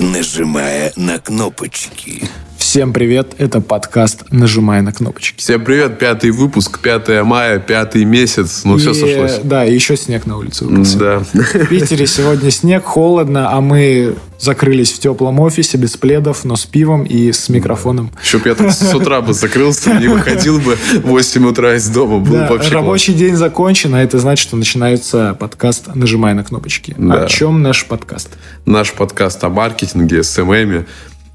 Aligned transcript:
нажимая 0.00 0.92
на 0.96 1.18
кнопочки. 1.18 2.28
Всем 2.56 2.92
привет, 2.92 3.34
это 3.38 3.60
подкаст 3.60 4.24
«Нажимай 4.30 4.82
на 4.82 4.92
кнопочки». 4.92 5.38
Всем 5.38 5.64
привет, 5.64 5.98
пятый 5.98 6.30
выпуск, 6.30 6.80
5 6.80 7.22
мая, 7.24 7.58
пятый 7.58 8.04
месяц, 8.04 8.62
ну 8.64 8.76
все 8.76 8.90
И, 8.90 8.94
сошлось. 8.94 9.40
Да, 9.42 9.64
и 9.64 9.74
еще 9.74 9.96
снег 9.96 10.26
на 10.26 10.36
улице 10.36 10.64
выпался. 10.64 10.98
Да. 10.98 11.18
В 11.20 11.66
Питере 11.66 12.06
сегодня 12.06 12.50
снег, 12.50 12.84
холодно, 12.84 13.50
а 13.52 13.60
мы 13.60 14.16
закрылись 14.38 14.92
в 14.92 14.98
теплом 14.98 15.40
офисе 15.40 15.78
без 15.78 15.96
пледов, 15.96 16.44
но 16.44 16.56
с 16.56 16.64
пивом 16.66 17.04
и 17.04 17.32
с 17.32 17.48
микрофоном. 17.48 18.10
Еще 18.22 18.38
бы 18.38 18.48
я 18.48 18.54
тут 18.54 18.72
с 18.72 18.94
утра 18.94 19.20
бы 19.20 19.32
закрылся, 19.32 19.94
не 19.98 20.06
выходил 20.08 20.60
бы 20.60 20.76
в 20.76 21.08
8 21.08 21.46
утра 21.46 21.74
из 21.76 21.88
дома, 21.88 22.18
было 22.18 22.40
Да, 22.40 22.48
вообще 22.50 22.70
рабочий 22.70 23.14
день 23.14 23.36
закончен, 23.36 23.94
а 23.94 24.02
это 24.02 24.18
значит, 24.18 24.46
что 24.46 24.56
начинается 24.56 25.36
подкаст 25.38 25.94
«Нажимай 25.94 26.34
на 26.34 26.44
кнопочки». 26.44 26.94
Да. 26.96 27.24
О 27.24 27.28
чем 27.28 27.62
наш 27.62 27.84
подкаст? 27.84 28.28
класс. 28.28 28.28
Наш 28.64 28.92
подкаст 28.92 29.42
о 29.44 29.48
маркетинге, 29.48 30.22
СММе, 30.22 30.86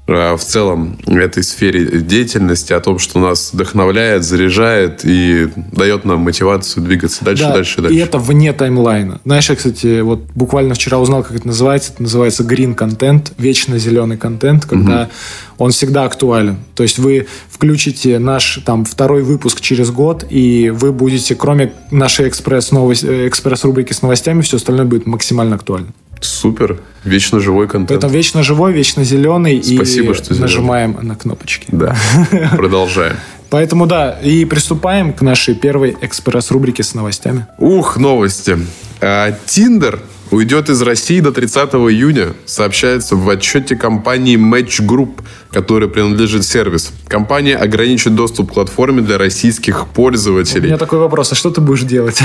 в 0.06 0.38
целом 0.38 0.98
этой 1.06 1.42
сфере 1.42 1.86
деятельности, 2.00 2.74
о 2.74 2.80
том, 2.80 2.98
что 2.98 3.18
нас 3.20 3.52
вдохновляет, 3.54 4.22
заряжает 4.22 5.00
и 5.04 5.48
дает 5.72 6.04
нам 6.04 6.20
мотивацию 6.20 6.84
двигаться 6.84 7.24
дальше, 7.24 7.44
Да, 7.44 7.52
дальше, 7.54 7.80
И 7.80 7.82
дальше. 7.82 7.98
это 8.00 8.18
вне 8.18 8.52
таймлайна. 8.52 9.20
Знаешь, 9.24 9.48
я, 9.48 9.56
кстати, 9.56 10.00
вот 10.02 10.20
буквально 10.34 10.74
вчера 10.74 10.98
узнал, 10.98 11.22
как 11.22 11.36
это 11.36 11.46
называется. 11.46 11.92
Это 11.92 12.02
называется 12.02 12.42
green 12.42 12.74
контент, 12.74 13.32
вечно 13.38 13.78
зеленый 13.78 14.18
контент, 14.18 14.66
когда 14.66 15.08
он 15.56 15.70
всегда 15.70 16.04
актуален. 16.04 16.58
То 16.74 16.82
есть 16.82 16.98
вы 16.98 17.26
включите 17.48 18.18
наш 18.18 18.60
там 18.66 18.84
второй 18.84 19.22
выпуск 19.22 19.60
через 19.60 19.90
год, 19.90 20.26
и 20.28 20.70
вы 20.70 20.92
будете, 20.92 21.34
кроме 21.34 21.72
нашей 21.90 22.28
экспресс 22.28 22.70
э, 22.72 23.28
экспресс-рубрики 23.28 23.92
с 23.92 24.02
новостями, 24.02 24.42
все 24.42 24.56
остальное 24.56 24.84
будет 24.84 25.06
максимально 25.06 25.54
актуально. 25.56 25.88
Супер, 26.24 26.80
вечно 27.04 27.40
живой 27.40 27.68
контент. 27.68 27.88
Поэтому 27.90 28.12
вечно 28.12 28.42
живой, 28.42 28.72
вечно 28.72 29.04
зеленый, 29.04 29.62
Спасибо, 29.62 30.12
и 30.12 30.14
что 30.14 30.26
зеленый. 30.26 30.40
нажимаем 30.42 30.98
на 31.02 31.14
кнопочки. 31.16 31.66
Да, 31.68 31.96
продолжаем. 32.56 33.16
Поэтому 33.50 33.86
да, 33.86 34.18
и 34.22 34.44
приступаем 34.44 35.12
к 35.12 35.20
нашей 35.22 35.54
первой 35.54 35.96
экспресс-рубрике 36.00 36.82
с 36.82 36.94
новостями. 36.94 37.46
Ух, 37.58 37.98
новости. 37.98 38.58
А, 39.00 39.32
Тиндер 39.46 40.00
уйдет 40.30 40.68
из 40.70 40.82
России 40.82 41.20
до 41.20 41.32
30 41.32 41.74
июня, 41.74 42.34
сообщается 42.46 43.16
в 43.16 43.28
отчете 43.28 43.76
компании 43.76 44.36
Match 44.36 44.84
Group, 44.84 45.20
которой 45.50 45.88
принадлежит 45.88 46.44
сервис. 46.44 46.92
Компания 47.08 47.56
ограничит 47.56 48.14
доступ 48.14 48.50
к 48.50 48.54
платформе 48.54 49.02
для 49.02 49.18
российских 49.18 49.84
У 49.84 49.86
пользователей. 49.86 50.66
меня 50.66 50.78
такой 50.78 50.98
вопрос, 50.98 51.32
а 51.32 51.34
что 51.34 51.50
ты 51.50 51.60
будешь 51.60 51.82
делать? 51.82 52.20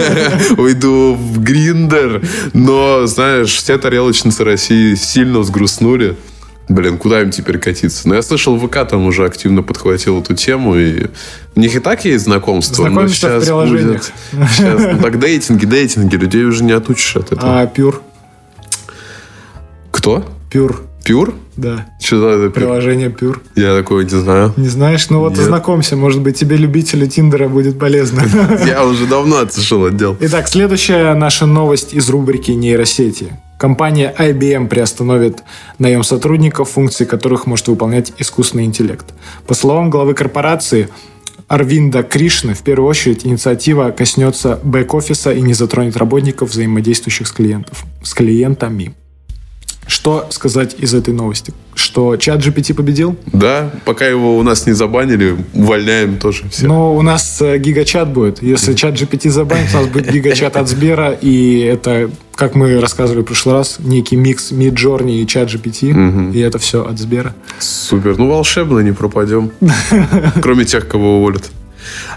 Уйду 0.56 1.14
в 1.14 1.42
Гриндер, 1.42 2.22
но, 2.52 3.06
знаешь, 3.06 3.54
все 3.54 3.78
тарелочницы 3.78 4.44
России 4.44 4.94
сильно 4.94 5.40
взгрустнули. 5.40 6.16
Блин, 6.68 6.98
куда 6.98 7.22
им 7.22 7.30
теперь 7.30 7.58
катиться? 7.58 8.08
Но 8.08 8.16
я 8.16 8.22
слышал, 8.22 8.58
ВК 8.58 8.86
там 8.88 9.06
уже 9.06 9.24
активно 9.24 9.62
подхватил 9.62 10.20
эту 10.20 10.34
тему, 10.34 10.76
и 10.76 11.06
у 11.54 11.60
них 11.60 11.74
и 11.76 11.78
так 11.78 12.04
есть 12.04 12.24
знакомство, 12.24 12.82
но 12.84 12.88
Знакомимся 12.88 13.14
в 13.14 13.18
сейчас 13.18 13.44
приложениях. 13.44 13.86
будет... 13.86 14.12
Сейчас, 14.50 14.80
ну, 14.80 14.98
так 15.00 15.18
дейтинги, 15.20 15.64
дейтинги, 15.64 16.16
людей 16.16 16.44
уже 16.44 16.64
не 16.64 16.72
отучишь 16.72 17.16
от 17.16 17.32
этого. 17.32 17.60
А 17.60 17.66
Пюр? 17.66 18.02
Кто? 19.92 20.24
Пюр, 20.50 20.82
Пюр? 21.04 21.34
да. 21.56 21.86
Что 22.02 22.30
это 22.30 22.44
Пюр? 22.52 22.64
Приложение 22.64 23.10
Пюр. 23.10 23.40
Я 23.54 23.76
такое 23.76 24.04
не 24.04 24.10
знаю. 24.10 24.52
Не 24.56 24.68
знаешь? 24.68 25.08
Ну 25.08 25.20
вот 25.20 25.30
Нет. 25.32 25.40
ознакомься, 25.40 25.96
может 25.96 26.20
быть, 26.20 26.38
тебе 26.38 26.56
любителю 26.56 27.06
Тиндера 27.06 27.48
будет 27.48 27.78
полезно. 27.78 28.22
Я 28.66 28.84
уже 28.84 29.06
давно 29.06 29.38
отошел 29.38 29.84
от 29.86 29.96
дел. 29.96 30.16
Итак, 30.20 30.48
следующая 30.48 31.14
наша 31.14 31.46
новость 31.46 31.94
из 31.94 32.08
рубрики 32.10 32.50
нейросети. 32.50 33.38
Компания 33.58 34.14
IBM 34.16 34.68
приостановит 34.68 35.42
наем 35.78 36.02
сотрудников, 36.02 36.70
функции 36.70 37.04
которых 37.04 37.46
может 37.46 37.68
выполнять 37.68 38.12
искусственный 38.18 38.64
интеллект. 38.64 39.06
По 39.46 39.54
словам 39.54 39.88
главы 39.88 40.14
корпорации 40.14 40.88
Арвинда 41.48 42.02
Кришны, 42.02 42.54
в 42.54 42.62
первую 42.62 42.88
очередь 42.88 43.24
инициатива 43.24 43.90
коснется 43.90 44.58
бэк-офиса 44.62 45.32
и 45.32 45.40
не 45.40 45.54
затронет 45.54 45.96
работников, 45.96 46.50
взаимодействующих 46.50 47.28
с, 47.28 47.32
клиентов, 47.32 47.84
с 48.02 48.14
клиентами. 48.14 48.94
Что 49.86 50.26
сказать 50.30 50.74
из 50.78 50.94
этой 50.94 51.14
новости? 51.14 51.54
Что 51.74 52.16
чат 52.16 52.40
GPT 52.40 52.74
победил? 52.74 53.16
Да, 53.32 53.70
пока 53.84 54.06
его 54.06 54.36
у 54.36 54.42
нас 54.42 54.66
не 54.66 54.72
забанили, 54.72 55.36
увольняем 55.54 56.18
тоже 56.18 56.44
все. 56.50 56.66
Но 56.66 56.94
у 56.96 57.02
нас 57.02 57.40
э, 57.40 57.58
гигачат 57.58 58.08
будет. 58.12 58.42
Если 58.42 58.74
чат 58.74 58.94
GPT 58.94 59.30
забанит, 59.30 59.68
у 59.74 59.76
нас 59.78 59.86
будет 59.86 60.10
гигачат 60.10 60.56
от 60.56 60.68
Сбера, 60.68 61.12
и 61.12 61.60
это, 61.60 62.10
как 62.34 62.54
мы 62.54 62.80
рассказывали 62.80 63.22
в 63.22 63.26
прошлый 63.26 63.56
раз, 63.56 63.76
некий 63.78 64.16
микс 64.16 64.50
Midjourney 64.52 65.22
и 65.22 65.26
чат 65.26 65.48
GPT, 65.48 66.32
и 66.32 66.40
это 66.40 66.58
все 66.58 66.84
от 66.84 66.98
Сбера. 66.98 67.34
Супер. 67.58 68.16
Ну, 68.18 68.28
волшебно, 68.28 68.80
не 68.80 68.92
пропадем. 68.92 69.52
Кроме 70.42 70.64
тех, 70.64 70.88
кого 70.88 71.18
уволят. 71.18 71.50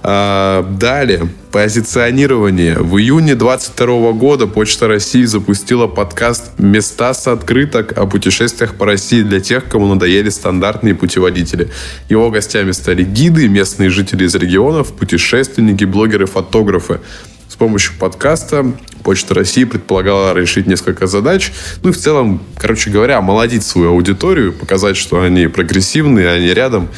А, 0.03 0.63
далее. 0.63 1.30
Позиционирование. 1.52 2.78
В 2.78 2.97
июне 2.97 3.35
22 3.35 4.12
года 4.12 4.46
Почта 4.47 4.88
России 4.88 5.24
запустила 5.24 5.88
подкаст 5.88 6.52
«Места 6.59 7.13
с 7.13 7.28
открыток» 7.28 7.97
о 7.97 8.06
путешествиях 8.06 8.75
по 8.75 8.85
России 8.85 9.24
для 9.24 9.40
тех, 9.40 9.68
кому 9.68 9.88
надоели 9.88 10.30
стандартные 10.30 10.94
путеводители. 10.96 11.69
Его 12.07 12.30
гостями 12.30 12.72
стали 12.72 13.03
гиды, 13.03 13.47
местные 13.47 13.90
жители 13.90 14.25
из 14.25 14.35
регионов, 14.35 14.94
путешественники, 14.94 15.86
блогеры, 15.86 16.28
фотографы. 16.28 17.00
С 17.47 17.56
помощью 17.56 17.94
подкаста 17.97 18.74
Почта 19.03 19.34
России 19.34 19.63
предполагала 19.63 20.34
решить 20.38 20.68
несколько 20.68 21.07
задач. 21.07 21.51
Ну 21.81 21.90
и 21.90 21.94
в 21.94 21.97
целом, 21.97 22.41
короче 22.56 22.90
говоря, 22.90 23.18
омолодить 23.18 23.63
свою 23.63 23.90
аудиторию, 23.90 24.53
показать, 24.53 24.97
что 24.97 25.22
они 25.22 25.47
прогрессивные, 25.47 26.30
они 26.30 26.53
рядом 26.53 26.90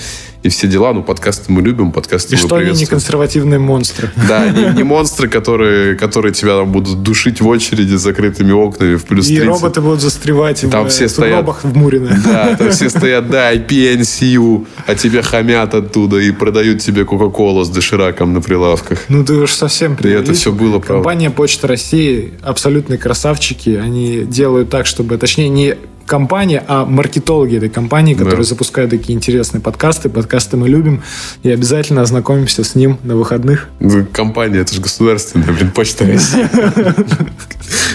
и 0.44 0.50
все 0.50 0.68
дела. 0.68 0.92
Ну, 0.94 1.04
подкасты 1.04 1.52
мы 1.52 1.62
любим, 1.62 1.92
подкасты 1.92 2.34
И 2.36 2.38
мы 2.38 2.42
что 2.46 2.56
они 2.56 2.64
не 2.66 2.70
приветствуем. 2.72 2.90
консервативные 2.90 3.60
монстры. 3.60 4.12
Да, 4.28 4.50
не, 4.50 4.76
не 4.76 4.84
монстры, 4.84 5.28
которые, 5.30 5.96
которые 5.96 6.34
тебя 6.34 6.58
там 6.58 6.72
будут 6.72 7.04
душить 7.04 7.42
в 7.42 7.48
очереди 7.48 7.96
с 7.96 8.02
закрытыми 8.02 8.52
окнами 8.52 8.96
в 8.96 9.06
плюс 9.06 9.28
И 9.30 9.36
30. 9.38 9.48
роботы 9.48 9.82
будут 9.82 10.02
застревать 10.02 10.66
Там 10.72 10.86
в 10.86 10.90
все 10.90 11.06
э, 11.06 11.10
стоят. 11.10 11.40
сугробах 11.40 11.64
в 11.64 11.78
Мурино. 11.78 12.20
Да, 12.26 12.56
там 12.56 12.72
все 12.72 12.90
стоят, 12.90 13.30
да, 13.30 13.54
PNCU, 13.54 14.66
а 14.88 14.96
тебе 14.96 15.22
хамят 15.22 15.74
оттуда 15.76 16.18
и 16.18 16.32
продают 16.32 16.80
тебе 16.82 17.06
Кока-Колу 17.06 17.64
с 17.64 17.70
дошираком 17.70 18.34
на 18.34 18.42
прилавках. 18.42 19.00
Ну 19.10 19.24
ты 19.24 19.34
уж 19.36 19.54
совсем 19.54 19.94
это 19.94 20.02
преувеличил. 20.04 20.34
всё 20.34 20.52
было, 20.52 20.80
правда. 20.80 21.04
Компания 21.04 21.30
Почта 21.30 21.68
России 21.68 22.34
абсолютные 22.42 22.98
красавчики. 22.98 23.72
Они 23.82 24.22
делают 24.24 24.70
так, 24.70 24.86
чтобы, 24.86 25.18
точнее, 25.18 25.50
не 25.50 25.76
компания, 26.12 26.62
а 26.68 26.86
маркетологи 26.86 27.56
этой 27.56 27.70
компании, 27.70 28.14
которые 28.16 28.40
Да. 28.40 28.50
запускают 28.50 28.92
такие 28.92 29.16
интересные 29.18 29.62
подкасты. 29.62 30.10
Подкасты 30.10 30.58
мы 30.58 30.68
любим. 30.68 31.02
И 31.44 31.50
обязательно 31.50 32.02
ознакомимся 32.02 32.66
с 32.66 32.76
ним 32.76 32.98
на 33.04 33.16
выходных. 33.16 33.70
Ну, 33.80 34.06
Компания, 34.12 34.60
это 34.60 34.74
же 34.76 34.82
государственная, 34.82 35.54
блин, 35.54 35.72
Почта 35.72 36.06
России. 36.06 36.46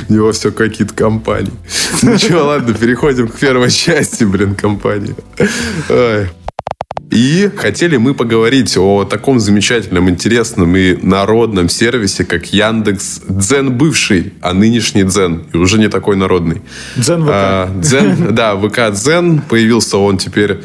У 0.09 0.13
него 0.15 0.33
все 0.33 0.51
какие-то 0.51 0.95
компании. 0.95 1.53
Ну 2.03 2.17
что, 2.17 2.43
ладно, 2.45 2.73
переходим 2.73 3.29
к 3.29 3.35
первой 3.39 3.71
части, 3.71 4.25
блин, 4.25 4.55
компании. 4.55 5.15
И 7.11 7.51
хотели 7.57 7.97
мы 7.97 8.15
поговорить 8.15 8.77
о 8.77 9.05
таком 9.05 9.39
замечательном, 9.39 10.11
интересном 10.11 10.77
и 10.77 10.97
народном 10.97 11.69
сервисе, 11.69 12.25
как 12.25 12.53
Яндекс 12.53 13.23
Дзен 13.29 13.73
бывший, 13.77 14.33
а 14.41 14.53
нынешний 14.53 15.05
Дзен, 15.05 15.45
и 15.53 15.57
уже 15.57 15.79
не 15.79 15.89
такой 15.89 16.17
народный. 16.17 16.63
Дзен 16.97 17.23
ВК. 17.23 17.31
А, 17.33 17.81
Дзен, 17.81 18.35
да, 18.35 18.57
ВК 18.57 18.93
Дзен. 18.93 19.41
Появился 19.49 19.99
он 19.99 20.19
теперь... 20.19 20.59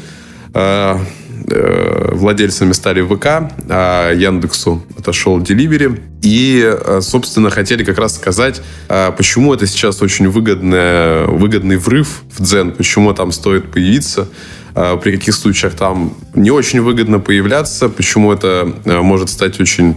а, 0.54 1.00
э, 1.48 2.10
владельцами 2.12 2.72
стали 2.72 3.02
ВК, 3.02 3.52
а 3.68 4.12
Яндексу 4.12 4.82
отошел 4.98 5.40
Delivery. 5.40 6.00
И, 6.22 6.62
а, 6.64 7.00
собственно, 7.00 7.50
хотели 7.50 7.84
как 7.84 7.98
раз 7.98 8.14
сказать, 8.14 8.62
а, 8.88 9.10
почему 9.12 9.54
это 9.54 9.66
сейчас 9.66 10.02
очень 10.02 10.28
выгодная, 10.28 11.26
выгодный 11.26 11.76
врыв 11.76 12.22
в 12.36 12.42
Дзен, 12.42 12.72
почему 12.72 13.12
там 13.12 13.32
стоит 13.32 13.70
появиться, 13.70 14.28
при 14.74 15.12
каких 15.12 15.34
случаях 15.34 15.74
там 15.74 16.14
не 16.34 16.50
очень 16.50 16.80
выгодно 16.80 17.18
появляться, 17.18 17.88
почему 17.88 18.32
это 18.32 18.74
а, 18.84 19.02
может 19.02 19.28
стать 19.28 19.60
очень 19.60 19.96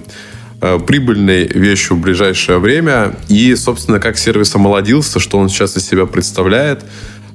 э, 0.61 0.79
прибыльной 0.79 1.47
вещью 1.47 1.95
в 1.95 2.01
ближайшее 2.01 2.59
время. 2.59 3.15
И, 3.29 3.55
собственно, 3.55 3.99
как 3.99 4.17
сервис 4.17 4.53
омолодился, 4.55 5.19
что 5.19 5.37
он 5.37 5.49
сейчас 5.49 5.77
из 5.77 5.87
себя 5.87 6.05
представляет. 6.05 6.83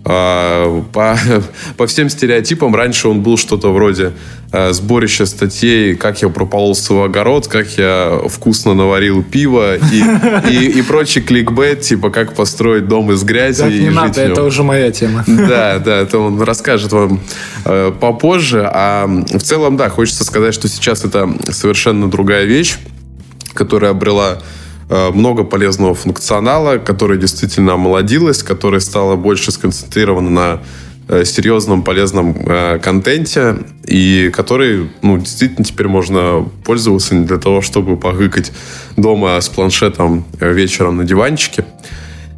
А, 0.03 0.83
По, 0.93 1.19
по 1.77 1.87
всем 1.87 2.09
стереотипам 2.09 2.75
раньше 2.75 3.09
он 3.09 3.21
был 3.21 3.37
что-то 3.37 3.71
вроде 3.71 4.13
э, 4.51 4.73
сборища 4.73 5.27
статей, 5.27 5.95
как 5.95 6.23
я 6.23 6.31
прополол 6.31 6.75
свой 6.75 7.05
огород, 7.05 7.49
как 7.49 7.69
я 7.77 8.19
вкусно 8.29 8.73
наварил 8.73 9.23
пиво 9.23 9.77
и, 9.77 10.03
и, 10.51 10.79
и 10.79 10.83
прочий 10.83 11.21
кликбейт, 11.21 11.83
типа 11.83 12.09
как 12.09 12.35
построить 12.35 12.89
дом 12.89 13.13
из 13.13 13.23
грязи 13.25 13.63
Так 13.63 13.73
и 13.73 13.79
не 13.79 13.87
жить 13.87 13.95
надо, 13.95 14.21
это 14.23 14.43
уже 14.43 14.63
моя 14.63 14.91
тема. 14.91 15.25
Да, 15.51 15.79
да, 15.79 15.99
это 15.99 16.19
он 16.19 16.41
расскажет 16.41 16.93
вам 16.93 17.21
э, 17.67 17.93
попозже. 18.01 18.69
А 18.73 19.07
в 19.07 19.41
целом, 19.41 19.77
да, 19.77 19.91
хочется 19.91 20.25
сказать, 20.25 20.55
что 20.55 20.69
сейчас 20.69 21.05
это 21.05 21.29
совершенно 21.51 22.11
другая 22.11 22.45
вещь, 22.45 22.77
которая 23.53 23.91
обрела 23.91 24.39
много 24.91 25.45
полезного 25.45 25.95
функционала, 25.95 26.79
который 26.79 27.19
действительно 27.19 27.75
омолодилась, 27.75 28.43
которая 28.43 28.81
стала 28.81 29.17
больше 29.17 29.53
сконцентрирована 29.53 30.31
на 30.31 30.61
э, 31.09 31.25
серьезном, 31.25 31.83
полезном 31.83 32.37
э, 32.37 32.79
контенте, 32.81 33.59
и 33.87 34.31
который, 34.35 34.91
ну, 35.03 35.19
действительно 35.19 35.65
теперь 35.65 35.87
можно 35.87 36.49
пользоваться 36.65 37.15
не 37.15 37.25
для 37.25 37.39
того, 37.39 37.63
чтобы 37.63 37.97
погыкать 37.97 38.53
дома 38.97 39.41
с 39.41 39.49
планшетом 39.49 40.25
вечером 40.41 40.97
на 40.97 41.05
диванчике. 41.05 41.65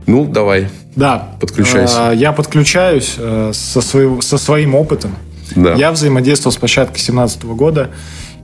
Ну, 0.06 0.26
давай. 0.26 0.68
Да. 0.94 1.36
Подключайся. 1.40 2.12
Я 2.14 2.32
подключаюсь 2.32 3.14
со, 3.52 3.80
своего, 3.80 4.20
со 4.20 4.36
своим 4.36 4.74
опытом. 4.74 5.16
Да. 5.56 5.74
Я 5.74 5.92
взаимодействовал 5.92 6.52
с 6.52 6.56
площадкой 6.56 6.94
2017 6.94 7.44
года. 7.44 7.90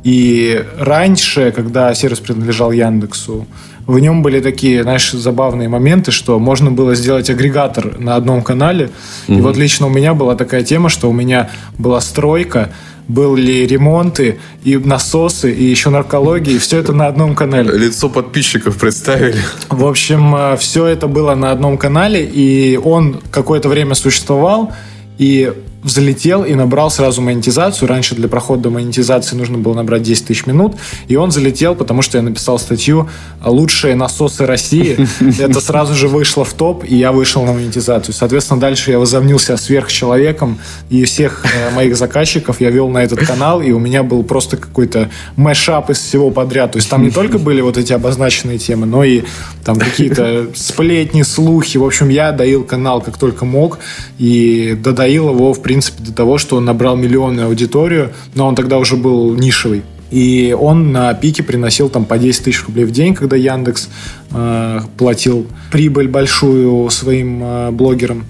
И 0.04 0.64
раньше, 0.78 1.52
когда 1.54 1.92
сервис 1.94 2.20
принадлежал 2.20 2.72
Яндексу, 2.72 3.46
в 3.88 3.98
нем 3.98 4.22
были 4.22 4.40
такие, 4.40 4.82
знаешь, 4.82 5.10
забавные 5.12 5.68
моменты, 5.70 6.12
что 6.12 6.38
можно 6.38 6.70
было 6.70 6.94
сделать 6.94 7.30
агрегатор 7.30 7.98
на 7.98 8.16
одном 8.16 8.42
канале. 8.42 8.90
Угу. 9.26 9.38
И 9.38 9.40
вот 9.40 9.56
лично 9.56 9.86
у 9.86 9.88
меня 9.88 10.12
была 10.12 10.36
такая 10.36 10.62
тема, 10.62 10.90
что 10.90 11.08
у 11.08 11.12
меня 11.14 11.48
была 11.78 12.02
стройка, 12.02 12.70
были 13.08 13.66
ремонты, 13.66 14.40
и 14.62 14.76
насосы, 14.76 15.50
и 15.50 15.64
еще 15.64 15.88
наркология, 15.88 16.56
и 16.56 16.58
все 16.58 16.80
это 16.80 16.92
на 16.92 17.06
одном 17.06 17.34
канале. 17.34 17.72
Лицо 17.78 18.10
подписчиков 18.10 18.76
представили. 18.76 19.38
В 19.70 19.86
общем, 19.86 20.36
э, 20.36 20.56
все 20.58 20.84
это 20.84 21.06
было 21.06 21.34
на 21.34 21.50
одном 21.50 21.78
канале, 21.78 22.22
и 22.22 22.76
он 22.76 23.22
какое-то 23.30 23.70
время 23.70 23.94
существовал, 23.94 24.70
и 25.16 25.50
взлетел 25.82 26.44
и 26.44 26.54
набрал 26.54 26.90
сразу 26.90 27.22
монетизацию. 27.22 27.88
Раньше 27.88 28.14
для 28.14 28.28
прохода 28.28 28.64
до 28.64 28.70
монетизации 28.70 29.36
нужно 29.36 29.58
было 29.58 29.74
набрать 29.74 30.02
10 30.02 30.26
тысяч 30.26 30.46
минут. 30.46 30.76
И 31.06 31.16
он 31.16 31.30
залетел, 31.30 31.74
потому 31.74 32.02
что 32.02 32.18
я 32.18 32.22
написал 32.22 32.58
статью 32.58 33.08
«Лучшие 33.44 33.94
насосы 33.94 34.46
России». 34.46 34.98
Это 35.40 35.60
сразу 35.60 35.94
же 35.94 36.08
вышло 36.08 36.44
в 36.44 36.52
топ, 36.52 36.84
и 36.84 36.96
я 36.96 37.12
вышел 37.12 37.44
на 37.44 37.52
монетизацию. 37.52 38.14
Соответственно, 38.14 38.60
дальше 38.60 38.90
я 38.90 38.98
возомнился 38.98 39.56
сверхчеловеком, 39.56 40.58
и 40.90 41.04
всех 41.04 41.44
э, 41.44 41.74
моих 41.74 41.96
заказчиков 41.96 42.60
я 42.60 42.70
вел 42.70 42.88
на 42.88 43.04
этот 43.04 43.20
канал, 43.26 43.62
и 43.62 43.70
у 43.70 43.78
меня 43.78 44.02
был 44.02 44.24
просто 44.24 44.56
какой-то 44.56 45.10
мэшап 45.36 45.90
из 45.90 45.98
всего 45.98 46.30
подряд. 46.30 46.72
То 46.72 46.78
есть 46.78 46.90
там 46.90 47.04
не 47.04 47.10
только 47.10 47.38
были 47.48 47.60
вот 47.60 47.76
эти 47.76 47.92
обозначенные 47.92 48.58
темы, 48.58 48.86
но 48.86 49.04
и 49.04 49.22
там 49.64 49.78
какие-то 49.78 50.48
сплетни, 50.54 51.22
слухи. 51.22 51.78
В 51.78 51.84
общем, 51.84 52.08
я 52.08 52.32
доил 52.32 52.64
канал 52.64 53.00
как 53.00 53.16
только 53.16 53.44
мог, 53.44 53.78
и 54.18 54.76
додоил 54.82 55.30
его, 55.30 55.52
в 55.52 55.62
принципе, 55.62 55.77
до 55.98 56.12
того, 56.12 56.38
что 56.38 56.56
он 56.56 56.64
набрал 56.64 56.96
миллионную 56.96 57.46
аудиторию, 57.46 58.12
но 58.34 58.46
он 58.46 58.54
тогда 58.54 58.78
уже 58.78 58.96
был 58.96 59.34
нишевый. 59.34 59.82
И 60.10 60.56
он 60.58 60.92
на 60.92 61.12
пике 61.14 61.42
приносил 61.42 61.88
там 61.88 62.04
по 62.04 62.18
10 62.18 62.44
тысяч 62.44 62.64
рублей 62.66 62.84
в 62.84 62.90
день, 62.90 63.14
когда 63.14 63.36
Яндекс 63.36 63.88
э, 64.30 64.80
платил 64.96 65.46
прибыль 65.70 66.08
большую 66.08 66.88
своим 66.90 67.40
э, 67.42 67.70
блогерам. 67.70 68.24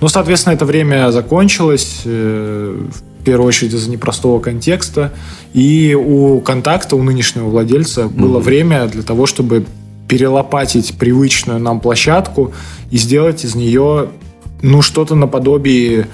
Ну, 0.00 0.08
соответственно, 0.08 0.54
это 0.54 0.64
время 0.64 1.10
закончилось, 1.10 2.02
э, 2.04 2.86
в 3.20 3.24
первую 3.24 3.48
очередь 3.48 3.74
из-за 3.74 3.90
непростого 3.90 4.40
контекста. 4.40 5.12
И 5.52 5.94
у 5.94 6.40
контакта, 6.40 6.96
у 6.96 7.02
нынешнего 7.02 7.48
владельца, 7.48 8.02
mm-hmm. 8.02 8.20
было 8.20 8.38
время 8.38 8.86
для 8.86 9.02
того, 9.02 9.26
чтобы 9.26 9.66
перелопатить 10.08 10.96
привычную 10.98 11.60
нам 11.60 11.80
площадку 11.80 12.54
и 12.90 12.96
сделать 12.96 13.44
из 13.44 13.54
нее 13.54 14.08
ну, 14.62 14.80
что-то 14.80 15.14
наподобие 15.14 16.08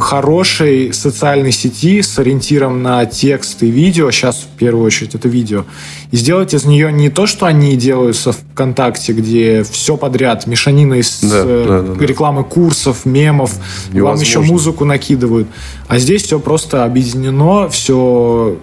хорошей 0.00 0.92
социальной 0.92 1.52
сети 1.52 2.02
с 2.02 2.18
ориентиром 2.18 2.82
на 2.82 3.06
текст 3.06 3.62
и 3.62 3.70
видео, 3.70 4.10
сейчас 4.10 4.46
в 4.52 4.58
первую 4.58 4.84
очередь 4.84 5.14
это 5.14 5.28
видео, 5.28 5.64
и 6.10 6.16
сделать 6.16 6.54
из 6.54 6.64
нее 6.64 6.92
не 6.92 7.10
то, 7.10 7.26
что 7.26 7.46
они 7.46 7.76
делают 7.76 8.16
со 8.16 8.32
ВКонтакте, 8.32 9.12
где 9.12 9.62
все 9.62 9.96
подряд, 9.96 10.46
мешанина 10.46 10.94
из 10.94 11.20
да, 11.22 11.42
э, 11.44 11.64
да, 11.68 11.94
да, 11.94 12.06
рекламы 12.06 12.44
курсов, 12.44 13.04
мемов, 13.06 13.52
Невозможно. 13.88 14.04
вам 14.04 14.20
еще 14.20 14.40
музыку 14.40 14.84
накидывают, 14.84 15.48
а 15.88 15.98
здесь 15.98 16.24
все 16.24 16.38
просто 16.38 16.84
объединено, 16.84 17.68
все 17.68 18.58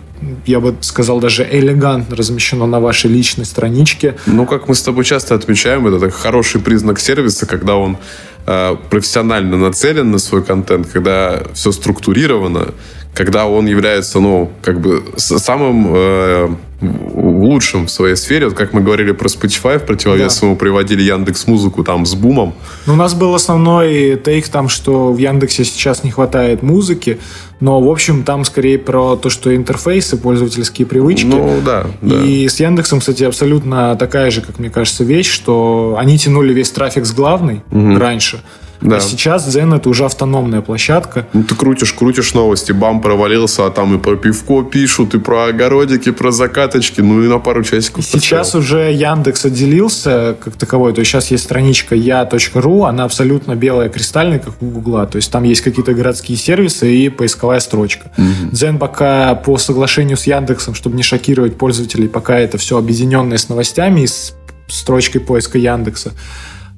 я 0.46 0.60
бы 0.60 0.75
сказал, 0.81 1.20
даже 1.20 1.48
элегантно 1.50 2.16
размещено 2.16 2.66
на 2.66 2.80
вашей 2.80 3.10
личной 3.10 3.46
страничке. 3.46 4.16
Ну, 4.25 4.46
как 4.46 4.68
мы 4.68 4.75
с 4.75 4.81
тобой 4.81 5.06
часто 5.06 5.36
отмечаем, 5.36 5.88
это 5.88 6.10
хороший 6.10 6.62
признак 6.62 7.00
сервиса, 7.00 7.46
когда 7.46 7.75
он 7.75 7.98
э, 8.46 8.75
профессионально 8.90 9.58
нацелен 9.58 10.12
на 10.12 10.20
свой 10.20 10.44
контент, 10.44 10.88
когда 10.88 11.44
все 11.54 11.72
структурировано, 11.72 12.74
когда 13.13 13.48
он 13.48 13.68
является, 13.68 14.19
ну, 14.19 14.51
как 14.62 14.80
бы 14.80 15.04
самым 15.18 15.88
э, 15.94 16.50
лучшим 16.81 17.86
в 17.86 17.92
своей 17.92 18.15
сфере. 18.15 18.48
Вот 18.48 18.57
как 18.57 18.74
мы 18.74 18.81
говорили 18.81 19.12
про 19.12 19.27
Spotify, 19.27 19.77
в 19.77 19.86
противовес 19.86 20.39
да. 20.39 20.48
ему 20.48 20.56
приводили 20.56 21.01
Яндекс 21.04 21.48
Музыку 21.48 21.83
там 21.83 22.06
с 22.06 22.15
бумом. 22.15 22.54
Ну, 22.86 22.94
у 22.94 22.95
нас 22.95 23.13
был 23.13 23.36
основной 23.36 24.18
тейк 24.18 24.48
там, 24.50 24.68
что 24.68 25.13
в 25.13 25.18
Яндексе 25.18 25.63
сейчас 25.63 26.04
не 26.04 26.12
хватает 26.12 26.63
музыки, 26.63 27.19
но, 27.60 27.80
в 27.80 27.89
общем, 27.89 28.24
там 28.24 28.44
скорее 28.44 28.80
про 28.80 29.16
то, 29.16 29.30
что 29.30 29.56
интерфейсы, 29.56 30.18
пользовательские 30.18 30.86
привычки. 30.86 31.25
Ну, 31.25 31.62
да. 31.63 31.86
да. 32.01 32.24
И 32.24 32.48
с 32.48 32.59
Яндексом, 32.59 33.00
кстати, 33.00 33.24
абсолютно 33.24 33.95
такая 33.95 34.31
же, 34.31 34.42
как 34.42 34.59
мне 34.59 34.69
кажется, 34.69 35.04
вещь, 35.04 35.31
что 35.31 35.95
они 35.98 36.18
тянули 36.18 36.54
весь 36.54 36.71
трафик 36.71 37.06
с 37.06 37.13
главной 37.13 37.63
угу. 37.71 37.98
раньше, 37.98 38.42
да. 38.81 38.98
А 38.98 39.00
сейчас 39.00 39.48
Zen 39.48 39.75
это 39.75 39.90
уже 39.90 40.06
автономная 40.06 40.62
площадка. 40.62 41.28
Ну, 41.34 41.44
ты 41.44 41.56
крутишь, 41.56 41.94
крутишь 41.94 42.34
новости, 42.34 42.72
бам, 42.72 43.02
провалился, 43.02 43.66
а 43.66 43.72
там 43.72 43.96
и 43.96 43.98
про 43.98 44.16
пивко 44.16 44.64
пишут, 44.64 45.14
и 45.14 45.20
про 45.20 45.46
огородики, 45.46 46.12
про 46.12 46.31
закаточки, 46.31 47.02
ну 47.02 47.24
и 47.24 47.28
на 47.28 47.40
пару 47.40 47.64
часиков. 47.64 48.04
Сейчас 48.06 48.48
поставил. 48.48 48.66
уже 48.66 48.94
Яндекс 48.94 49.46
отделился 49.46 50.36
как 50.44 50.56
таковой, 50.56 50.94
то 50.94 51.00
есть 51.00 51.12
сейчас 51.12 51.31
есть 51.31 51.44
страничка 51.44 51.96
я.ру, 51.96 52.84
она 52.84 53.06
абсолютно 53.06 53.56
белая, 53.56 53.90
кристальная, 53.90 54.40
как 54.40 54.62
у 54.62 54.66
Гугла, 54.66 55.06
то 55.06 55.16
есть 55.16 55.31
там 55.31 55.44
есть 55.44 55.62
какие-то 55.62 55.94
городские 55.94 56.38
сервисы 56.38 56.94
и 56.94 57.10
поисковая 57.10 57.60
строчка. 57.60 58.12
Угу. 58.18 58.52
Zen 58.52 58.78
пока 58.78 59.36
по 59.36 59.58
соглашению 59.58 60.18
с 60.18 60.28
Яндексом, 60.28 60.74
чтобы 60.76 60.96
не 60.96 61.04
шокировать 61.04 61.58
пользователей, 61.58 62.08
пока 62.08 62.38
это 62.38 62.58
все 62.58 62.78
объединенное 62.78 63.38
с 63.38 63.50
новостями 63.50 64.02
и 64.02 64.08
с 64.08 64.34
строчкой 64.68 65.22
поиска 65.22 65.58
Яндекса. 65.58 66.14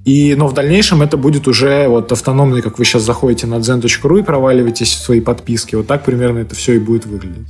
И, 0.05 0.35
но 0.35 0.47
в 0.47 0.53
дальнейшем 0.53 1.01
это 1.01 1.17
будет 1.17 1.47
уже 1.47 1.87
вот 1.87 2.11
автономный, 2.11 2.61
как 2.61 2.77
вы 2.77 2.85
сейчас 2.85 3.01
заходите 3.01 3.47
на 3.47 3.61
zen.ru 3.61 4.19
и 4.19 4.23
проваливаетесь 4.23 4.93
в 4.93 4.99
свои 4.99 5.19
подписки. 5.19 5.75
Вот 5.75 5.87
так 5.87 6.05
примерно 6.05 6.39
это 6.39 6.53
все 6.55 6.73
и 6.73 6.79
будет 6.79 7.07
выглядеть. 7.07 7.47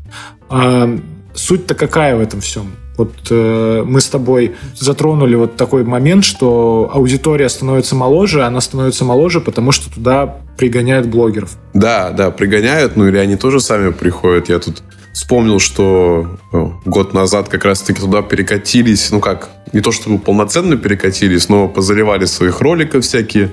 А, 0.50 0.98
суть-то 1.34 1.76
какая 1.76 2.16
в 2.16 2.22
этом 2.22 2.40
всем? 2.40 2.72
Вот 2.98 3.12
э, 3.30 3.84
мы 3.86 4.00
с 4.00 4.08
тобой 4.08 4.56
затронули 4.74 5.36
вот 5.36 5.58
такой 5.58 5.84
момент, 5.84 6.24
что 6.24 6.90
аудитория 6.94 7.50
становится 7.50 7.94
моложе, 7.94 8.44
она 8.44 8.62
становится 8.62 9.04
моложе, 9.04 9.42
потому 9.42 9.74
что 9.74 9.94
туда 9.94 10.38
пригоняют 10.58 11.08
блогеров. 11.08 11.58
Да, 11.74 12.12
да, 12.12 12.32
пригоняют, 12.32 12.96
ну 12.96 13.06
или 13.06 13.18
они 13.18 13.36
тоже 13.36 13.60
сами 13.60 13.92
приходят. 13.92 14.48
Я 14.48 14.60
тут 14.60 14.82
вспомнил, 15.16 15.60
что 15.60 16.38
ну, 16.52 16.78
год 16.84 17.14
назад 17.14 17.48
как 17.48 17.64
раз-таки 17.64 18.02
туда 18.02 18.22
перекатились, 18.22 19.12
ну 19.12 19.22
как, 19.22 19.50
не 19.72 19.80
то 19.80 19.94
чтобы 19.94 20.20
полноценно 20.20 20.76
перекатились, 20.76 21.48
но 21.48 21.70
позаливали 21.70 22.26
своих 22.26 22.60
роликов 22.60 23.06
всякие 23.06 23.52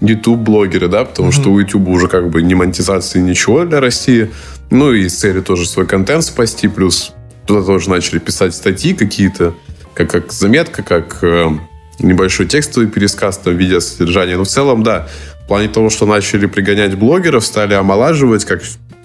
YouTube-блогеры, 0.00 0.86
да, 0.86 1.04
потому 1.04 1.28
mm-hmm. 1.28 1.32
что 1.32 1.50
у 1.50 1.58
YouTube 1.58 1.88
уже 1.88 2.06
как 2.06 2.30
бы 2.30 2.42
не 2.42 2.54
монетизации, 2.54 3.18
ничего 3.18 3.64
для 3.64 3.80
России. 3.80 4.30
Ну 4.70 4.92
и 4.92 5.08
с 5.08 5.18
целью 5.18 5.42
тоже 5.42 5.66
свой 5.66 5.84
контент 5.84 6.24
спасти, 6.24 6.68
плюс 6.68 7.12
туда 7.44 7.62
тоже 7.62 7.90
начали 7.90 8.20
писать 8.20 8.54
статьи 8.54 8.94
какие-то, 8.94 9.54
как, 9.94 10.10
как 10.10 10.32
заметка, 10.32 10.84
как 10.84 11.18
э, 11.22 11.50
небольшой 11.98 12.46
текстовый 12.46 12.88
пересказ 12.88 13.38
там, 13.38 13.56
видеосодержания. 13.56 14.36
Но 14.36 14.44
в 14.44 14.48
целом, 14.48 14.84
да, 14.84 15.08
в 15.44 15.48
плане 15.48 15.68
того, 15.68 15.90
что 15.90 16.06
начали 16.06 16.46
пригонять 16.46 16.94
блогеров, 16.94 17.44
стали 17.44 17.74
омолаживать, 17.74 18.44
как 18.44 18.62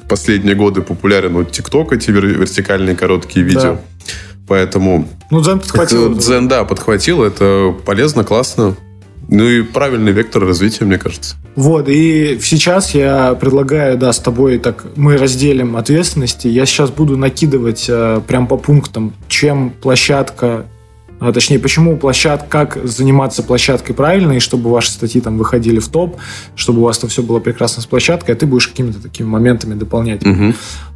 последние 0.08 0.56
годы 0.56 0.82
популярен 0.82 1.34
вот 1.34 1.52
ТикТок, 1.52 1.94
эти 1.94 2.12
вертикальные 2.12 2.96
короткие 2.96 3.46
видео. 3.46 3.62
Да. 3.62 3.82
Поэтому... 4.48 5.08
Ну, 5.32 5.42
Дзен 5.42 5.60
подхватил. 5.60 6.16
Дзен, 6.16 6.48
да, 6.48 6.64
подхватил. 6.64 7.24
Это 7.24 7.76
полезно, 7.86 8.24
классно. 8.24 8.76
Ну 9.28 9.48
и 9.48 9.64
правильный 9.64 10.12
вектор 10.12 10.46
развития, 10.46 10.86
мне 10.86 11.00
кажется. 11.00 11.36
Вот, 11.56 11.90
и 11.90 12.38
сейчас 12.42 12.94
я 12.94 13.34
предлагаю, 13.34 13.98
да, 13.98 14.14
с 14.14 14.20
тобой 14.20 14.60
так 14.60 14.86
мы 14.96 15.18
разделим 15.18 15.78
ответственности. 15.78 16.48
Я 16.48 16.66
сейчас 16.66 16.92
буду 16.92 17.18
накидывать 17.18 17.86
э, 17.88 18.22
прям 18.28 18.46
по 18.46 18.58
пунктам, 18.58 19.16
чем 19.28 19.72
площадка 19.72 20.66
а, 21.28 21.34
точнее, 21.34 21.60
почему 21.60 21.98
площадка, 21.98 22.48
как 22.50 22.88
заниматься 22.88 23.44
площадкой 23.44 23.94
правильно, 23.94 24.34
и 24.34 24.40
чтобы 24.40 24.70
ваши 24.70 24.92
статьи 24.92 25.22
там 25.22 25.38
выходили 25.38 25.80
в 25.80 25.88
топ, 25.88 26.18
чтобы 26.56 26.82
у 26.82 26.84
вас 26.84 26.98
там 26.98 27.10
все 27.10 27.24
было 27.24 27.40
прекрасно 27.40 27.82
с 27.82 27.86
площадкой, 27.86 28.32
а 28.32 28.36
ты 28.36 28.46
будешь 28.46 28.68
какими-то 28.68 29.02
такими 29.02 29.28
моментами 29.28 29.74
дополнять. 29.74 30.26
Угу. 30.26 30.54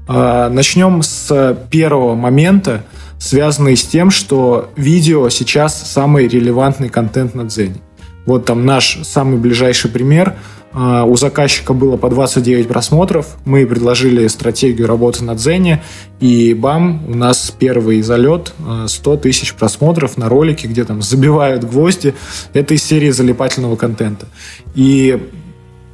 А, 0.08 0.50
начнем 0.50 1.02
с 1.04 1.58
первого 1.70 2.16
момента, 2.16 2.86
связанный 3.18 3.76
с 3.76 3.84
тем, 3.84 4.12
что 4.12 4.72
видео 4.76 5.30
сейчас 5.30 5.92
самый 5.92 6.28
релевантный 6.28 6.90
контент 6.90 7.36
на 7.36 7.46
Дзене. 7.46 7.82
Вот 8.26 8.46
там 8.46 8.66
наш 8.66 9.00
самый 9.04 9.38
ближайший 9.38 9.90
пример. 9.90 10.36
А, 10.72 11.04
у 11.04 11.16
заказчика 11.16 11.74
было 11.74 11.98
по 11.98 12.10
29 12.10 12.68
просмотров. 12.68 13.38
Мы 13.46 13.66
предложили 13.66 14.28
стратегию 14.28 14.88
работы 14.88 15.24
на 15.24 15.36
Дзене, 15.36 15.84
и 16.20 16.54
бам, 16.54 17.04
у 17.08 17.16
нас 17.16 17.54
первый 17.58 18.02
залет 18.02 18.54
100 18.88 19.18
тысяч 19.18 19.54
просмотров 19.54 20.18
на 20.18 20.30
ролике, 20.30 20.68
где 20.68 20.84
там 20.84 21.02
забивают 21.02 21.64
гвозди. 21.64 22.14
Это 22.54 22.74
из 22.74 22.84
серии 22.84 23.10
залипательного 23.10 23.76
контента. 23.76 24.28
И 24.76 25.30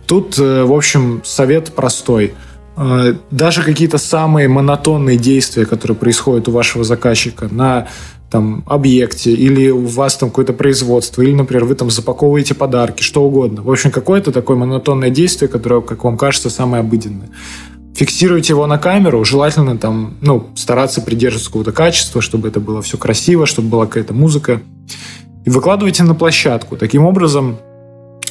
тут, 0.07 0.37
э, 0.37 0.63
в 0.63 0.73
общем, 0.73 1.21
совет 1.23 1.73
простой– 1.73 2.33
а, 2.75 3.15
даже 3.31 3.63
какие-то 3.63 3.97
самые 3.97 4.47
монотонные 4.47 5.17
действия, 5.17 5.65
которые 5.65 5.95
происходят 5.95 6.47
у 6.47 6.51
вашего 6.51 6.83
заказчика 6.83 7.47
на 7.49 7.87
там, 8.35 8.65
объекте, 8.67 9.31
или 9.31 9.69
у 9.69 9.85
вас 9.85 10.17
там 10.17 10.27
какое-то 10.27 10.51
производство, 10.51 11.21
или, 11.21 11.31
например, 11.31 11.63
вы 11.63 11.73
там 11.75 11.89
запаковываете 11.89 12.53
подарки, 12.53 13.01
что 13.01 13.23
угодно. 13.23 13.61
В 13.63 13.71
общем, 13.71 13.91
какое-то 13.91 14.33
такое 14.33 14.57
монотонное 14.57 15.09
действие, 15.09 15.47
которое, 15.47 15.79
как 15.79 16.03
вам 16.03 16.17
кажется, 16.17 16.49
самое 16.49 16.81
обыденное. 16.81 17.29
Фиксируйте 17.95 18.51
его 18.51 18.67
на 18.67 18.77
камеру, 18.77 19.23
желательно 19.23 19.77
там, 19.77 20.15
ну, 20.19 20.47
стараться 20.55 21.01
придерживаться 21.01 21.47
какого-то 21.47 21.71
качества, 21.71 22.19
чтобы 22.19 22.49
это 22.49 22.59
было 22.59 22.81
все 22.81 22.97
красиво, 22.97 23.45
чтобы 23.45 23.69
была 23.69 23.85
какая-то 23.85 24.13
музыка. 24.13 24.61
И 25.45 25.49
выкладывайте 25.49 26.03
на 26.03 26.13
площадку. 26.13 26.75
Таким 26.75 27.05
образом, 27.05 27.55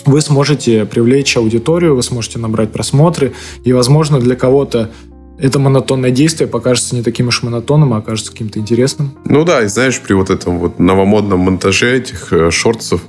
вы 0.05 0.21
сможете 0.21 0.85
привлечь 0.85 1.35
аудиторию, 1.39 1.97
вы 1.97 2.03
сможете 2.03 2.39
набрать 2.39 2.73
просмотры, 2.73 3.33
и, 3.65 3.73
возможно, 3.73 4.21
для 4.21 4.37
кого-то 4.37 4.91
это 5.39 5.59
монотонное 5.59 6.11
действие 6.11 6.49
покажется 6.49 6.95
не 6.95 7.03
таким 7.03 7.29
уж 7.29 7.43
монотонным, 7.43 7.93
а 7.95 7.99
окажется 7.99 8.33
каким-то 8.33 8.59
интересным. 8.59 9.17
Ну 9.25 9.45
да, 9.45 9.63
и 9.63 9.67
знаешь, 9.67 10.01
при 10.01 10.15
вот 10.15 10.31
этом 10.31 10.59
вот 10.59 10.79
новомодном 10.79 11.41
монтаже 11.41 11.97
этих 11.97 12.33
э, 12.33 12.51
шортсов, 12.51 13.03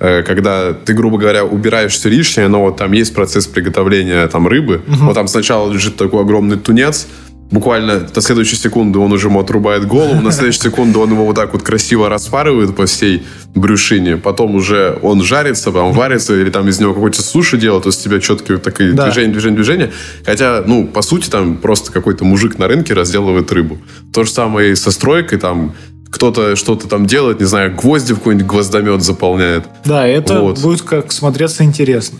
э, 0.00 0.22
когда 0.22 0.72
ты, 0.72 0.94
грубо 0.94 1.18
говоря, 1.18 1.44
убираешь 1.44 1.92
все 1.92 2.08
лишнее, 2.08 2.48
но 2.48 2.62
вот 2.62 2.76
там 2.76 2.92
есть 2.92 3.14
процесс 3.14 3.46
приготовления 3.46 4.26
там 4.28 4.48
рыбы, 4.48 4.82
угу. 4.86 5.06
вот 5.06 5.14
там 5.14 5.28
сначала 5.28 5.70
лежит 5.70 5.96
такой 5.96 6.22
огромный 6.22 6.56
тунец, 6.56 7.06
буквально 7.50 8.08
на 8.14 8.20
следующую 8.20 8.58
секунду 8.58 9.00
он 9.00 9.12
уже 9.12 9.28
ему 9.28 9.40
отрубает 9.40 9.86
голову, 9.86 10.20
на 10.20 10.32
следующую 10.32 10.70
секунду 10.70 11.00
он 11.00 11.10
его 11.10 11.24
вот 11.24 11.36
так 11.36 11.52
вот 11.52 11.62
красиво 11.62 12.08
распарывает 12.08 12.76
по 12.76 12.86
всей 12.86 13.24
брюшине, 13.54 14.16
потом 14.16 14.54
уже 14.54 14.98
он 15.02 15.22
жарится, 15.22 15.70
потом 15.70 15.92
варится, 15.92 16.34
или 16.34 16.50
там 16.50 16.68
из 16.68 16.78
него 16.78 16.94
какой-то 16.94 17.22
суши 17.22 17.56
делает, 17.56 17.84
то 17.84 17.88
есть 17.88 18.00
у 18.00 18.10
тебя 18.10 18.20
четкие 18.20 18.58
такие 18.58 18.92
да. 18.92 19.06
движения, 19.06 19.32
движения, 19.32 19.56
движения. 19.56 19.92
Хотя, 20.24 20.62
ну, 20.66 20.86
по 20.86 21.02
сути, 21.02 21.28
там 21.30 21.56
просто 21.56 21.90
какой-то 21.92 22.24
мужик 22.24 22.58
на 22.58 22.68
рынке 22.68 22.94
разделывает 22.94 23.50
рыбу. 23.52 23.78
То 24.12 24.24
же 24.24 24.30
самое 24.30 24.72
и 24.72 24.74
со 24.74 24.90
стройкой, 24.90 25.38
там 25.38 25.74
кто-то 26.10 26.56
что-то 26.56 26.88
там 26.88 27.06
делает, 27.06 27.40
не 27.40 27.46
знаю, 27.46 27.74
гвозди 27.74 28.14
в 28.14 28.18
какой-нибудь 28.18 28.46
гвоздомет 28.46 29.02
заполняет. 29.02 29.64
Да, 29.84 30.06
это 30.06 30.40
вот. 30.40 30.58
будет 30.60 30.82
как 30.82 31.12
смотреться 31.12 31.64
интересно. 31.64 32.18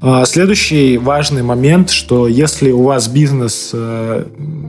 А, 0.00 0.24
следующий 0.26 0.98
важный 0.98 1.42
момент, 1.42 1.90
что 1.90 2.28
если 2.28 2.70
у 2.70 2.82
вас 2.82 3.08
бизнес 3.08 3.70
э, 3.72 4.24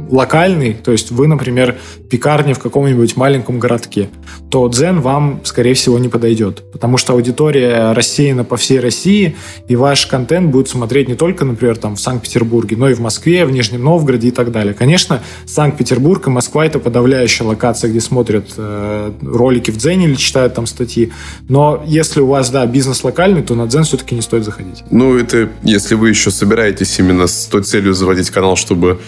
локальный, 0.09 0.73
то 0.73 0.91
есть 0.91 1.11
вы, 1.11 1.27
например, 1.27 1.75
пекарня 2.09 2.53
в 2.53 2.59
каком-нибудь 2.59 3.17
маленьком 3.17 3.59
городке, 3.59 4.09
то 4.49 4.67
Дзен 4.69 5.01
вам, 5.01 5.41
скорее 5.43 5.73
всего, 5.73 5.99
не 5.99 6.07
подойдет, 6.07 6.63
потому 6.71 6.97
что 6.97 7.13
аудитория 7.13 7.91
рассеяна 7.91 8.45
по 8.45 8.55
всей 8.55 8.79
России, 8.79 9.35
и 9.67 9.75
ваш 9.75 10.05
контент 10.05 10.49
будет 10.49 10.69
смотреть 10.69 11.09
не 11.09 11.15
только, 11.15 11.43
например, 11.43 11.77
там 11.77 11.97
в 11.97 11.99
Санкт-Петербурге, 11.99 12.77
но 12.77 12.89
и 12.89 12.93
в 12.93 12.99
Москве, 12.99 13.45
в 13.45 13.51
Нижнем 13.51 13.83
Новгороде 13.83 14.29
и 14.29 14.31
так 14.31 14.51
далее. 14.51 14.73
Конечно, 14.73 15.21
Санкт-Петербург 15.45 16.25
и 16.27 16.29
Москва– 16.29 16.65
это 16.67 16.79
подавляющая 16.79 17.45
локация, 17.45 17.89
где 17.89 17.99
смотрят 17.99 18.53
э, 18.55 19.11
ролики 19.21 19.71
в 19.71 19.77
Дзене 19.77 20.05
или 20.05 20.15
читают 20.15 20.53
там 20.53 20.67
статьи, 20.67 21.11
но 21.49 21.83
если 21.85 22.21
у 22.21 22.27
вас, 22.27 22.49
да, 22.49 22.65
бизнес 22.65 23.03
локальный, 23.03 23.43
то 23.43 23.55
на 23.55 23.67
Дзен 23.67 23.83
все-таки 23.83 24.15
не 24.15 24.21
стоит 24.21 24.45
заходить. 24.45 24.83
Ну, 24.89 25.17
это 25.27 25.49
если 25.63 25.95
вы 25.95 26.09
еще 26.09 26.31
собираетесь 26.31 26.99
именно 26.99 27.27
с 27.27 27.45
той 27.45 27.63
целью 27.63 27.93
заводить 27.93 28.29
канал, 28.29 28.55
чтобы 28.55 28.99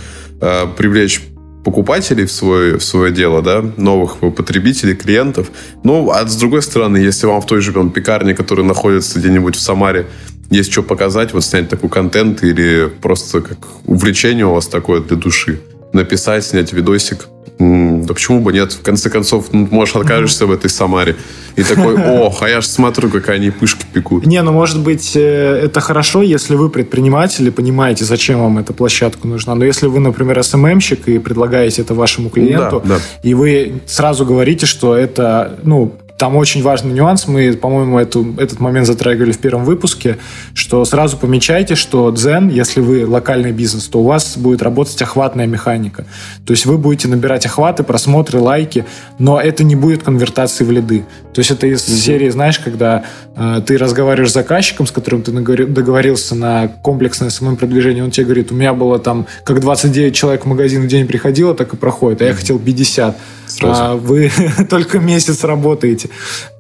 э, 0.42 0.68
привлечь 0.78 1.22
покупателей 1.64 2.26
в 2.26 2.32
свое, 2.32 2.78
в 2.78 2.84
свое 2.84 3.12
дело, 3.12 3.42
да, 3.42 3.64
новых 3.78 4.18
потребителей, 4.36 4.96
клиентов. 4.96 5.52
Ну, 5.84 6.10
а 6.10 6.26
с 6.26 6.36
другой 6.36 6.62
стороны, 6.62 6.98
если 6.98 7.28
вам 7.28 7.42
в 7.42 7.46
той 7.46 7.62
же 7.62 7.74
там, 7.74 7.92
пекарне, 7.92 8.34
которая 8.34 8.66
находится 8.66 9.20
где-нибудь 9.20 9.56
в 9.56 9.60
Самаре, 9.60 10.08
есть 10.50 10.72
что 10.72 10.84
показать, 10.84 11.34
вот 11.34 11.44
снять 11.44 11.70
такой 11.70 11.90
контент 11.90 12.44
или 12.44 12.92
просто 13.02 13.42
как 13.42 13.58
увлечение 13.86 14.46
у 14.46 14.54
вас 14.54 14.68
такое 14.68 15.02
для 15.02 15.16
души, 15.18 15.60
написать, 15.94 16.46
снять 16.46 16.74
видосик– 16.74 17.28
да 17.60 18.14
почему 18.14 18.40
бы 18.40 18.54
нет? 18.54 18.72
В 18.72 18.82
конце 18.82 19.10
концов, 19.10 19.48
ну, 19.52 19.68
может, 19.70 19.98
окажешься 19.98 20.46
в 20.46 20.52
этой 20.52 20.70
Самаре. 20.70 21.18
И 21.58 21.64
такой, 21.64 21.96
ох, 22.22 22.42
а 22.42 22.48
я 22.48 22.62
же 22.62 22.68
смотрю, 22.68 23.10
как 23.10 23.28
они 23.30 23.52
пышки 23.52 23.86
пекут. 23.92 24.26
Не, 24.26 24.42
ну, 24.42 24.54
может 24.54 24.80
быть, 24.80 25.12
э, 25.16 25.62
это 25.66 25.82
хорошо, 25.82 26.22
если 26.22 26.56
вы 26.56 26.70
предприниматель 26.70 27.46
и 27.48 27.52
понимаете, 27.52 28.06
зачем 28.06 28.40
вам 28.40 28.60
эта 28.60 28.72
площадка 28.72 29.28
нужна. 29.28 29.56
Но 29.56 29.66
если 29.66 29.88
вы, 29.88 30.00
например, 30.00 30.42
СММщик 30.42 31.10
и 31.10 31.20
предлагаете 31.20 31.82
это 31.82 31.94
вашему 31.94 32.30
клиенту, 32.30 32.82
да, 32.86 32.96
да. 32.96 33.02
и 33.24 33.34
вы 33.34 33.82
сразу 33.86 34.26
говорите, 34.26 34.66
что 34.66 34.96
это, 34.96 35.60
ну, 35.64 35.94
там 36.20 36.36
очень 36.36 36.62
важный 36.62 36.94
нюанс, 36.94 37.28
мы, 37.28 37.54
по-моему, 37.54 37.98
эту, 37.98 38.36
этот 38.38 38.60
момент 38.60 38.86
затрагивали 38.86 39.32
в 39.32 39.38
первом 39.38 39.64
выпуске, 39.64 40.18
что 40.54 40.84
сразу 40.84 41.16
помечайте, 41.16 41.76
что 41.76 42.10
Zen, 42.12 42.52
если 42.52 42.82
вы 42.82 43.08
локальный 43.08 43.54
бизнес, 43.54 43.88
то 43.88 44.02
у 44.02 44.04
вас 44.04 44.38
будет 44.38 44.62
работать 44.62 45.02
охватная 45.02 45.48
механика. 45.48 46.06
То 46.46 46.52
есть 46.52 46.66
вы 46.66 46.78
будете 46.78 47.08
набирать 47.08 47.46
охваты, 47.46 47.84
просмотры, 47.84 48.40
лайки, 48.40 48.86
но 49.18 49.40
это 49.40 49.64
не 49.64 49.78
будет 49.78 50.04
конвертации 50.04 50.66
в 50.66 50.72
лиды. 50.72 51.06
То 51.34 51.40
есть 51.40 51.52
это 51.52 51.68
из 51.68 51.88
mm-hmm. 51.88 51.98
серии, 51.98 52.30
знаешь, 52.30 52.60
когда 52.60 53.06
э, 53.38 53.62
ты 53.66 53.78
разговариваешь 53.78 54.32
с 54.32 54.34
заказчиком, 54.34 54.88
с 54.88 54.92
которым 54.92 55.22
ты 55.22 55.32
договорился 55.32 56.36
на 56.36 56.68
комплексное 56.68 57.30
самопродвижение, 57.30 58.04
он 58.04 58.12
тебе 58.12 58.26
говорит, 58.26 58.52
у 58.52 58.56
меня 58.56 58.74
было 58.74 59.00
там 59.00 59.26
как 59.46 59.62
29 59.62 60.14
человек 60.14 60.44
в 60.44 60.48
магазин 60.50 60.84
в 60.84 60.88
день 60.88 61.08
приходило, 61.08 61.56
так 61.56 61.74
и 61.74 61.78
проходит, 61.78 62.22
а 62.22 62.26
я 62.26 62.34
хотел 62.34 62.60
50 62.60 63.16
сразу. 63.60 63.82
А 63.84 63.96
вы 63.96 64.32
только 64.70 65.00
месяц 65.00 65.44
работаете. 65.44 66.10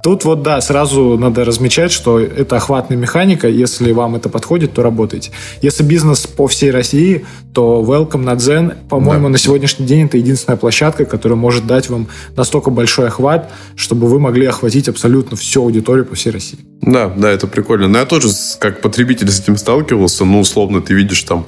Тут 0.01 0.23
вот, 0.23 0.43
да, 0.43 0.61
сразу 0.61 1.17
надо 1.17 1.43
размечать, 1.43 1.91
что 1.91 2.19
это 2.19 2.55
охватная 2.55 2.97
механика. 2.97 3.47
Если 3.47 3.91
вам 3.91 4.15
это 4.15 4.29
подходит, 4.29 4.73
то 4.73 4.81
работайте. 4.81 5.31
Если 5.61 5.83
бизнес 5.83 6.25
по 6.25 6.47
всей 6.47 6.71
России, 6.71 7.25
то 7.53 7.83
Welcome 7.85 8.23
на 8.23 8.35
Zen, 8.35 8.75
по-моему, 8.87 9.23
да. 9.25 9.29
на 9.29 9.37
сегодняшний 9.37 9.85
день 9.85 10.05
это 10.05 10.17
единственная 10.17 10.57
площадка, 10.57 11.05
которая 11.05 11.37
может 11.37 11.67
дать 11.67 11.89
вам 11.89 12.07
настолько 12.37 12.69
большой 12.69 13.07
охват, 13.07 13.51
чтобы 13.75 14.07
вы 14.07 14.19
могли 14.19 14.45
охватить 14.45 14.87
абсолютно 14.87 15.35
всю 15.35 15.63
аудиторию 15.63 16.05
по 16.05 16.15
всей 16.15 16.31
России. 16.31 16.59
Да, 16.81 17.07
да, 17.15 17.29
это 17.29 17.47
прикольно. 17.47 17.87
Но 17.87 17.99
я 17.99 18.05
тоже 18.05 18.29
как 18.59 18.81
потребитель 18.81 19.29
с 19.29 19.39
этим 19.41 19.57
сталкивался. 19.57 20.23
Ну, 20.23 20.39
условно, 20.39 20.81
ты 20.81 20.93
видишь 20.93 21.23
там 21.23 21.45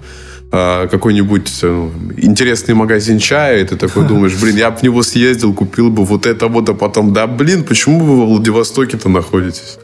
какой-нибудь 0.52 1.60
э, 1.64 1.90
интересный 2.18 2.76
магазин 2.76 3.20
чая, 3.20 3.62
и 3.62 3.66
ты 3.66 3.78
такой 3.78 4.08
думаешь, 4.08 4.40
блин, 4.40 4.58
я 4.58 4.70
бы 4.70 4.78
в 4.78 4.84
него 4.84 5.02
съездил, 5.02 5.54
купил 5.54 5.90
бы 5.90 6.04
вот 6.04 6.26
это 6.26 6.48
вот, 6.48 6.68
а 6.70 6.74
потом, 6.74 7.14
да, 7.14 7.26
блин, 7.26 7.64
почему 7.64 8.00
вы 8.00 8.18
во 8.18 8.26
Владивостоке-то 8.26 9.10
находитесь? 9.10 9.78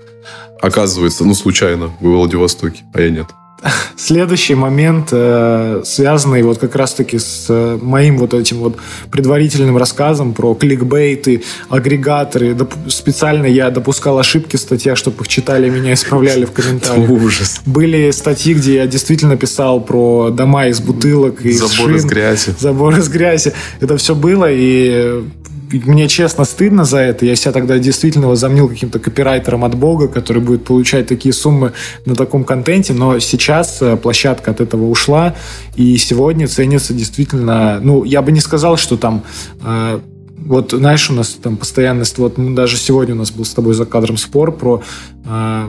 Оказывается, 0.62 1.24
ну, 1.24 1.33
случайно, 1.36 1.91
вы 2.01 2.12
в 2.12 2.17
Владивостоке, 2.17 2.83
а 2.93 3.01
я 3.01 3.09
нет. 3.09 3.27
Следующий 3.97 4.55
момент, 4.55 5.09
э, 5.11 5.81
связанный 5.85 6.43
вот 6.43 6.59
как 6.59 6.75
раз-таки 6.75 7.17
с 7.17 7.47
э, 7.49 7.79
моим 7.81 8.17
вот 8.17 8.33
этим 8.33 8.57
вот 8.57 8.77
предварительным 9.11 9.77
рассказом 9.77 10.33
про 10.33 10.53
кликбейты, 10.53 11.43
агрегаторы. 11.69 12.55
Специально 12.87 13.45
я 13.45 13.69
допускал 13.69 14.19
ошибки 14.19 14.55
в 14.55 14.59
статьях, 14.59 14.97
чтобы 14.97 15.23
их 15.23 15.27
читали, 15.27 15.69
меня 15.69 15.93
исправляли 15.93 16.45
в 16.45 16.51
комментариях. 16.51 17.09
Ужас. 17.27 17.61
Были 17.65 18.11
статьи, 18.11 18.53
где 18.53 18.75
я 18.75 18.87
действительно 18.87 19.37
писал 19.37 19.81
про 19.81 20.29
дома 20.29 20.67
из 20.67 20.79
бутылок, 20.79 21.41
из 21.41 21.59
Забор 21.59 21.95
из 21.95 22.05
грязи. 22.05 22.53
Забор 22.59 22.97
из 22.97 23.09
грязи. 23.09 23.53
Это 23.79 23.97
все 23.97 24.15
было, 24.15 24.47
и 24.49 25.23
мне 25.71 26.07
честно 26.07 26.45
стыдно 26.45 26.86
за 26.86 27.00
это. 27.00 27.25
Я 27.25 27.36
себя 27.36 27.51
тогда 27.51 27.77
действительно 27.77 28.27
возомнил 28.27 28.67
каким-то 28.69 29.00
копирайтером 29.00 29.65
от 29.65 29.75
бога, 29.75 30.07
который 30.07 30.41
будет 30.41 30.65
получать 30.65 31.07
такие 31.07 31.33
суммы 31.33 31.74
на 32.05 32.15
таком 32.15 32.43
контенте, 32.43 32.93
но 32.93 33.19
сейчас 33.19 33.81
э, 33.81 33.97
площадка 33.97 34.51
от 34.51 34.62
этого 34.62 34.86
ушла, 34.86 35.36
и 35.75 35.97
сегодня 35.97 36.47
ценится 36.47 36.93
действительно, 36.93 37.79
ну, 37.81 38.03
я 38.03 38.21
бы 38.21 38.31
не 38.31 38.39
сказал, 38.39 38.77
что 38.77 38.97
там 38.97 39.24
э, 39.63 40.00
вот, 40.38 40.71
знаешь, 40.71 41.09
у 41.09 41.13
нас 41.13 41.29
там 41.41 41.57
постоянность, 41.57 42.17
вот 42.17 42.36
даже 42.55 42.77
сегодня 42.77 43.15
у 43.15 43.17
нас 43.17 43.31
был 43.31 43.43
с 43.43 43.53
тобой 43.53 43.74
за 43.74 43.86
кадром 43.86 44.17
спор 44.17 44.51
про 44.51 44.81
э, 45.25 45.65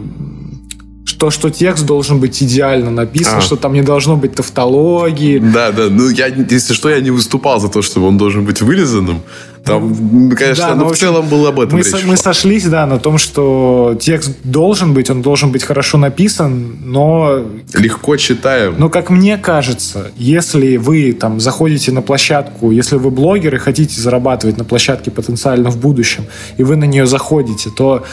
что, 1.05 1.31
что 1.31 1.51
текст 1.51 1.87
должен 1.87 2.21
быть 2.21 2.43
идеально 2.43 2.91
написан, 2.91 3.39
а. 3.39 3.41
что 3.41 3.57
там 3.57 3.73
не 3.73 3.83
должно 3.83 4.17
быть 4.17 4.35
тавтологии. 4.35 5.39
Да, 5.39 5.73
да. 5.73 5.89
Ну, 5.91 6.11
я, 6.11 6.27
если 6.27 6.75
что, 6.75 6.91
я 6.91 7.01
не 7.01 7.11
выступал 7.11 7.61
за 7.61 7.69
то, 7.69 7.81
чтобы 7.81 8.07
он 8.07 8.19
должен 8.19 8.45
быть 8.45 8.61
вырезанным. 8.61 9.23
Там, 9.69 10.31
конечно, 10.37 10.69
да, 10.69 10.75
но, 10.75 10.85
но 10.85 10.89
в 10.89 10.97
целом 10.97 11.29
было 11.29 11.51
об 11.51 11.61
этом 11.61 11.79
мы, 11.79 11.85
речь. 11.85 11.91
Со, 11.93 12.07
мы 12.07 12.17
сошлись, 12.17 12.65
да, 12.67 12.87
на 12.87 12.99
том, 12.99 13.19
что 13.19 13.97
текст 14.01 14.33
должен 14.45 14.95
быть, 14.95 15.11
он 15.11 15.23
должен 15.23 15.53
быть 15.53 15.63
хорошо 15.63 15.99
написан, 15.99 16.79
но... 16.83 17.45
Легко 17.75 18.17
читаем. 18.17 18.75
Но, 18.79 18.89
как 18.89 19.11
мне 19.11 19.37
кажется, 19.39 20.11
если 20.17 20.77
вы 20.77 21.13
там 21.13 21.41
заходите 21.41 21.93
на 21.93 22.03
площадку, 22.03 22.71
если 22.71 22.97
вы 22.97 23.11
блогер 23.11 23.55
и 23.55 23.59
хотите 23.59 24.01
зарабатывать 24.01 24.59
на 24.59 24.65
площадке 24.65 25.11
потенциально 25.11 25.71
в 25.71 25.79
будущем, 25.79 26.25
и 26.57 26.63
вы 26.63 26.77
на 26.77 26.85
нее 26.85 27.07
заходите, 27.07 27.71
то 27.71 28.05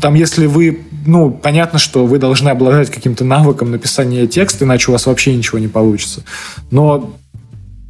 там, 0.00 0.14
если 0.14 0.46
вы, 0.46 0.80
ну, 1.04 1.30
понятно, 1.30 1.78
что 1.78 2.06
вы 2.06 2.18
должны 2.18 2.48
обладать 2.48 2.90
каким-то 2.90 3.24
навыком 3.24 3.70
написания 3.70 4.26
текста, 4.26 4.64
иначе 4.64 4.90
у 4.90 4.92
вас 4.92 5.04
вообще 5.04 5.34
ничего 5.34 5.58
не 5.58 5.68
получится. 5.68 6.22
Но 6.70 7.14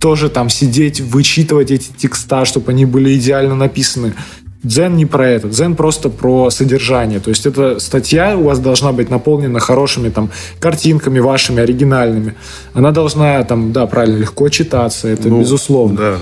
тоже 0.01 0.29
там 0.29 0.49
сидеть, 0.49 1.01
вычитывать 1.01 1.71
эти 1.71 1.91
текста, 1.97 2.45
чтобы 2.45 2.73
они 2.73 2.85
были 2.85 3.17
идеально 3.17 3.55
написаны. 3.55 4.15
Дзен 4.63 4.97
не 4.97 5.07
про 5.07 5.29
это. 5.29 5.49
Дзен 5.49 5.77
просто 5.77 6.09
про 6.09 6.51
содержание. 6.51 7.21
То 7.21 7.31
есть 7.31 7.47
эта 7.47 7.79
статья 7.79 8.37
у 8.37 8.45
вас 8.45 8.59
должна 8.59 8.93
быть 8.93 9.11
наполнена 9.11 9.61
хорошими 9.61 10.09
там 10.09 10.31
картинками 10.59 11.21
вашими, 11.21 11.63
оригинальными. 11.63 12.35
Она 12.75 12.91
должна 12.91 13.43
там, 13.45 13.73
да, 13.73 13.87
правильно, 13.87 14.19
легко 14.19 14.49
читаться, 14.49 15.09
это 15.09 15.29
ну, 15.29 15.41
безусловно. 15.41 15.97
Да. 15.97 16.19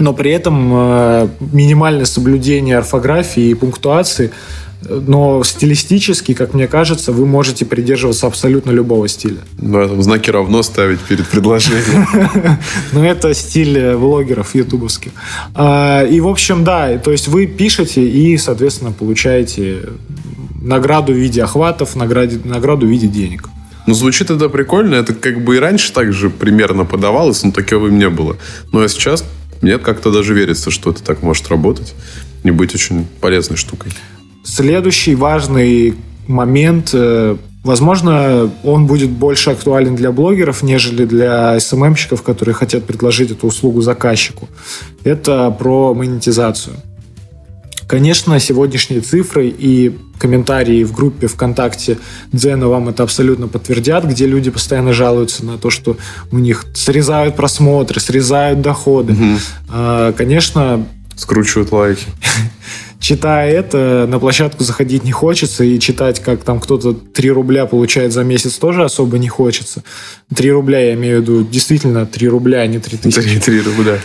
Но 0.00 0.12
при 0.12 0.32
этом 0.32 0.70
э, 0.72 1.28
минимальное 1.52 2.06
соблюдение 2.06 2.78
орфографии 2.78 3.44
и 3.44 3.54
пунктуации 3.54 4.32
но 4.88 5.42
стилистически, 5.44 6.34
как 6.34 6.54
мне 6.54 6.66
кажется, 6.66 7.12
вы 7.12 7.26
можете 7.26 7.64
придерживаться 7.64 8.26
абсолютно 8.26 8.70
любого 8.70 9.08
стиля. 9.08 9.38
Ну, 9.58 9.78
этом 9.78 10.02
знаки 10.02 10.30
равно 10.30 10.62
ставить 10.62 11.00
перед 11.00 11.26
предложением. 11.28 12.06
Ну, 12.92 13.04
это 13.04 13.34
стиль 13.34 13.78
э, 13.78 13.96
влогеров 13.96 14.54
ютубовских. 14.54 15.12
А, 15.54 16.02
и, 16.04 16.20
в 16.20 16.28
общем, 16.28 16.64
да, 16.64 16.98
то 16.98 17.12
есть 17.12 17.28
вы 17.28 17.46
пишете 17.46 18.02
и, 18.02 18.36
соответственно, 18.38 18.92
получаете 18.92 19.80
награду 20.60 21.12
в 21.12 21.16
виде 21.16 21.42
охватов, 21.42 21.94
награду 21.94 22.86
в 22.86 22.90
виде 22.90 23.06
денег. 23.06 23.48
Ну, 23.86 23.94
звучит 23.94 24.30
это 24.30 24.48
прикольно. 24.48 24.94
Это 24.94 25.14
как 25.14 25.44
бы 25.44 25.56
и 25.56 25.58
раньше 25.58 25.92
так 25.92 26.12
же 26.12 26.30
примерно 26.30 26.84
подавалось, 26.84 27.42
но 27.42 27.52
таковым 27.52 27.98
не 27.98 28.08
было. 28.08 28.36
Ну, 28.72 28.82
а 28.82 28.88
сейчас 28.88 29.24
мне 29.62 29.78
как-то 29.78 30.10
даже 30.10 30.34
верится, 30.34 30.70
что 30.70 30.90
это 30.90 31.02
так 31.02 31.22
может 31.22 31.48
работать 31.48 31.94
и 32.42 32.50
быть 32.50 32.74
очень 32.74 33.06
полезной 33.20 33.56
штукой. 33.56 33.92
Следующий 34.44 35.14
важный 35.14 35.94
момент, 36.26 36.90
э, 36.94 37.36
возможно, 37.62 38.50
он 38.64 38.86
будет 38.86 39.10
больше 39.10 39.50
актуален 39.50 39.96
для 39.96 40.12
блогеров, 40.12 40.62
нежели 40.62 41.04
для 41.04 41.60
СММщиков, 41.60 42.22
которые 42.22 42.54
хотят 42.54 42.84
предложить 42.84 43.30
эту 43.30 43.46
услугу 43.46 43.82
заказчику. 43.82 44.48
Это 45.04 45.50
про 45.50 45.92
монетизацию. 45.94 46.76
Конечно, 47.90 48.38
сегодняшние 48.38 49.00
цифры 49.00 49.48
и 49.48 49.98
комментарии 50.16 50.84
в 50.84 50.92
группе 50.92 51.26
ВКонтакте 51.26 51.98
Дзена 52.30 52.68
вам 52.68 52.88
это 52.88 53.02
абсолютно 53.02 53.48
подтвердят, 53.48 54.04
где 54.04 54.26
люди 54.26 54.48
постоянно 54.48 54.92
жалуются 54.92 55.44
на 55.44 55.58
то, 55.58 55.70
что 55.70 55.96
у 56.30 56.38
них 56.38 56.66
срезают 56.72 57.34
просмотры, 57.34 57.98
срезают 57.98 58.60
доходы. 58.60 59.14
Угу. 59.14 60.14
Конечно... 60.16 60.86
Скручивают 61.16 61.72
лайки. 61.72 62.06
читая 63.00 63.50
это, 63.50 64.06
на 64.08 64.20
площадку 64.20 64.62
заходить 64.62 65.02
не 65.02 65.10
хочется, 65.10 65.64
и 65.64 65.80
читать, 65.80 66.20
как 66.20 66.44
там 66.44 66.60
кто-то 66.60 66.92
3 66.92 67.30
рубля 67.30 67.66
получает 67.66 68.12
за 68.12 68.22
месяц, 68.22 68.52
тоже 68.54 68.84
особо 68.84 69.18
не 69.18 69.28
хочется. 69.28 69.82
3 70.34 70.52
рубля, 70.52 70.78
я 70.78 70.94
имею 70.94 71.18
в 71.18 71.22
виду, 71.22 71.42
действительно 71.44 72.06
3 72.06 72.28
рубля, 72.28 72.60
а 72.60 72.66
не 72.66 72.78
3 72.78 72.98
тысячи. 72.98 73.20
3, 73.20 73.40
3 73.40 73.60
рубля. 73.62 73.98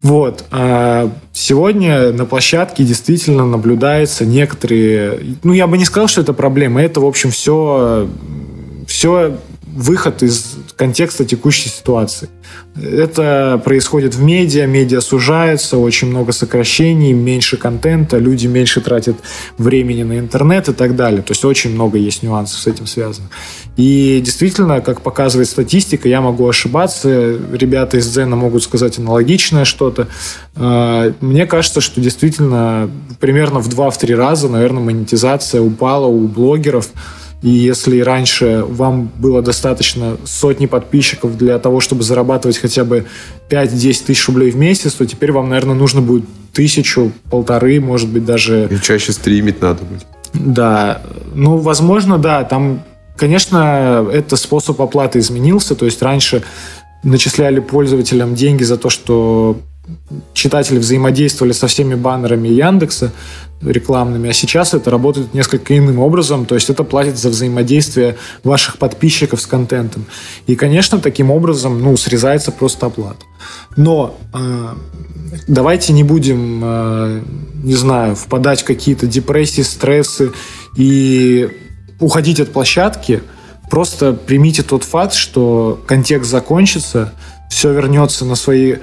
Вот. 0.00 0.44
А 0.50 1.10
сегодня 1.32 2.12
на 2.12 2.24
площадке 2.24 2.84
действительно 2.84 3.44
наблюдается 3.44 4.24
некоторые... 4.24 5.36
Ну, 5.42 5.52
я 5.52 5.66
бы 5.66 5.76
не 5.76 5.84
сказал, 5.84 6.06
что 6.08 6.20
это 6.20 6.32
проблема. 6.32 6.80
Это, 6.82 7.00
в 7.00 7.06
общем, 7.06 7.30
все, 7.30 8.08
все 8.86 9.38
выход 9.78 10.24
из 10.24 10.56
контекста 10.74 11.24
текущей 11.24 11.68
ситуации. 11.68 12.28
Это 12.74 13.62
происходит 13.64 14.12
в 14.16 14.20
медиа, 14.20 14.66
медиа 14.66 15.00
сужается, 15.00 15.78
очень 15.78 16.08
много 16.08 16.32
сокращений, 16.32 17.12
меньше 17.12 17.56
контента, 17.56 18.18
люди 18.18 18.48
меньше 18.48 18.80
тратят 18.80 19.16
времени 19.56 20.02
на 20.02 20.18
интернет 20.18 20.68
и 20.68 20.72
так 20.72 20.96
далее. 20.96 21.22
То 21.22 21.30
есть 21.30 21.44
очень 21.44 21.70
много 21.70 21.96
есть 21.96 22.24
нюансов 22.24 22.58
с 22.58 22.66
этим 22.66 22.88
связано. 22.88 23.28
И 23.76 24.20
действительно, 24.24 24.80
как 24.80 25.00
показывает 25.00 25.48
статистика, 25.48 26.08
я 26.08 26.20
могу 26.20 26.48
ошибаться, 26.48 27.38
ребята 27.52 27.98
из 27.98 28.10
Дзена 28.10 28.34
могут 28.34 28.64
сказать 28.64 28.98
аналогичное 28.98 29.64
что-то. 29.64 30.08
А, 30.56 31.12
мне 31.20 31.46
кажется, 31.46 31.80
что 31.80 32.00
действительно 32.00 32.90
примерно 33.20 33.60
в 33.60 33.68
2-3 33.68 34.16
раза, 34.16 34.48
наверное, 34.48 34.82
монетизация 34.82 35.60
упала 35.60 36.06
у 36.06 36.26
блогеров 36.26 36.88
и 37.40 37.50
если 37.50 38.00
раньше 38.00 38.64
вам 38.66 39.10
было 39.16 39.42
достаточно 39.42 40.16
сотни 40.24 40.66
подписчиков 40.66 41.36
для 41.38 41.58
того, 41.58 41.80
чтобы 41.80 42.02
зарабатывать 42.02 42.58
хотя 42.58 42.84
бы 42.84 43.06
5-10 43.48 44.06
тысяч 44.06 44.26
рублей 44.26 44.50
в 44.50 44.56
месяц, 44.56 44.94
то 44.94 45.06
теперь 45.06 45.30
вам, 45.30 45.48
наверное, 45.48 45.76
нужно 45.76 46.00
будет 46.00 46.24
тысячу, 46.52 47.12
полторы, 47.30 47.80
может 47.80 48.08
быть, 48.08 48.24
даже... 48.24 48.68
И 48.70 48.80
чаще 48.80 49.12
стримить 49.12 49.62
надо 49.62 49.84
будет. 49.84 50.06
Да. 50.34 51.02
Ну, 51.32 51.58
возможно, 51.58 52.18
да. 52.18 52.42
Там, 52.42 52.82
конечно, 53.16 54.04
это 54.12 54.34
способ 54.36 54.80
оплаты 54.82 55.20
изменился. 55.20 55.76
То 55.76 55.84
есть 55.84 56.02
раньше 56.02 56.42
начисляли 57.04 57.60
пользователям 57.60 58.34
деньги 58.34 58.64
за 58.64 58.76
то, 58.76 58.90
что 58.90 59.60
читатели 60.34 60.78
взаимодействовали 60.78 61.52
со 61.52 61.66
всеми 61.66 61.94
баннерами 61.94 62.48
Яндекса 62.48 63.12
рекламными, 63.60 64.30
а 64.30 64.32
сейчас 64.32 64.74
это 64.74 64.90
работает 64.90 65.34
несколько 65.34 65.76
иным 65.76 65.98
образом, 65.98 66.46
то 66.46 66.54
есть 66.54 66.70
это 66.70 66.84
платит 66.84 67.18
за 67.18 67.28
взаимодействие 67.28 68.16
ваших 68.44 68.78
подписчиков 68.78 69.40
с 69.40 69.46
контентом. 69.46 70.06
И, 70.46 70.54
конечно, 70.54 71.00
таким 71.00 71.30
образом, 71.30 71.82
ну, 71.82 71.96
срезается 71.96 72.52
просто 72.52 72.86
оплата. 72.86 73.24
Но 73.76 74.16
э, 74.32 74.74
давайте 75.48 75.92
не 75.92 76.04
будем, 76.04 76.60
э, 76.62 77.22
не 77.64 77.74
знаю, 77.74 78.14
впадать 78.14 78.62
в 78.62 78.64
какие-то 78.64 79.06
депрессии, 79.06 79.62
стрессы 79.62 80.32
и 80.76 81.50
уходить 81.98 82.38
от 82.38 82.52
площадки. 82.52 83.22
Просто 83.70 84.12
примите 84.12 84.62
тот 84.62 84.84
факт, 84.84 85.14
что 85.14 85.82
контекст 85.86 86.30
закончится, 86.30 87.12
все 87.50 87.72
вернется 87.72 88.24
на 88.24 88.36
свои 88.36 88.76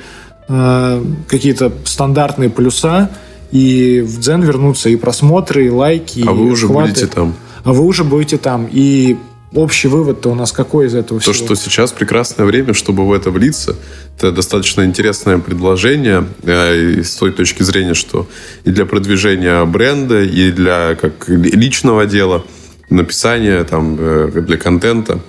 э, 0.48 1.04
какие-то 1.28 1.72
стандартные 1.86 2.50
плюса, 2.50 3.10
и 3.52 4.02
в 4.02 4.20
Дзен 4.20 4.42
вернутся 4.42 4.90
и 4.90 4.96
просмотры, 4.96 5.68
и 5.68 5.70
лайки, 5.70 6.24
А 6.28 6.32
и 6.32 6.36
вы 6.36 6.52
уже 6.52 6.68
хваты. 6.68 6.90
будете 6.90 7.08
там. 7.08 7.36
А 7.64 7.74
вы 7.74 7.84
уже 7.84 8.04
будете 8.04 8.38
там. 8.38 8.68
И 8.72 9.18
общий 9.54 9.88
вывод-то 9.88 10.30
у 10.30 10.36
нас 10.36 10.52
какой 10.52 10.88
из 10.88 10.96
этого 10.96 11.20
То, 11.20 11.32
всего? 11.32 11.48
То, 11.48 11.56
что 11.56 11.70
сейчас 11.70 11.92
прекрасное 11.92 12.46
время, 12.46 12.74
чтобы 12.74 13.08
в 13.08 13.14
это 13.14 13.32
влиться. 13.32 13.76
Это 14.18 14.32
достаточно 14.32 14.84
интересное 14.84 15.38
предложение 15.38 16.26
э, 16.44 17.02
с 17.02 17.16
той 17.16 17.32
точки 17.32 17.64
зрения, 17.64 17.94
что 17.94 18.28
и 18.66 18.72
для 18.72 18.86
продвижения 18.86 19.64
бренда, 19.66 20.22
и 20.22 20.52
для 20.52 20.96
как 20.96 21.28
личного 21.30 22.06
дела, 22.06 22.44
написания 22.90 23.64
там, 23.64 23.98
э, 24.00 24.42
для 24.42 24.58
контента. 24.58 25.20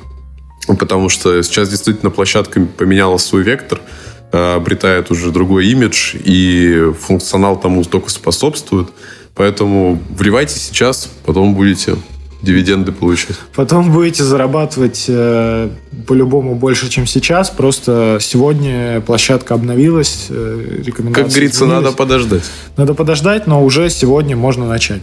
Потому 0.66 1.08
что 1.08 1.40
сейчас 1.42 1.68
действительно 1.68 2.10
площадка 2.10 2.60
поменяла 2.60 3.18
свой 3.18 3.42
вектор– 3.42 3.80
обретает 4.32 5.10
уже 5.10 5.30
другой 5.30 5.66
имидж, 5.68 6.14
и 6.16 6.92
функционал 6.98 7.58
тому 7.58 7.84
только 7.84 8.10
способствует. 8.10 8.88
Поэтому 9.34 10.00
вливайте 10.10 10.58
сейчас, 10.58 11.10
потом 11.24 11.54
будете 11.54 11.96
дивиденды 12.42 12.92
получать. 12.92 13.36
Потом 13.54 13.92
будете 13.92 14.22
зарабатывать 14.22 15.06
э, 15.08 15.68
по-любому 16.06 16.54
больше, 16.54 16.88
чем 16.88 17.06
сейчас. 17.06 17.50
Просто 17.50 18.18
сегодня 18.20 19.00
площадка 19.00 19.54
обновилась, 19.54 20.26
э, 20.28 20.80
рекомендации 20.84 21.22
Как 21.22 21.30
говорится, 21.30 21.64
изменились. 21.64 21.84
надо 21.84 21.96
подождать. 21.96 22.44
Надо 22.76 22.94
подождать, 22.94 23.46
но 23.46 23.64
уже 23.64 23.90
сегодня 23.90 24.36
можно 24.36 24.66
начать 24.66 25.02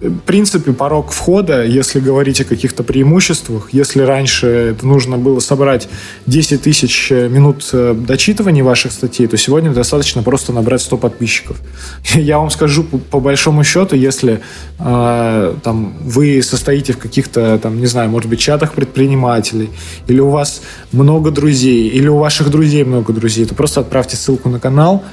в 0.00 0.20
принципе, 0.20 0.72
порог 0.72 1.10
входа, 1.10 1.62
если 1.62 2.00
говорить 2.00 2.40
о 2.40 2.44
каких-то 2.44 2.82
преимуществах, 2.82 3.68
если 3.72 4.00
раньше 4.00 4.46
это 4.46 4.86
нужно 4.86 5.18
было 5.18 5.40
собрать 5.40 5.88
10 6.26 6.62
тысяч 6.62 7.10
минут 7.10 7.68
э, 7.72 7.94
дочитывания 7.94 8.64
ваших 8.64 8.92
статей, 8.92 9.26
то 9.26 9.36
сегодня 9.36 9.72
достаточно 9.72 10.22
просто 10.22 10.52
набрать 10.52 10.80
100 10.80 10.96
подписчиков. 10.96 11.58
Я 12.14 12.38
вам 12.38 12.50
скажу, 12.50 12.84
по, 12.84 12.96
по 12.96 13.20
большому 13.20 13.62
счету, 13.62 13.94
если 13.94 14.40
э, 14.78 15.54
там, 15.62 15.94
вы 16.00 16.42
состоите 16.42 16.94
в 16.94 16.98
каких-то, 16.98 17.58
там, 17.58 17.78
не 17.78 17.86
знаю, 17.86 18.08
может 18.08 18.30
быть, 18.30 18.40
чатах 18.40 18.72
предпринимателей, 18.72 19.68
или 20.06 20.20
у 20.20 20.30
вас 20.30 20.62
много 20.92 21.30
друзей, 21.30 21.88
или 21.88 22.08
у 22.08 22.16
ваших 22.16 22.50
друзей 22.50 22.84
много 22.84 23.12
друзей, 23.12 23.44
то 23.44 23.54
просто 23.54 23.80
отправьте 23.80 24.16
ссылку 24.16 24.48
на 24.48 24.58
канал, 24.58 25.04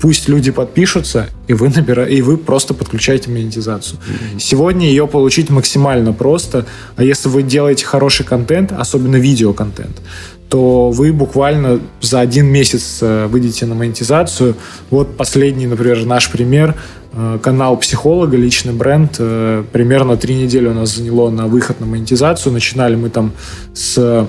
Пусть 0.00 0.28
люди 0.28 0.52
подпишутся, 0.52 1.28
и 1.48 1.54
вы, 1.54 1.70
набира... 1.70 2.04
и 2.04 2.22
вы 2.22 2.36
просто 2.36 2.72
подключаете 2.72 3.30
монетизацию. 3.30 3.98
Mm-hmm. 3.98 4.38
Сегодня 4.38 4.86
ее 4.86 5.08
получить 5.08 5.50
максимально 5.50 6.12
просто, 6.12 6.66
а 6.96 7.02
если 7.02 7.28
вы 7.28 7.42
делаете 7.42 7.84
хороший 7.84 8.24
контент, 8.24 8.72
особенно 8.72 9.16
видеоконтент, 9.16 10.00
то 10.48 10.90
вы 10.90 11.12
буквально 11.12 11.80
за 12.00 12.20
один 12.20 12.46
месяц 12.46 12.98
э, 13.02 13.26
выйдете 13.26 13.66
на 13.66 13.74
монетизацию. 13.74 14.54
Вот 14.90 15.16
последний, 15.16 15.66
например, 15.66 16.04
наш 16.06 16.30
пример. 16.30 16.74
Э, 17.12 17.38
канал 17.42 17.76
психолога, 17.76 18.36
личный 18.36 18.72
бренд. 18.72 19.16
Э, 19.18 19.64
примерно 19.72 20.16
три 20.16 20.36
недели 20.36 20.66
у 20.68 20.74
нас 20.74 20.96
заняло 20.96 21.30
на 21.30 21.48
выход 21.48 21.80
на 21.80 21.86
монетизацию. 21.86 22.52
Начинали 22.52 22.94
мы 22.94 23.10
там 23.10 23.32
с 23.74 24.26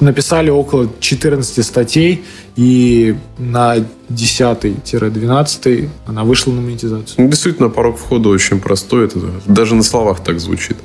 написали 0.00 0.50
около 0.50 0.88
14 1.00 1.64
статей, 1.64 2.24
и 2.56 3.16
на 3.38 3.76
10-12 4.10 5.88
она 6.06 6.24
вышла 6.24 6.52
на 6.52 6.60
монетизацию. 6.60 7.14
Ну, 7.18 7.28
действительно, 7.28 7.68
порог 7.68 7.98
входа 7.98 8.28
очень 8.28 8.60
простой. 8.60 9.06
Это 9.06 9.18
даже 9.46 9.74
на 9.74 9.82
словах 9.82 10.22
так 10.22 10.40
звучит. 10.40 10.76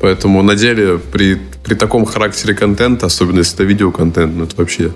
Поэтому 0.00 0.42
на 0.42 0.54
деле 0.54 0.98
при, 0.98 1.40
при 1.64 1.74
таком 1.74 2.04
характере 2.04 2.54
контента, 2.54 3.06
особенно 3.06 3.38
если 3.38 3.54
это 3.54 3.64
видеоконтент, 3.64 4.36
ну 4.36 4.44
это 4.44 4.56
вообще 4.56 4.92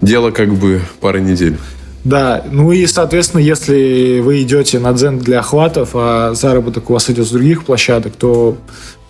дело 0.00 0.30
как 0.30 0.54
бы 0.54 0.82
пары 1.00 1.20
недель. 1.20 1.56
Да, 2.04 2.44
ну 2.50 2.70
и, 2.70 2.86
соответственно, 2.86 3.40
если 3.40 4.20
вы 4.20 4.42
идете 4.42 4.78
на 4.78 4.92
дзен 4.92 5.18
для 5.18 5.38
охватов, 5.38 5.90
а 5.94 6.34
заработок 6.34 6.90
у 6.90 6.92
вас 6.92 7.08
идет 7.08 7.26
с 7.26 7.30
других 7.30 7.64
площадок, 7.64 8.14
то 8.16 8.58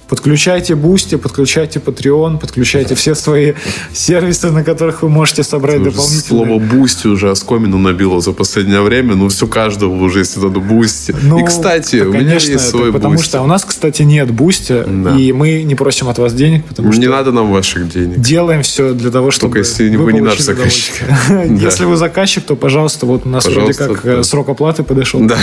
Подключайте 0.08 0.74
Boosty, 0.74 1.16
подключайте 1.16 1.78
Patreon, 1.78 2.38
подключайте 2.38 2.94
все 2.94 3.14
свои 3.14 3.54
сервисы, 3.92 4.50
на 4.50 4.62
которых 4.62 5.02
вы 5.02 5.08
можете 5.08 5.42
собрать 5.42 5.82
дополнительные... 5.82 6.22
Слово 6.22 6.58
Boosty 6.58 7.06
уже 7.06 7.30
оскомину 7.30 7.78
набило 7.78 8.20
за 8.20 8.32
последнее 8.32 8.82
время. 8.82 9.14
Ну, 9.14 9.28
все 9.28 9.46
каждого 9.46 9.94
уже 9.94 10.20
есть 10.20 10.36
это 10.36 10.48
Boosty. 10.48 11.14
Ну, 11.22 11.38
и, 11.38 11.44
кстати, 11.44 12.00
да, 12.00 12.08
у 12.08 12.12
меня 12.12 12.34
есть 12.34 12.68
свой 12.68 12.92
Потому 12.92 13.18
что 13.18 13.40
у 13.42 13.46
нас, 13.46 13.64
кстати, 13.64 14.02
нет 14.02 14.30
Boosty, 14.30 14.84
да. 14.86 15.16
и 15.16 15.32
мы 15.32 15.62
не 15.62 15.74
просим 15.74 16.08
от 16.08 16.18
вас 16.18 16.34
денег, 16.34 16.64
потому 16.64 16.88
не 16.88 16.94
что... 16.94 17.02
Не 17.02 17.08
надо 17.08 17.32
нам 17.32 17.50
ваших 17.50 17.88
денег. 17.88 18.18
Делаем 18.18 18.62
все 18.62 18.92
для 18.92 19.10
того, 19.10 19.30
чтобы 19.30 19.54
Только 19.54 19.66
если 19.66 19.94
вы 19.96 20.12
не 20.12 20.20
наш 20.20 20.38
заказчик. 20.38 20.94
Если 21.64 21.84
вы 21.84 21.96
заказчик, 21.96 22.44
то, 22.44 22.56
пожалуйста, 22.56 23.06
вот 23.06 23.26
у 23.26 23.28
нас 23.28 23.46
вроде 23.46 23.74
как 23.74 24.04
э, 24.04 24.22
срок 24.22 24.48
оплаты 24.48 24.82
подошел. 24.82 25.20
Да, 25.20 25.38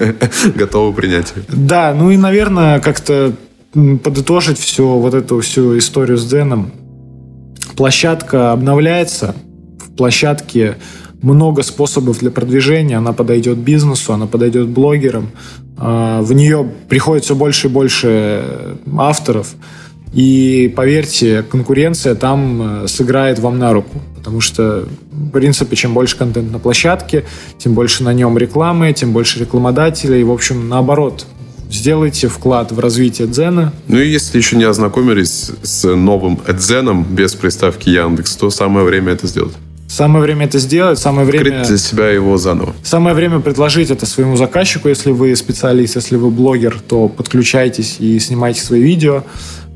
готовы 0.54 0.92
принять. 0.92 1.32
Да, 1.48 1.94
ну 1.94 2.10
и, 2.10 2.16
наверное, 2.16 2.80
как-то 2.80 3.32
подытожить 3.74 4.58
всю 4.58 4.98
вот 4.98 5.14
эту 5.14 5.40
всю 5.40 5.76
историю 5.78 6.16
с 6.16 6.24
Дзеном. 6.24 6.70
Площадка 7.76 8.52
обновляется. 8.52 9.34
В 9.78 9.96
площадке 9.96 10.76
много 11.22 11.62
способов 11.62 12.20
для 12.20 12.30
продвижения. 12.30 12.98
Она 12.98 13.12
подойдет 13.12 13.58
бизнесу, 13.58 14.12
она 14.12 14.26
подойдет 14.26 14.68
блогерам. 14.68 15.30
А, 15.76 16.22
в 16.22 16.32
нее 16.32 16.68
приходит 16.88 17.24
все 17.24 17.34
больше 17.34 17.66
и 17.66 17.70
больше 17.70 18.44
авторов. 18.96 19.54
И 20.12 20.72
поверьте, 20.76 21.42
конкуренция 21.42 22.14
там 22.14 22.84
э, 22.84 22.88
сыграет 22.88 23.40
вам 23.40 23.58
на 23.58 23.72
руку. 23.72 24.00
Потому 24.14 24.40
что, 24.40 24.86
в 25.10 25.30
принципе, 25.30 25.74
чем 25.74 25.92
больше 25.92 26.16
контент 26.16 26.52
на 26.52 26.60
площадке, 26.60 27.24
тем 27.58 27.74
больше 27.74 28.04
на 28.04 28.14
нем 28.14 28.38
рекламы, 28.38 28.92
тем 28.92 29.12
больше 29.12 29.40
рекламодателей. 29.40 30.22
В 30.22 30.30
общем, 30.30 30.68
наоборот, 30.68 31.26
сделайте 31.70 32.28
вклад 32.28 32.72
в 32.72 32.78
развитие 32.78 33.28
Дзена. 33.28 33.72
Ну 33.88 33.98
и 33.98 34.08
если 34.08 34.38
еще 34.38 34.56
не 34.56 34.64
ознакомились 34.64 35.50
с 35.62 35.94
новым 35.94 36.38
Дзеном 36.48 37.04
без 37.04 37.34
приставки 37.34 37.88
Яндекс, 37.88 38.36
то 38.36 38.50
самое 38.50 38.86
время 38.86 39.12
это 39.12 39.26
сделать. 39.26 39.54
Самое 39.88 40.24
время 40.24 40.46
это 40.46 40.58
сделать, 40.58 40.98
самое 40.98 41.26
время... 41.26 41.60
Открыть 41.60 41.68
для 41.68 41.78
себя 41.78 42.08
его 42.10 42.36
заново. 42.36 42.74
Самое 42.82 43.14
время 43.14 43.38
предложить 43.38 43.90
это 43.90 44.06
своему 44.06 44.36
заказчику. 44.36 44.88
Если 44.88 45.12
вы 45.12 45.36
специалист, 45.36 45.94
если 45.94 46.16
вы 46.16 46.30
блогер, 46.30 46.80
то 46.88 47.08
подключайтесь 47.08 47.96
и 48.00 48.18
снимайте 48.18 48.60
свои 48.60 48.82
видео. 48.82 49.22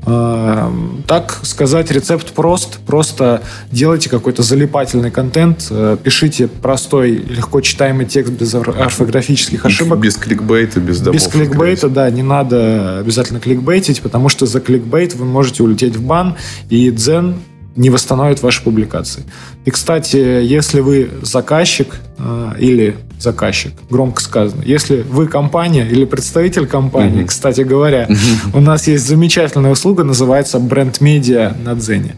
Эм, 0.09 1.03
так 1.07 1.39
сказать, 1.43 1.91
рецепт 1.91 2.31
прост. 2.31 2.79
Просто 2.85 3.43
делайте 3.71 4.09
какой-то 4.09 4.41
залипательный 4.41 5.11
контент, 5.11 5.67
э, 5.69 5.97
пишите 6.01 6.47
простой, 6.47 7.11
легко 7.11 7.61
читаемый 7.61 8.05
текст 8.05 8.33
без 8.33 8.55
орфографических 8.55 9.65
ошибок. 9.65 9.99
Без 9.99 10.15
кликбейта, 10.15 10.79
без 10.79 10.99
домов. 10.99 11.15
Без 11.15 11.27
кликбейта, 11.27 11.89
да, 11.89 12.09
не 12.09 12.23
надо 12.23 12.99
обязательно 12.99 13.39
кликбейтить, 13.39 14.01
потому 14.01 14.29
что 14.29 14.45
за 14.45 14.59
кликбейт 14.59 15.13
вы 15.13 15.25
можете 15.25 15.61
улететь 15.63 15.95
в 15.95 16.01
бан, 16.01 16.35
и 16.69 16.89
Дзен 16.89 17.35
не 17.75 17.89
восстановит 17.89 18.41
ваши 18.41 18.63
публикации. 18.63 19.23
И, 19.65 19.71
кстати, 19.71 20.17
если 20.17 20.79
вы 20.79 21.09
заказчик 21.21 21.99
э, 22.17 22.53
или 22.59 22.97
заказчик, 23.19 23.73
громко 23.89 24.21
сказано. 24.21 24.63
Если 24.63 25.01
вы 25.01 25.27
компания 25.27 25.85
или 25.85 26.05
представитель 26.05 26.65
компании, 26.65 27.23
mm-hmm. 27.23 27.27
кстати 27.27 27.61
говоря, 27.61 28.05
mm-hmm. 28.05 28.57
у 28.57 28.61
нас 28.61 28.87
есть 28.87 29.05
замечательная 29.05 29.71
услуга, 29.71 30.03
называется 30.03 30.59
бренд 30.59 31.01
медиа 31.01 31.53
на 31.63 31.75
Дзене. 31.75 32.15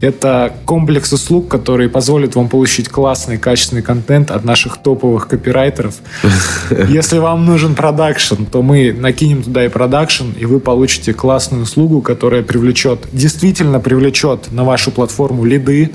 Это 0.00 0.54
комплекс 0.64 1.12
услуг, 1.12 1.48
который 1.48 1.88
позволит 1.88 2.36
вам 2.36 2.48
получить 2.48 2.88
классный, 2.88 3.36
качественный 3.36 3.82
контент 3.82 4.30
от 4.30 4.44
наших 4.44 4.78
топовых 4.78 5.26
копирайтеров. 5.28 5.96
Если 6.88 7.18
вам 7.18 7.44
нужен 7.46 7.74
продакшн, 7.74 8.44
то 8.44 8.62
мы 8.62 8.92
накинем 8.92 9.42
туда 9.42 9.64
и 9.64 9.68
продакшн, 9.68 10.30
и 10.38 10.44
вы 10.44 10.60
получите 10.60 11.12
классную 11.12 11.64
услугу, 11.64 12.00
которая 12.00 12.42
привлечет, 12.42 13.00
действительно 13.12 13.80
привлечет 13.80 14.52
на 14.52 14.64
вашу 14.64 14.92
платформу 14.92 15.44
лиды, 15.44 15.90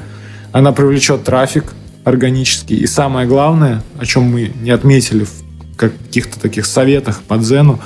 она 0.51 0.71
привлечет 0.71 1.23
трафик, 1.23 1.65
органический. 2.03 2.77
И 2.77 2.87
самое 2.87 3.27
главное, 3.27 3.83
о 3.99 4.05
чем 4.05 4.23
мы 4.23 4.51
не 4.61 4.71
отметили 4.71 5.25
в 5.25 5.75
каких-то 5.75 6.39
таких 6.39 6.65
советах 6.65 7.21
по 7.21 7.37
Дзену, 7.37 7.79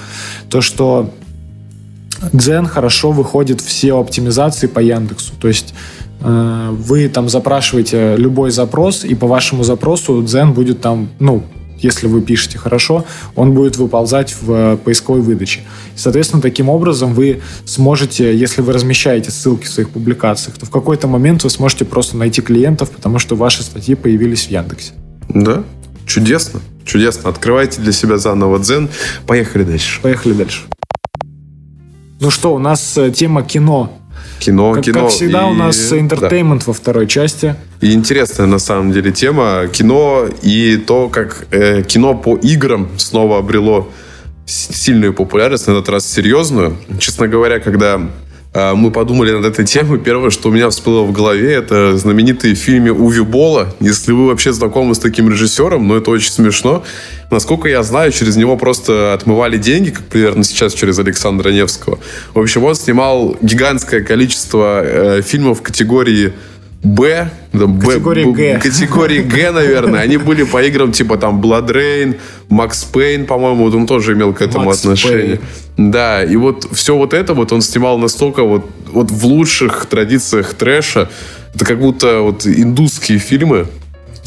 то, 0.50 0.62
что 0.62 1.14
Дзен 2.32 2.66
хорошо 2.66 3.12
выходит 3.12 3.62
в 3.62 3.68
SEO-оптимизации 3.68 4.68
по 4.68 4.80
Яндексу. 4.80 5.34
То 5.40 5.48
есть 5.48 5.74
э, 6.22 6.70
вы 6.72 7.10
там 7.10 7.30
запрашиваете 7.30 8.16
любой 8.18 8.52
запрос, 8.52 9.04
и 9.04 9.14
по 9.14 9.28
вашему 9.28 9.64
запросу 9.64 10.24
Дзен 10.24 10.54
будет 10.54 10.82
там, 10.82 11.10
ну, 11.20 11.44
если 11.80 12.08
вы 12.08 12.22
пишете 12.22 12.58
хорошо, 12.58 13.06
он 13.36 13.54
будет 13.54 13.78
выползать 13.78 14.36
в 14.42 14.52
э, 14.52 14.78
поисковой 14.78 15.22
выдаче. 15.22 15.62
И, 15.96 16.00
соответственно, 16.00 16.42
таким 16.42 16.70
образом 16.70 17.14
вы 17.14 17.42
сможете, 17.66 18.36
если 18.36 18.62
вы 18.62 18.74
размещаете 18.74 19.32
ссылки 19.32 19.66
в 19.66 19.70
своих 19.70 19.90
публикациях, 19.90 20.58
то 20.58 20.66
в 20.66 20.70
какой-то 20.70 21.08
момент 21.08 21.44
вы 21.44 21.50
сможете 21.50 21.86
просто 21.86 22.18
найти 22.18 22.42
клиентов, 22.42 22.90
потому 22.92 23.20
что 23.20 23.36
ваши 23.36 23.64
статьи 23.64 23.96
появились 23.96 24.48
в 24.48 24.52
Яндексе. 24.52 24.94
Да, 25.30 25.64
чудесно, 26.06 26.62
чудесно. 26.86 27.30
Открывайте 27.30 27.82
для 27.82 27.92
себя 27.92 28.18
заново 28.18 28.60
Дзен. 28.60 28.90
Поехали 29.28 29.64
дальше. 29.64 30.02
Поехали 30.02 30.34
дальше. 30.34 30.62
Ну 32.20 32.30
что, 32.30 32.56
у 32.56 32.60
нас 32.60 32.98
э, 32.98 33.12
тема 33.12 33.44
кино 33.44 34.00
Кино, 34.40 34.74
как, 34.74 34.84
кино. 34.84 35.02
Как 35.02 35.10
всегда 35.10 35.48
и... 35.48 35.52
у 35.52 35.54
нас 35.54 35.92
интертеймент 35.94 36.62
да. 36.62 36.66
во 36.68 36.74
второй 36.74 37.08
части. 37.08 37.56
И 37.82 37.94
интересная 37.94 38.48
на 38.48 38.60
самом 38.60 38.92
деле 38.92 39.12
тема 39.12 39.68
кино 39.72 40.28
и 40.42 40.78
то, 40.78 41.10
как 41.10 41.48
э, 41.52 41.84
кино 41.84 42.14
по 42.16 42.36
играм 42.38 42.90
снова 42.98 43.40
обрело 43.40 43.90
сильную 44.46 45.14
популярность, 45.14 45.68
на 45.68 45.72
этот 45.72 45.90
раз 45.90 46.06
серьезную. 46.06 46.78
Честно 47.00 47.28
говоря, 47.28 47.60
когда 47.60 48.02
мы 48.54 48.92
подумали 48.92 49.32
над 49.32 49.46
этой 49.46 49.66
темой, 49.66 49.98
первое, 50.00 50.30
что 50.30 50.50
у 50.50 50.52
меня 50.52 50.70
всплыло 50.70 51.04
в 51.04 51.12
голове, 51.12 51.54
это 51.54 51.98
знаменитые 51.98 52.54
фильмы 52.54 52.92
Уви 52.92 53.22
Бола. 53.22 53.74
Если 53.80 54.12
вы 54.12 54.28
вообще 54.28 54.54
знакомы 54.54 54.94
с 54.94 55.00
таким 55.00 55.28
режиссером, 55.30 55.88
ну, 55.88 55.96
это 55.96 56.12
очень 56.12 56.32
смешно. 56.32 56.84
Насколько 57.32 57.68
я 57.68 57.82
знаю, 57.82 58.12
через 58.12 58.36
него 58.36 58.56
просто 58.56 59.14
отмывали 59.14 59.58
деньги, 59.58 59.90
как 59.90 60.06
примерно 60.06 60.44
сейчас 60.44 60.74
через 60.76 61.00
Александра 61.00 61.50
Невского. 61.50 61.98
В 62.36 62.40
общем, 62.40 62.64
он 62.64 62.76
снимал 62.76 63.36
гигантское 63.42 64.02
количество 64.02 64.84
э, 64.84 65.22
фильмов 65.24 65.64
категории 65.64 66.34
Б, 66.84 67.30
там, 67.54 67.80
категории 67.80 68.26
Б, 68.26 68.32
Г. 68.34 68.60
Категории 68.62 69.22
Г, 69.22 69.52
наверное. 69.52 70.02
Они 70.02 70.18
были 70.18 70.44
по 70.44 70.62
играм 70.62 70.92
типа 70.92 71.18
там 71.18 71.42
Blood 71.42 71.70
Rain, 71.70 72.18
Max 72.50 72.86
Payne, 72.92 73.26
по-моему, 73.26 73.66
он 73.66 73.88
тоже 73.88 74.14
имел 74.14 74.34
к 74.34 74.42
этому 74.42 74.70
Max 74.70 74.80
отношение. 74.80 75.36
Payne. 75.36 75.92
Да, 75.92 76.24
и 76.24 76.36
вот 76.36 76.68
все 76.74 76.96
вот 76.98 77.14
это 77.14 77.34
вот 77.34 77.54
он 77.54 77.62
снимал 77.62 77.98
настолько 77.98 78.44
вот, 78.44 78.70
вот 78.92 79.12
в 79.12 79.26
лучших 79.26 79.86
традициях 79.86 80.54
трэша. 80.54 81.10
Это 81.56 81.66
как 81.66 81.80
будто 81.80 82.20
вот 82.20 82.46
индусские 82.46 83.20
фильмы, 83.20 83.68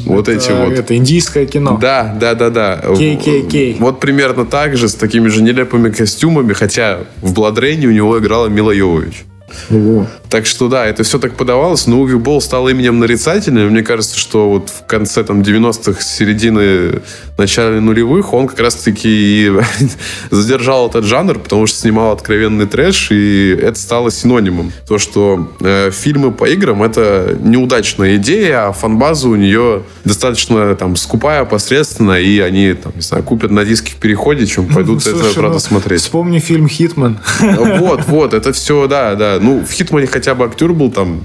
вот 0.04 0.28
это, 0.28 0.38
эти 0.38 0.50
вот. 0.52 0.72
Это 0.72 0.96
индийское 0.96 1.46
кино. 1.46 1.78
Да, 1.80 2.16
да, 2.18 2.34
да, 2.34 2.50
да. 2.50 2.80
KKK. 2.84 3.76
Вот 3.80 4.00
примерно 4.00 4.44
так 4.44 4.76
же, 4.76 4.88
с 4.88 4.94
такими 4.94 5.28
же 5.28 5.42
нелепыми 5.42 5.90
костюмами, 5.90 6.52
хотя 6.52 7.00
в 7.20 7.32
Бладрейне 7.32 7.86
у 7.86 7.92
него 7.92 8.18
играла 8.18 8.46
Мила 8.46 8.70
Йовович. 8.70 9.24
Ого. 9.70 10.06
Так 10.30 10.46
что 10.46 10.68
да, 10.68 10.86
это 10.86 11.02
все 11.02 11.18
так 11.18 11.34
подавалось, 11.34 11.86
но 11.86 12.00
Уви 12.00 12.16
Болл 12.16 12.40
стал 12.40 12.68
именем 12.68 12.98
нарицательным. 12.98 13.70
Мне 13.70 13.82
кажется, 13.82 14.18
что 14.18 14.48
вот 14.48 14.70
в 14.70 14.86
конце 14.86 15.22
там 15.24 15.40
90-х, 15.40 16.02
середины, 16.02 17.00
начале 17.38 17.80
нулевых 17.80 18.32
он 18.32 18.48
как 18.48 18.60
раз-таки 18.60 19.08
и 19.08 19.52
задержал 20.30 20.88
этот 20.88 21.04
жанр, 21.04 21.38
потому 21.38 21.66
что 21.66 21.78
снимал 21.78 22.12
откровенный 22.12 22.66
трэш, 22.66 23.10
и 23.10 23.56
это 23.60 23.78
стало 23.78 24.10
синонимом. 24.10 24.72
То, 24.88 24.98
что 24.98 25.52
э, 25.60 25.90
фильмы 25.90 26.32
по 26.32 26.46
играм— 26.46 26.82
это 26.84 27.36
неудачная 27.40 28.16
идея, 28.16 28.68
а 28.68 28.72
фанбаза 28.72 29.28
у 29.28 29.36
нее 29.36 29.82
достаточно 30.04 30.74
там 30.76 30.96
скупая, 30.96 31.44
посредственная, 31.44 32.20
и 32.20 32.38
они, 32.40 32.72
там, 32.74 32.92
не 32.96 33.02
знаю, 33.02 33.22
купят 33.22 33.50
на 33.50 33.64
диске 33.64 33.92
в 33.92 33.96
переходе, 33.96 34.46
чем 34.46 34.66
пойдут 34.74 35.02
Слушай, 35.02 35.20
это, 35.20 35.34
правда, 35.34 35.54
ну, 35.54 35.60
смотреть. 35.60 36.00
Вспомни 36.00 36.38
фильм 36.38 36.68
«Хитман». 36.68 37.18
Вот, 37.40 38.06
вот, 38.06 38.34
это 38.34 38.52
все, 38.52 38.86
да, 38.86 39.14
да. 39.14 39.38
Ну, 39.40 39.64
в 39.64 39.70
«Хитмане» 39.70 40.06
хотя 40.16 40.34
бы 40.34 40.46
актер 40.46 40.72
был 40.72 40.90
там 40.90 41.24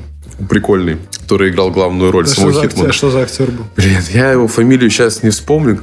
прикольный, 0.49 0.97
который 1.21 1.49
играл 1.49 1.71
главную 1.71 2.11
роль 2.11 2.25
да 2.25 2.31
самого 2.31 2.51
что 2.51 2.61
Хитмана. 2.63 2.89
Актер, 2.89 2.93
что 2.93 3.09
за 3.11 3.21
актер 3.21 3.51
был? 3.51 3.65
Блин, 3.77 3.99
я 4.11 4.31
его 4.33 4.49
фамилию 4.49 4.89
сейчас 4.89 5.23
не 5.23 5.29
вспомню. 5.29 5.79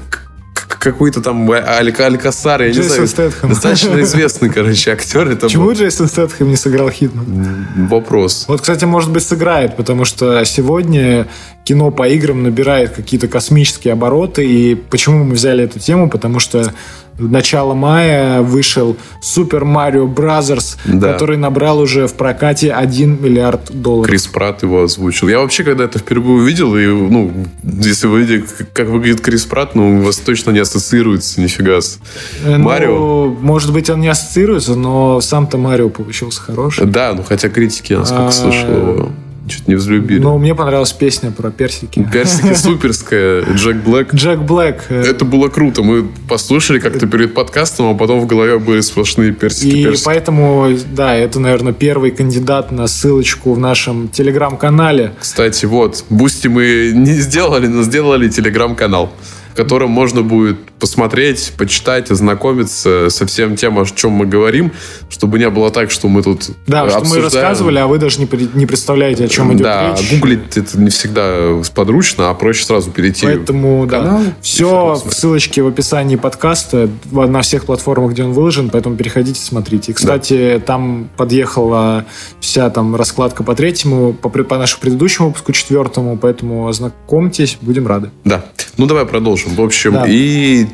какой-то 0.54 1.22
там 1.22 1.50
Аль 1.50 1.90
Алькасар, 1.90 2.62
я 2.62 2.70
Джейсон 2.70 2.82
не 2.82 3.06
знаю. 3.06 3.08
Стэтхэм. 3.08 3.48
Достаточно 3.48 4.00
известный, 4.02 4.50
короче, 4.50 4.92
актер. 4.92 5.26
Это 5.26 5.46
Почему 5.46 5.64
был 5.64 5.72
Джейсон 5.72 6.06
Стэтхэм 6.06 6.50
не 6.50 6.56
сыграл 6.56 6.90
Хитман? 6.90 7.66
вопрос. 7.88 8.44
Вот, 8.46 8.60
кстати, 8.60 8.84
может 8.84 9.10
быть, 9.10 9.22
сыграет, 9.22 9.74
потому 9.74 10.04
что 10.04 10.44
сегодня 10.44 11.26
кино 11.64 11.90
по 11.90 12.06
играм 12.08 12.42
набирает 12.42 12.90
какие-то 12.90 13.26
космические 13.26 13.94
обороты. 13.94 14.46
И 14.46 14.74
почему 14.74 15.24
мы 15.24 15.34
взяли 15.34 15.64
эту 15.64 15.78
тему? 15.78 16.10
Потому 16.10 16.40
что 16.40 16.74
в 17.18 17.30
начало 17.30 17.74
мая 17.74 18.42
вышел 18.42 18.96
Super 19.20 19.62
Mario 19.62 20.06
Bros., 20.12 20.76
Да. 20.84 21.12
который 21.12 21.36
набрал 21.36 21.78
уже 21.80 22.06
в 22.06 22.14
прокате 22.14 22.72
1 22.72 23.22
миллиард 23.22 23.70
долларов. 23.70 24.08
Крис 24.10 24.26
Пратт 24.26 24.62
его 24.62 24.82
озвучил. 24.84 25.28
Я 25.28 25.40
вообще, 25.40 25.64
когда 25.64 25.84
это 25.84 25.98
впервые 25.98 26.42
увидел, 26.42 26.76
и, 26.76 26.86
ну, 26.86 27.32
если 27.62 28.06
вы 28.06 28.22
видите, 28.22 28.66
как 28.72 28.88
выглядит 28.88 29.20
Крис 29.20 29.44
Пратт, 29.44 29.74
ну, 29.74 29.98
у 29.98 30.02
вас 30.02 30.16
точно 30.18 30.52
не 30.52 30.60
ассоциируется 30.60 31.40
нифига 31.40 31.80
с 31.80 31.98
Э, 32.44 32.56
ну, 32.56 32.64
Марио. 32.64 33.26
может 33.40 33.72
быть, 33.72 33.90
он 33.90 34.00
не 34.00 34.08
ассоциируется, 34.08 34.74
но 34.76 35.20
сам-то 35.20 35.58
Марио 35.58 35.88
получился 35.88 36.40
хороший. 36.40 36.86
Да, 36.86 37.12
ну, 37.14 37.22
хотя 37.22 37.48
критики, 37.48 37.92
я 37.92 38.00
насколько 38.00 38.28
А, 38.28 38.32
слышал, 38.32 38.70
его 38.70 39.08
чуть 39.48 39.68
не 39.68 39.74
взлюбили. 39.74 40.20
Но 40.20 40.38
мне 40.38 40.54
понравилась 40.54 40.92
песня 40.92 41.30
про 41.30 41.50
персики. 41.50 42.06
Персики 42.12 42.54
суперская, 42.54 43.42
Джек 43.54 43.76
Блэк. 43.78 44.14
Джек 44.14 44.40
Блэк. 44.40 44.82
э, 44.88 45.02
Это 45.02 45.24
было 45.24 45.48
круто. 45.48 45.82
Мы 45.82 46.08
послушали 46.28 46.78
как-то 46.78 47.06
перед 47.06 47.34
подкастом, 47.34 47.90
а 47.90 47.94
потом 47.94 48.20
в 48.20 48.26
голове 48.26 48.58
были 48.58 48.80
сплошные 48.80 49.32
персики. 49.32 49.66
И 49.74 49.84
персики. 49.84 50.04
поэтому, 50.04 50.68
да, 50.92 51.14
это, 51.14 51.40
наверное, 51.40 51.72
первый 51.72 52.10
кандидат 52.10 52.70
на 52.72 52.86
ссылочку 52.86 53.52
в 53.54 53.58
нашем 53.58 54.08
телеграм-канале. 54.08 55.12
Кстати, 55.18 55.66
вот, 55.66 56.04
Boosty 56.10 56.48
мы 56.48 56.92
не 56.94 57.14
сделали, 57.14 57.66
но 57.66 57.82
сделали 57.82 58.28
телеграм-канал, 58.28 59.12
котором 59.58 59.90
можно 59.90 60.22
будет 60.22 60.56
посмотреть, 60.78 61.52
почитать, 61.58 62.10
ознакомиться 62.12 63.10
со 63.10 63.26
всем 63.26 63.56
тем, 63.56 63.78
о 63.78 63.84
чем 63.84 64.12
мы 64.12 64.24
говорим, 64.26 64.72
чтобы 65.10 65.38
не 65.40 65.50
было 65.50 65.70
так, 65.70 65.90
что 65.90 66.06
мы 66.08 66.22
тут 66.22 66.50
Да, 66.68 66.86
э, 66.86 66.90
что 66.90 66.98
мы 67.00 67.02
обсуждаем. 67.06 67.24
рассказывали, 67.24 67.78
а 67.78 67.86
вы 67.88 67.98
даже 67.98 68.20
не, 68.20 68.28
не 68.54 68.66
представляете, 68.66 69.24
о 69.24 69.28
чем 69.28 69.52
идет 69.52 69.62
Да, 69.62 69.96
речь. 69.98 70.10
гуглить 70.12 70.56
это 70.56 70.78
не 70.78 70.90
всегда 70.90 71.60
подручно, 71.74 72.30
а 72.30 72.34
проще 72.34 72.64
сразу 72.64 72.90
перейти. 72.92 73.26
Поэтому, 73.26 73.84
да, 73.86 73.98
канал, 73.98 74.20
все 74.40 74.92
и 74.92 74.96
всё 75.00 75.08
в 75.08 75.12
ссылочке 75.12 75.62
в 75.62 75.66
описании 75.66 76.14
подкаста 76.16 76.88
в- 77.06 77.26
на 77.26 77.40
всех 77.42 77.64
платформах, 77.66 78.12
где 78.12 78.22
он 78.22 78.32
выложен, 78.32 78.70
поэтому 78.70 78.94
переходите, 78.96 79.40
смотрите. 79.40 79.90
И, 79.90 79.94
кстати, 79.94 80.62
там 80.64 81.08
подъехала 81.16 82.04
вся 82.40 82.70
там 82.70 82.94
раскладка 82.94 83.42
по 83.42 83.54
третьему, 83.56 84.12
по, 84.12 84.28
по 84.28 84.58
нашему 84.58 84.80
предыдущему 84.82 85.28
выпуску, 85.28 85.52
четвертому, 85.52 86.16
поэтому 86.16 86.68
ознакомьтесь, 86.68 87.58
будем 87.60 87.86
рады. 87.88 88.10
Да. 88.24 88.44
Ну, 88.76 88.86
давай 88.86 89.04
продолжим. 89.04 89.47
В 89.54 89.60
общем, 89.60 89.92
Да. 89.94 90.04
и 90.08 90.66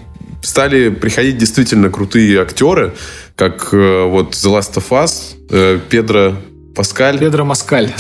стали 0.43 0.91
приходить 0.91 1.39
действительно 1.39 1.91
крутые 1.91 2.41
актеры, 2.41 2.93
как 3.37 3.71
э, 3.73 4.05
вот 4.05 4.33
The 4.33 4.59
Last 4.59 4.75
of 4.75 4.89
Us, 4.91 5.35
э, 5.51 5.79
Педро 5.89 6.35
Паскаль. 6.75 7.19
Педро 7.19 7.45
Маскаль. 7.45 7.93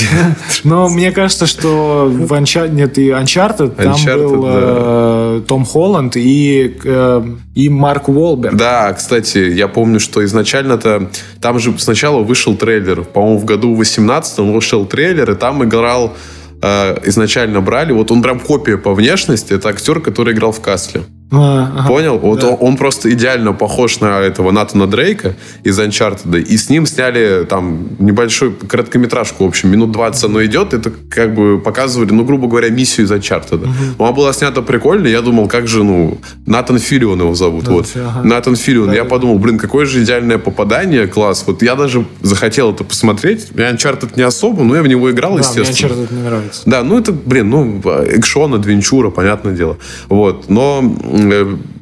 Но 0.64 0.88
мне 0.88 1.12
кажется, 1.12 1.46
что 1.46 2.06
в 2.10 2.32
Uncharted, 2.32 2.70
нет, 2.72 2.98
и 2.98 3.10
Uncharted, 3.10 3.76
там 3.76 3.92
Uncharted, 3.94 4.28
был 4.28 4.44
э, 4.46 5.42
Том 5.46 5.64
Холланд 5.64 6.16
и, 6.16 6.76
э, 6.84 7.22
и 7.54 7.68
Марк 7.68 8.08
Уолберг. 8.08 8.56
Да, 8.56 8.92
кстати, 8.92 9.38
я 9.38 9.68
помню, 9.68 10.00
что 10.00 10.24
изначально-то 10.24 11.08
там 11.40 11.58
же 11.60 11.72
сначала 11.78 12.22
вышел 12.22 12.56
трейлер. 12.56 13.04
По-моему, 13.04 13.38
в 13.38 13.44
году 13.44 13.74
18 13.76 14.38
вышел 14.52 14.84
трейлер, 14.86 15.30
и 15.30 15.34
там 15.36 15.62
играл 15.64 16.14
э, 16.64 17.08
изначально 17.08 17.60
брали. 17.60 17.92
Вот 17.92 18.10
он 18.10 18.22
прям 18.22 18.40
копия 18.40 18.76
по 18.76 18.94
внешности. 18.94 19.52
Это 19.52 19.68
актер, 19.68 20.00
который 20.00 20.34
играл 20.34 20.52
в 20.52 20.60
Касле. 20.60 21.02
А, 21.36 21.72
ага. 21.76 21.88
Понял? 21.88 22.18
Вот 22.18 22.40
Да. 22.40 22.48
он, 22.48 22.56
он 22.60 22.76
просто 22.76 23.12
идеально 23.12 23.52
похож 23.52 24.00
на 24.00 24.20
этого 24.20 24.50
Натана 24.50 24.86
Дрейка 24.86 25.34
из 25.62 25.78
Uncharted. 25.78 26.40
И 26.40 26.56
с 26.56 26.70
ним 26.70 26.86
сняли 26.86 27.44
там 27.48 27.88
небольшую 27.98 28.54
короткометражку, 28.54 29.44
в 29.44 29.48
общем, 29.48 29.70
минут 29.70 29.92
20 29.92 30.24
оно 30.24 30.44
идет. 30.44 30.74
Это 30.74 30.92
как 31.10 31.34
бы 31.34 31.58
показывали, 31.58 32.10
ну, 32.12 32.24
грубо 32.24 32.48
говоря, 32.48 32.68
миссию 32.70 33.06
из 33.06 33.12
Uncharted. 33.12 33.66
Она 33.98 34.12
была 34.12 34.32
снята 34.32 34.62
прикольно. 34.62 35.06
Я 35.06 35.20
думал, 35.22 35.48
как 35.48 35.68
же, 35.68 35.84
ну, 35.84 36.18
Натан 36.46 36.78
Филлион 36.78 37.20
его 37.20 37.34
зовут. 37.34 37.62
Натан 37.64 37.74
вот. 37.74 37.88
Ага. 37.96 38.22
Натан 38.22 38.56
Филлион. 38.56 38.88
Да, 38.88 38.94
я 38.94 39.04
да. 39.04 39.08
подумал, 39.08 39.38
блин, 39.38 39.58
какое 39.58 39.86
же 39.86 40.02
идеальное 40.02 40.38
попадание, 40.38 41.06
класс. 41.06 41.44
Вот 41.46 41.62
я 41.62 41.74
даже 41.74 42.04
захотел 42.22 42.72
это 42.72 42.84
посмотреть. 42.84 43.48
Я 43.54 43.70
Uncharted 43.70 44.12
не 44.16 44.22
особо, 44.22 44.62
но 44.64 44.76
я 44.76 44.82
в 44.82 44.86
него 44.88 45.10
играл, 45.10 45.36
Да, 45.36 45.38
мне 45.38 45.60
естественно. 45.62 45.90
Uncharted 45.92 46.14
не 46.14 46.22
нравится. 46.22 46.62
Да, 46.66 46.82
ну 46.82 46.98
это, 46.98 47.12
блин, 47.12 47.50
ну, 47.50 47.80
экшон, 48.06 48.54
адвенчура, 48.54 49.10
понятное 49.10 49.54
дело. 49.54 49.78
Вот. 50.08 50.48
Но 50.48 50.82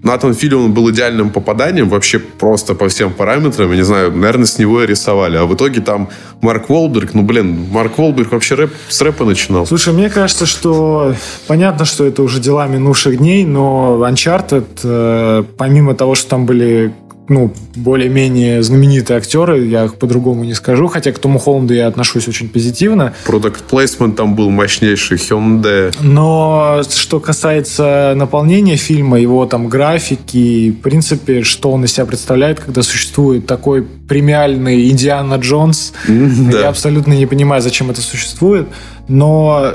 Натан 0.02 0.34
Филлион 0.34 0.72
был 0.72 0.90
идеальным 0.90 1.30
попаданием 1.30 1.88
вообще 1.88 2.18
просто 2.18 2.74
по 2.74 2.88
всем 2.88 3.12
параметрам. 3.12 3.70
Я 3.70 3.76
не 3.76 3.82
знаю, 3.82 4.12
наверное, 4.12 4.46
с 4.46 4.58
него 4.58 4.82
и 4.82 4.86
рисовали. 4.86 5.36
А 5.36 5.44
в 5.44 5.54
итоге 5.54 5.80
там 5.80 6.08
Марк 6.40 6.68
Волберг, 6.68 7.14
ну, 7.14 7.22
блин, 7.22 7.68
Марк 7.70 7.98
Волберг 7.98 8.32
вообще 8.32 8.54
рэп, 8.54 8.72
с 8.88 9.00
рэпа 9.00 9.24
начинал. 9.24 9.66
Слушай, 9.66 9.92
мне 9.92 10.10
кажется, 10.10 10.46
что 10.46 11.14
понятно, 11.46 11.84
что 11.84 12.04
это 12.04 12.22
уже 12.22 12.40
дела 12.40 12.66
минувших 12.66 13.18
дней, 13.18 13.44
но 13.44 14.04
Uncharted, 14.08 14.66
э, 14.82 15.44
помимо 15.56 15.94
того, 15.94 16.14
что 16.14 16.30
там 16.30 16.46
были 16.46 16.92
ну, 17.28 17.52
более-менее 17.76 18.62
знаменитые 18.62 19.16
актеры, 19.18 19.64
я 19.66 19.84
их 19.84 19.94
по-другому 19.94 20.44
не 20.44 20.54
скажу, 20.54 20.88
хотя 20.88 21.12
к 21.12 21.18
Тому 21.18 21.38
Холланду 21.38 21.72
я 21.72 21.86
отношусь 21.86 22.28
очень 22.28 22.48
позитивно. 22.48 23.14
Продукт 23.24 23.62
плейсмент 23.64 24.16
там 24.16 24.34
был 24.34 24.50
мощнейший, 24.50 25.16
Hyundai. 25.18 25.94
Но 26.02 26.82
что 26.90 27.20
касается 27.20 28.12
наполнения 28.16 28.76
фильма, 28.76 29.18
его 29.20 29.46
там 29.46 29.68
графики, 29.68 30.70
в 30.70 30.82
принципе, 30.82 31.42
что 31.42 31.70
он 31.70 31.84
из 31.84 31.92
себя 31.92 32.06
представляет, 32.06 32.60
когда 32.60 32.82
существует 32.82 33.46
такой 33.46 33.82
премиальный 33.82 34.90
Индиана 34.90 35.34
Джонс, 35.36 35.92
я 36.08 36.50
Да. 36.52 36.68
абсолютно 36.68 37.12
не 37.12 37.26
понимаю, 37.26 37.62
зачем 37.62 37.90
это 37.90 38.00
существует. 38.00 38.66
Но, 39.08 39.72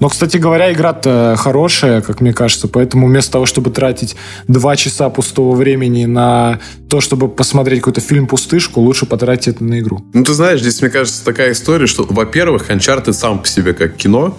но, 0.00 0.08
кстати 0.08 0.36
говоря, 0.36 0.72
игра-то 0.72 1.34
хорошая, 1.38 2.00
как 2.00 2.20
мне 2.20 2.32
кажется, 2.32 2.68
поэтому 2.68 3.06
вместо 3.06 3.32
того, 3.32 3.46
чтобы 3.46 3.70
тратить 3.70 4.16
два 4.46 4.76
часа 4.76 5.08
пустого 5.10 5.54
времени 5.54 6.04
на 6.04 6.60
то, 6.88 7.00
чтобы 7.00 7.28
посмотреть 7.28 7.80
какой-то 7.80 8.00
фильм-пустышку, 8.00 8.80
лучше 8.80 9.06
потратить 9.06 9.48
это 9.48 9.64
на 9.64 9.80
игру. 9.80 10.04
Ну, 10.14 10.24
ты 10.24 10.32
знаешь, 10.32 10.60
здесь, 10.60 10.80
мне 10.80 10.90
кажется, 10.90 11.24
такая 11.24 11.52
история, 11.52 11.86
что, 11.86 12.06
во-первых, 12.08 12.70
Uncharted 12.70 13.12
сам 13.12 13.40
по 13.40 13.48
себе 13.48 13.74
как 13.74 13.96
кино, 13.96 14.36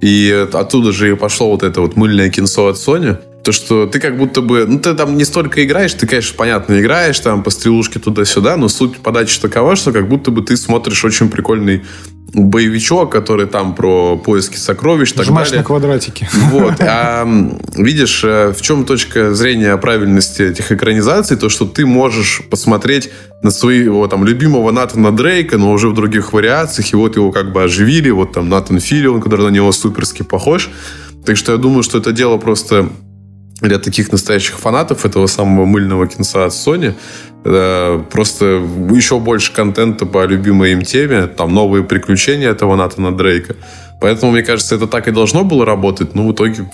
и 0.00 0.48
оттуда 0.52 0.92
же 0.92 1.10
и 1.12 1.14
пошло 1.14 1.50
вот 1.50 1.62
это 1.62 1.80
вот 1.80 1.96
мыльное 1.96 2.28
кинцо 2.28 2.66
от 2.66 2.76
Sony, 2.76 3.18
то, 3.44 3.52
что 3.52 3.86
ты 3.86 3.98
как 3.98 4.16
будто 4.16 4.40
бы... 4.40 4.66
Ну, 4.66 4.78
ты 4.78 4.94
там 4.94 5.16
не 5.16 5.24
столько 5.24 5.64
играешь, 5.64 5.94
ты, 5.94 6.06
конечно, 6.06 6.34
понятно, 6.36 6.80
играешь 6.80 7.18
там 7.20 7.42
по 7.42 7.50
стрелушке 7.50 7.98
туда-сюда, 7.98 8.56
но 8.56 8.68
суть 8.68 8.98
подачи 8.98 9.40
такова, 9.40 9.76
что 9.76 9.92
как 9.92 10.08
будто 10.08 10.30
бы 10.30 10.42
ты 10.42 10.56
смотришь 10.56 11.04
очень 11.04 11.28
прикольный 11.28 11.82
боевичок, 12.34 13.12
который 13.12 13.46
там 13.46 13.74
про 13.74 14.16
поиски 14.16 14.56
сокровищ 14.56 15.10
так 15.10 15.18
Нажимаешь 15.18 15.48
далее. 15.48 15.60
на 15.60 15.66
квадратики. 15.66 16.28
Вот. 16.50 16.74
А 16.80 17.26
видишь, 17.76 18.22
э, 18.24 18.54
в 18.56 18.62
чем 18.62 18.84
точка 18.86 19.34
зрения 19.34 19.76
правильности 19.76 20.42
этих 20.42 20.72
экранизаций, 20.72 21.36
то, 21.36 21.50
что 21.50 21.66
ты 21.66 21.84
можешь 21.84 22.42
посмотреть 22.48 23.10
на 23.42 23.50
своего 23.50 24.06
там 24.08 24.24
любимого 24.24 24.70
Натана 24.70 25.14
Дрейка, 25.14 25.58
но 25.58 25.72
уже 25.72 25.88
в 25.88 25.94
других 25.94 26.32
вариациях, 26.32 26.92
и 26.92 26.96
вот 26.96 27.16
его 27.16 27.32
как 27.32 27.52
бы 27.52 27.64
оживили, 27.64 28.08
вот 28.10 28.32
там 28.32 28.48
Натан 28.48 28.80
Филлион, 28.80 29.20
который 29.20 29.46
на 29.46 29.50
него 29.50 29.70
суперски 29.72 30.22
похож. 30.22 30.70
Так 31.26 31.36
что 31.36 31.52
я 31.52 31.58
думаю, 31.58 31.82
что 31.82 31.98
это 31.98 32.12
дело 32.12 32.38
просто 32.38 32.88
для 33.62 33.78
таких 33.78 34.12
настоящих 34.12 34.58
фанатов 34.58 35.06
этого 35.06 35.26
самого 35.26 35.64
мыльного 35.64 36.06
кинца 36.06 36.44
от 36.44 36.52
Sony. 36.52 36.94
Э, 37.44 38.02
Просто 38.10 38.44
еще 38.90 39.18
больше 39.18 39.52
контента 39.52 40.04
по 40.04 40.26
любимой 40.26 40.72
им 40.72 40.82
теме, 40.82 41.26
там 41.26 41.54
новые 41.54 41.84
приключения 41.84 42.50
этого 42.50 42.76
Натана 42.76 43.16
Дрейка. 43.16 43.56
Поэтому, 44.00 44.32
мне 44.32 44.42
кажется, 44.42 44.74
это 44.74 44.88
так 44.88 45.06
и 45.06 45.12
должно 45.12 45.44
было 45.44 45.64
работать, 45.64 46.14
но 46.16 46.26
в 46.26 46.32
итоге 46.32 46.68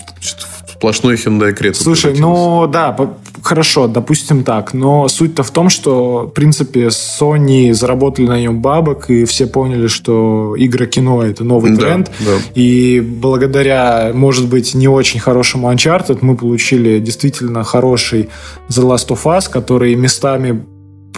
сплошной 0.79 1.15
Hyundai 1.15 1.53
Creta. 1.53 1.73
Слушай, 1.73 2.17
ну 2.17 2.65
да, 2.67 2.95
хорошо, 3.43 3.87
допустим 3.87 4.43
так. 4.45 4.73
Но 4.73 5.09
суть-то 5.09 5.43
в 5.43 5.51
том, 5.51 5.67
что, 5.69 6.27
в 6.27 6.29
принципе, 6.29 6.87
Sony 6.87 7.73
заработали 7.73 8.27
на 8.27 8.39
нем 8.39 8.61
бабок, 8.61 9.09
и 9.09 9.25
все 9.25 9.45
поняли, 9.45 9.87
что 9.87 10.55
игра-кино— 10.57 11.23
это 11.25 11.43
новый 11.43 11.71
Да, 11.75 11.77
тренд. 11.81 12.11
да. 12.19 12.31
И 12.55 13.01
благодаря, 13.01 14.11
может 14.13 14.47
быть, 14.47 14.73
не 14.73 14.87
очень 14.87 15.19
хорошему 15.19 15.69
Uncharted 15.69 16.19
мы 16.21 16.37
получили 16.37 16.99
действительно 16.99 17.63
хороший 17.65 18.29
The 18.69 18.83
Last 18.83 19.09
of 19.09 19.23
Us, 19.25 19.49
который 19.51 19.95
местами 19.95 20.63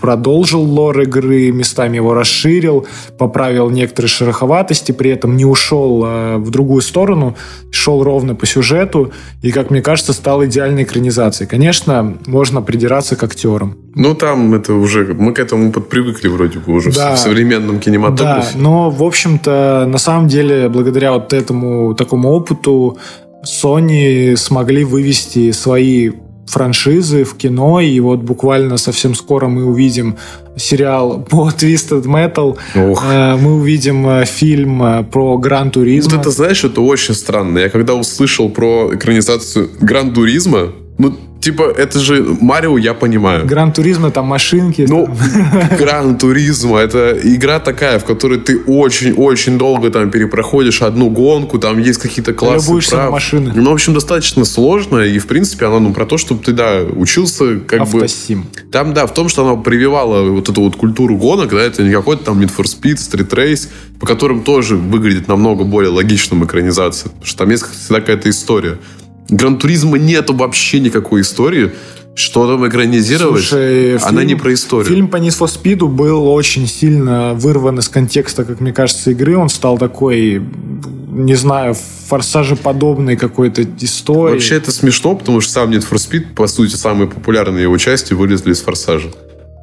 продолжил 0.01 0.61
лор 0.63 0.99
игры, 1.01 1.51
местами 1.51 1.95
его 1.97 2.13
расширил, 2.13 2.87
поправил 3.17 3.69
некоторые 3.69 4.09
шероховатости, 4.09 4.91
при 4.91 5.11
этом 5.11 5.37
не 5.37 5.45
ушел 5.45 6.03
э, 6.03 6.37
в 6.37 6.49
другую 6.49 6.81
сторону, 6.81 7.35
шел 7.71 8.03
ровно 8.03 8.35
по 8.35 8.45
сюжету 8.45 9.11
и, 9.41 9.51
как 9.51 9.69
мне 9.69 9.81
кажется, 9.81 10.11
стал 10.13 10.43
идеальной 10.45 10.83
экранизацией. 10.83 11.47
Конечно, 11.47 12.17
можно 12.25 12.61
придираться 12.61 13.15
к 13.15 13.23
актерам. 13.23 13.77
Ну, 13.95 14.15
там 14.15 14.53
это 14.55 14.73
уже... 14.73 15.05
Мы 15.13 15.33
к 15.33 15.39
этому 15.39 15.71
подпривыкли 15.71 16.27
вроде 16.29 16.59
бы 16.59 16.73
уже 16.73 16.91
в 16.91 16.95
Да. 16.95 17.15
в 17.15 17.19
современном 17.19 17.75
Да, 17.75 17.81
кинематографе. 17.81 18.57
но, 18.57 18.89
в 18.89 19.03
общем-то, 19.03 19.85
на 19.87 19.97
самом 19.97 20.27
деле, 20.27 20.67
благодаря 20.69 21.13
вот 21.13 21.31
этому 21.33 21.93
такому 21.93 22.29
опыту, 22.31 22.97
Sony 23.45 24.35
смогли 24.35 24.83
вывести 24.83 25.51
свои 25.51 26.11
франшизы 26.51 27.23
в 27.23 27.35
кино, 27.35 27.79
и 27.79 27.99
вот 27.99 28.19
буквально 28.19 28.77
совсем 28.77 29.15
скоро 29.15 29.47
мы 29.47 29.65
увидим 29.65 30.17
сериал 30.57 31.25
по 31.29 31.49
Twisted 31.49 32.03
Metal, 32.03 32.57
Ох. 32.75 33.03
Э, 33.05 33.35
мы 33.37 33.55
увидим 33.55 34.07
э, 34.07 34.25
фильм 34.25 34.83
э, 34.83 35.03
про 35.03 35.37
Гран 35.37 35.71
Туризм. 35.71 36.11
Вот 36.11 36.19
это, 36.19 36.31
знаешь, 36.31 36.63
это 36.63 36.81
очень 36.81 37.15
странно. 37.15 37.59
Я 37.59 37.69
когда 37.69 37.93
услышал 37.93 38.49
про 38.49 38.93
экранизацию 38.93 39.69
Gran 39.79 40.13
Turismo, 40.13 40.73
ну, 40.97 41.15
типа, 41.41 41.73
это 41.75 41.99
же 41.99 42.37
Марио, 42.39 42.77
я 42.77 42.93
понимаю. 42.93 43.45
Gran 43.45 43.73
Turismo, 43.73 44.11
там 44.11 44.27
машинки. 44.27 44.85
Ну, 44.87 45.09
Gran 45.77 46.17
Turismo 46.17 46.77
это 46.77 47.17
игра 47.23 47.59
такая, 47.59 47.99
в 47.99 48.05
которой 48.05 48.39
ты 48.39 48.59
очень-очень 48.59 49.57
долго 49.57 49.89
там 49.89 50.11
перепроходишь 50.11 50.81
одну 50.81 51.09
гонку, 51.09 51.59
там 51.59 51.79
есть 51.79 51.99
какие-то 51.99 52.33
классы 52.33 52.67
Любуешься 52.67 52.95
на 52.95 53.01
прав. 53.01 53.11
машины. 53.11 53.51
Ну, 53.55 53.71
в 53.71 53.73
общем, 53.73 53.93
достаточно 53.93 54.45
сложно, 54.45 54.99
и, 54.99 55.19
в 55.19 55.27
принципе, 55.27 55.65
она, 55.65 55.79
ну, 55.79 55.93
про 55.93 56.05
то, 56.05 56.17
чтобы 56.17 56.43
ты, 56.43 56.53
да, 56.53 56.81
учился, 56.83 57.59
как 57.59 57.89
бы... 57.89 58.03
Автосим. 58.03 58.45
Там, 58.71 58.93
да, 58.93 59.07
в 59.07 59.13
том, 59.13 59.27
что 59.27 59.47
она 59.47 59.61
прививала 59.61 60.29
вот 60.29 60.47
эту 60.49 60.61
вот 60.61 60.75
культуру 60.75 61.17
гонок, 61.17 61.49
да, 61.49 61.61
это 61.61 61.83
не 61.83 61.91
какой-то 61.91 62.25
там 62.25 62.39
Need 62.39 62.51
for 62.55 62.65
Speed, 62.65 62.95
Street 62.95 63.29
Race, 63.29 63.67
по 63.99 64.05
которым 64.05 64.43
тоже 64.43 64.75
выглядит 64.75 65.27
намного 65.27 65.63
более 65.63 65.91
логичным 65.91 66.45
экранизация, 66.45 67.09
потому 67.09 67.25
что 67.25 67.37
там 67.39 67.49
есть 67.49 67.65
всегда 67.65 67.99
какая-то 67.99 68.29
история. 68.29 68.77
Гран 69.29 69.57
Туризма 69.57 69.97
нету 69.97 70.33
вообще 70.35 70.79
никакой 70.79 71.21
истории, 71.21 71.71
что 72.15 72.45
там 72.47 72.67
экранизировать, 72.67 73.43
Слушай, 73.45 73.97
она 73.97 74.19
фильм- 74.21 74.27
не 74.27 74.35
про 74.35 74.53
историю. 74.53 74.85
Фильм 74.87 75.07
по 75.07 75.15
Need 75.17 75.37
for 75.39 75.47
Speed 75.47 75.87
был 75.87 76.27
очень 76.27 76.67
сильно 76.67 77.33
вырван 77.33 77.79
из 77.79 77.87
контекста, 77.87 78.43
как 78.43 78.59
мне 78.59 78.73
кажется, 78.73 79.11
игры. 79.11 79.37
Он 79.37 79.47
стал 79.47 79.77
такой, 79.77 80.41
не 81.09 81.35
знаю, 81.35 81.75
форсажеподобной 82.07 83.15
какой-то 83.15 83.63
историей. 83.79 84.33
Вообще 84.35 84.55
это 84.55 84.71
смешно, 84.71 85.15
потому 85.15 85.39
что 85.39 85.53
сам 85.53 85.71
Need 85.71 85.87
for 85.89 85.95
Speed, 85.95 86.33
по 86.35 86.47
сути, 86.47 86.75
самые 86.75 87.07
популярные 87.07 87.63
его 87.63 87.77
части 87.77 88.13
вылезли 88.13 88.51
из 88.51 88.61
Форсажа. 88.61 89.09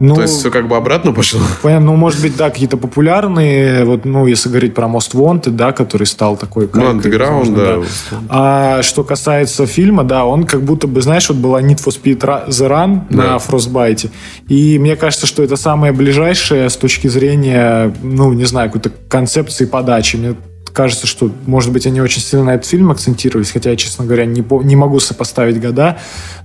Ну, 0.01 0.15
То 0.15 0.23
есть 0.23 0.39
все 0.39 0.51
как 0.51 0.69
бы 0.69 0.77
обратно 0.77 1.13
пошло. 1.13 1.41
понятно, 1.63 1.87
ну, 1.87 1.97
может 1.97 2.23
быть, 2.23 2.37
да, 2.37 2.51
какие-то 2.51 2.77
популярные, 2.77 3.85
вот, 3.85 4.05
ну, 4.05 4.27
если 4.27 4.49
говорить 4.49 4.75
про 4.75 4.87
Most 4.87 5.15
Wanted, 5.15 5.51
да, 5.51 5.73
который 5.73 6.07
стал 6.07 6.37
такой... 6.37 6.69
Ну, 6.73 6.93
Underground, 6.93 7.39
возможно, 7.39 7.57
да. 7.57 8.19
А 8.29 8.83
что 8.83 9.03
касается 9.03 9.67
фильма, 9.67 10.05
да, 10.05 10.25
он 10.25 10.45
как 10.45 10.63
будто 10.63 10.87
бы, 10.87 11.03
знаешь, 11.03 11.29
вот 11.29 11.39
была 11.39 11.61
Need 11.61 11.85
for 11.85 11.93
Speed 11.93 12.21
The 12.21 12.69
Run 12.69 13.01
Да. 13.11 13.17
на 13.17 13.37
Frostbite, 13.37 14.11
и 14.49 14.79
мне 14.79 14.97
кажется, 14.97 15.27
что 15.27 15.43
это 15.43 15.57
самое 15.57 15.93
ближайшее 15.93 16.71
с 16.71 16.77
точки 16.77 17.09
зрения, 17.09 17.93
ну, 18.03 18.33
не 18.33 18.45
знаю, 18.45 18.71
какой-то 18.71 18.91
концепции 19.09 19.65
подачи. 19.65 20.17
Мне 20.17 20.35
кажется, 20.73 21.07
что, 21.07 21.31
может 21.47 21.73
быть, 21.73 21.87
они 21.87 22.01
очень 22.01 22.21
сильно 22.21 22.45
на 22.47 22.55
этот 22.55 22.67
фильм 22.67 22.91
акцентировались, 22.91 23.51
хотя 23.51 23.71
я, 23.71 23.77
честно 23.77 24.05
говоря, 24.05 24.25
не, 24.27 24.43
по- 24.43 24.63
не 24.63 24.77
могу 24.77 25.01
сопоставить 25.01 25.61
года, 25.61 25.99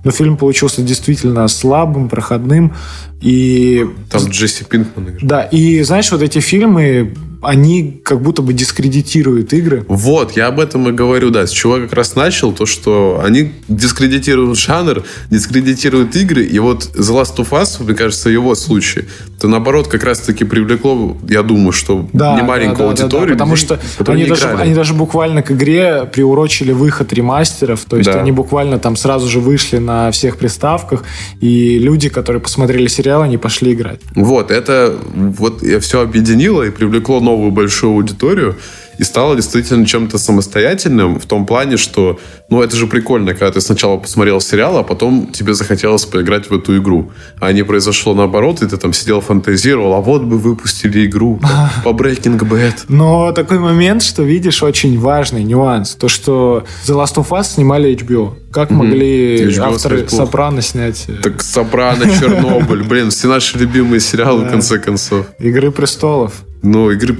но 0.04 0.10
фильм 0.10 0.36
получился 0.36 0.82
действительно 0.82 1.46
слабым, 1.48 2.08
проходным, 2.08 2.74
и 3.20 3.86
Там 4.10 4.22
Джесси 4.24 4.64
Пинкман 4.64 5.04
играет. 5.06 5.24
да, 5.26 5.42
и 5.42 5.82
знаешь, 5.82 6.10
вот 6.12 6.22
эти 6.22 6.40
фильмы, 6.40 7.14
они 7.44 8.00
как 8.04 8.20
будто 8.22 8.42
бы 8.42 8.52
дискредитируют 8.52 9.52
игры. 9.52 9.84
Вот, 9.88 10.36
я 10.36 10.48
об 10.48 10.60
этом 10.60 10.88
и 10.88 10.92
говорю, 10.92 11.30
да. 11.30 11.46
С 11.46 11.50
чего 11.50 11.76
я 11.78 11.84
как 11.84 11.92
раз 11.94 12.14
начал, 12.16 12.52
то, 12.52 12.66
что 12.66 13.20
они 13.24 13.52
дискредитируют 13.68 14.58
жанр, 14.58 15.02
дискредитируют 15.30 16.16
игры, 16.16 16.44
и 16.44 16.58
вот 16.58 16.90
The 16.94 17.12
Last 17.22 17.36
of 17.36 17.50
Us, 17.50 17.82
мне 17.82 17.94
кажется, 17.94 18.30
его 18.30 18.54
случае, 18.54 19.04
то 19.40 19.48
наоборот 19.48 19.88
как 19.88 20.04
раз-таки 20.04 20.44
привлекло, 20.44 21.16
я 21.28 21.42
думаю, 21.42 21.72
что 21.72 22.08
Да, 22.12 22.36
не 22.36 22.42
маленькую 22.42 22.88
да, 22.88 22.94
да, 22.94 22.96
да, 22.96 23.02
аудиторию, 23.04 23.28
да, 23.36 23.44
потому 23.44 23.54
людей, 23.54 23.66
что 23.66 23.80
которые 23.98 24.22
они 24.22 24.30
даже, 24.30 24.46
играли. 24.46 24.62
они 24.62 24.74
даже 24.74 24.94
буквально 24.94 25.42
к 25.42 25.50
игре 25.52 26.08
приурочили 26.12 26.72
выход 26.72 27.12
ремастеров, 27.12 27.84
то 27.88 27.96
есть 27.96 28.10
Да. 28.10 28.20
они 28.20 28.32
буквально 28.32 28.78
там 28.78 28.96
сразу 28.96 29.28
же 29.28 29.40
вышли 29.40 29.78
на 29.78 30.10
всех 30.10 30.36
приставках, 30.36 31.04
и 31.40 31.78
люди, 31.78 32.08
которые 32.08 32.40
посмотрели 32.40 32.86
сериал, 32.88 33.22
они 33.22 33.36
пошли 33.38 33.72
играть. 33.72 34.00
Вот, 34.14 34.50
это 34.50 34.96
вот 35.14 35.62
я 35.62 35.80
все 35.80 36.00
объединило 36.00 36.62
и 36.62 36.70
привлекло 36.70 37.20
новую 37.34 37.50
большую 37.50 37.92
аудиторию 37.92 38.56
и 38.98 39.04
стало 39.04 39.36
действительно 39.36 39.86
чем-то 39.86 40.18
самостоятельным 40.18 41.18
в 41.18 41.26
том 41.26 41.46
плане, 41.46 41.76
что, 41.76 42.18
ну, 42.48 42.62
это 42.62 42.76
же 42.76 42.86
прикольно, 42.86 43.32
когда 43.32 43.52
ты 43.52 43.60
сначала 43.60 43.96
посмотрел 43.96 44.40
сериал, 44.40 44.78
а 44.78 44.82
потом 44.82 45.28
тебе 45.32 45.54
захотелось 45.54 46.04
поиграть 46.04 46.50
в 46.50 46.54
эту 46.54 46.76
игру. 46.78 47.12
А 47.40 47.52
не 47.52 47.62
произошло 47.64 48.14
наоборот, 48.14 48.62
и 48.62 48.66
ты 48.66 48.76
там 48.76 48.92
сидел, 48.92 49.20
фантазировал, 49.20 49.94
а 49.94 50.00
вот 50.00 50.22
бы 50.22 50.38
выпустили 50.38 51.06
игру 51.06 51.40
там, 51.42 51.70
по 51.84 51.88
Breaking 51.88 52.38
Bad. 52.38 52.84
Но 52.88 53.32
такой 53.32 53.58
момент, 53.58 54.02
что 54.02 54.22
видишь, 54.22 54.62
очень 54.62 54.98
важный 54.98 55.44
нюанс, 55.44 55.94
то 55.94 56.08
что 56.08 56.64
The 56.86 56.94
Last 56.94 57.16
of 57.16 57.28
Us 57.30 57.54
снимали 57.54 57.96
HBO. 57.96 58.34
Как 58.52 58.70
могли 58.70 59.46
HBO 59.46 59.74
авторы. 59.74 60.08
Сопрано 60.08 60.62
снять 60.62 61.04
э, 61.08 61.14
Так 61.22 61.42
Сопрано, 61.42 62.04
Чернобыль, 62.04 62.84
блин, 62.88 63.10
все 63.10 63.28
наши 63.28 63.58
любимые 63.58 64.00
сериалы, 64.00 64.44
в 64.44 64.50
конце 64.50 64.78
концов. 64.78 65.26
Игры 65.38 65.70
престолов? 65.72 66.32
Ну, 66.62 66.90
игры... 66.90 67.16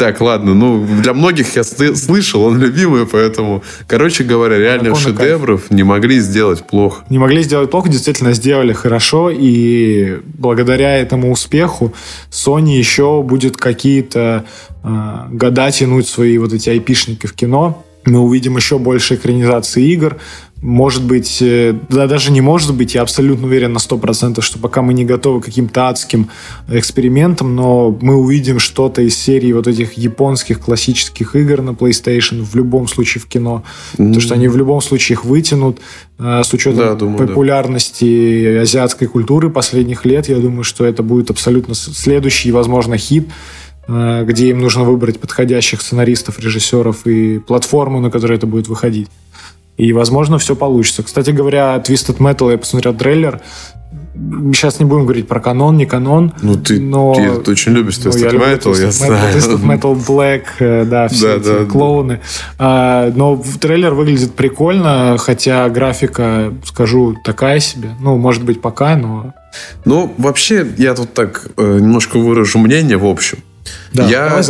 Так, 0.00 0.22
ладно, 0.22 0.54
ну, 0.54 0.86
для 1.02 1.12
многих 1.12 1.56
я 1.56 1.62
слышал, 1.62 2.44
он 2.44 2.58
любимый, 2.58 3.06
поэтому, 3.06 3.62
короче 3.86 4.24
говоря, 4.24 4.56
реально 4.56 4.94
шедевров 4.94 5.70
не 5.70 5.82
могли 5.82 6.20
сделать 6.20 6.66
плохо. 6.66 7.04
не 7.10 7.18
могли 7.18 7.42
сделать 7.42 7.70
плохо, 7.70 7.90
действительно 7.90 8.32
сделали 8.32 8.72
хорошо, 8.72 9.30
и 9.30 10.20
благодаря 10.24 10.96
этому 10.96 11.30
успеху 11.30 11.92
Sony 12.30 12.78
еще 12.78 13.22
будет 13.22 13.58
какие-то 13.58 14.46
э, 14.82 14.88
года 15.32 15.70
тянуть 15.70 16.08
свои 16.08 16.38
вот 16.38 16.54
эти 16.54 16.70
айпишники 16.70 17.26
в 17.26 17.34
кино. 17.34 17.84
Мы 18.06 18.20
увидим 18.20 18.56
еще 18.56 18.78
больше 18.78 19.16
экранизации 19.16 19.84
игр. 19.92 20.16
Может 20.62 21.04
быть, 21.04 21.38
э, 21.40 21.74
да 21.88 22.06
даже 22.06 22.30
не 22.30 22.42
может 22.42 22.74
быть, 22.74 22.94
я 22.94 23.00
абсолютно 23.00 23.46
уверен 23.46 23.72
на 23.72 23.78
100%, 23.78 24.42
что 24.42 24.58
пока 24.58 24.82
мы 24.82 24.92
не 24.92 25.06
готовы 25.06 25.40
к 25.40 25.46
каким-то 25.46 25.88
адским 25.88 26.28
экспериментам, 26.68 27.56
но 27.56 27.96
мы 28.02 28.14
увидим 28.16 28.58
что-то 28.58 29.00
из 29.00 29.16
серии 29.16 29.52
вот 29.52 29.66
этих 29.66 29.94
японских 29.94 30.60
классических 30.60 31.34
игр 31.34 31.62
на 31.62 31.70
PlayStation 31.70 32.42
в 32.42 32.54
любом 32.56 32.88
случае 32.88 33.22
в 33.22 33.26
кино. 33.26 33.64
Потому 33.92 34.20
что 34.20 34.34
они 34.34 34.48
в 34.48 34.56
любом 34.56 34.82
случае 34.82 35.14
их 35.14 35.24
вытянут 35.24 35.78
э, 36.18 36.42
с 36.44 36.52
учетом 36.52 36.78
Да, 36.78 36.94
думаю, 36.94 37.18
да. 37.20 37.26
популярности 37.26 38.58
азиатской 38.58 39.08
культуры 39.08 39.48
последних 39.48 40.04
лет. 40.04 40.28
Я 40.28 40.36
думаю, 40.36 40.64
что 40.64 40.84
это 40.84 41.02
будет 41.02 41.30
абсолютно 41.30 41.74
следующий, 41.74 42.52
возможно, 42.52 42.98
хит, 42.98 43.28
э, 43.88 44.24
где 44.26 44.50
им 44.50 44.60
нужно 44.60 44.84
выбрать 44.84 45.20
подходящих 45.20 45.80
сценаристов, 45.80 46.38
режиссеров 46.38 47.06
и 47.06 47.38
платформу, 47.38 48.00
на 48.00 48.10
которой 48.10 48.36
это 48.36 48.46
будет 48.46 48.68
выходить. 48.68 49.08
И, 49.80 49.94
возможно, 49.94 50.38
все 50.38 50.54
получится. 50.54 51.02
Кстати 51.02 51.30
говоря, 51.30 51.74
Twisted 51.76 52.18
Metal, 52.18 52.50
я 52.50 52.58
посмотрел 52.58 52.92
трейлер. 52.92 53.40
Сейчас 54.52 54.78
не 54.78 54.84
будем 54.84 55.04
говорить 55.04 55.26
про 55.26 55.40
канон, 55.40 55.78
не 55.78 55.86
канон. 55.86 56.34
Ну, 56.42 56.56
ты, 56.56 56.78
но... 56.78 57.14
ты 57.14 57.50
очень 57.50 57.72
любишь 57.72 57.98
Ну, 58.04 58.10
Twisted 58.10 58.18
я 58.18 58.30
люблю 58.30 58.46
Metal, 58.46 58.78
я 58.78 58.88
Metal, 58.88 58.90
знаю. 58.90 59.36
Twisted 59.36 59.62
Metal 59.62 60.06
Black, 60.06 60.42
э, 60.58 60.84
да, 60.84 61.08
все 61.08 61.28
Да, 61.28 61.36
эти 61.36 61.44
да, 61.44 61.58
да. 61.60 61.64
клоуны. 61.64 62.20
А, 62.58 63.10
но 63.16 63.42
трейлер 63.58 63.94
выглядит 63.94 64.34
прикольно, 64.34 65.16
хотя 65.18 65.66
графика, 65.70 66.52
скажу, 66.66 67.16
такая 67.24 67.58
себе. 67.60 67.92
Ну, 68.00 68.18
может 68.18 68.44
быть, 68.44 68.60
пока, 68.60 68.96
но... 68.96 69.32
Ну, 69.86 70.12
вообще, 70.18 70.66
я 70.76 70.94
тут 70.94 71.14
так 71.14 71.48
э, 71.56 71.78
немножко 71.80 72.18
выражу 72.18 72.58
мнение, 72.58 72.98
в 72.98 73.06
общем. 73.06 73.38
Да, 73.92 74.06
я, 74.06 74.40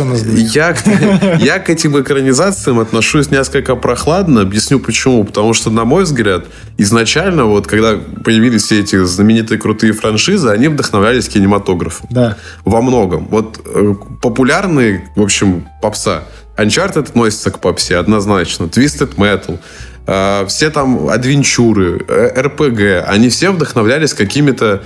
я, 0.53 0.73
к- 0.73 0.85
я 1.39 1.59
к 1.59 1.69
этим 1.69 1.99
экранизациям 1.99 2.79
отношусь 2.79 3.29
несколько 3.31 3.75
прохладно. 3.75 4.41
Объясню 4.41 4.79
почему. 4.79 5.23
Потому 5.23 5.53
что, 5.53 5.69
на 5.69 5.83
мой 5.85 6.03
взгляд, 6.03 6.45
изначально, 6.77 7.45
вот 7.45 7.67
когда 7.67 7.97
появились 8.23 8.63
все 8.63 8.79
эти 8.79 9.03
знаменитые 9.03 9.59
крутые 9.59 9.93
франшизы, 9.93 10.49
они 10.49 10.67
вдохновлялись 10.69 11.27
кинематографом. 11.27 12.07
Да. 12.11 12.37
Во 12.65 12.81
многом. 12.81 13.27
Вот 13.29 13.59
э, 13.65 13.93
популярные, 14.21 15.09
в 15.15 15.21
общем, 15.21 15.67
попса. 15.81 16.23
Uncharted 16.57 16.99
относится 17.09 17.51
к 17.51 17.59
попсе 17.59 17.97
однозначно. 17.97 18.65
Twisted 18.65 19.15
Metal. 19.15 19.59
э, 20.07 20.45
все 20.47 20.69
там 20.69 21.09
адвенчуры, 21.09 22.05
э, 22.07 22.41
RPG. 22.43 23.01
Они 23.01 23.29
все 23.29 23.51
вдохновлялись 23.51 24.13
какими-то 24.13 24.81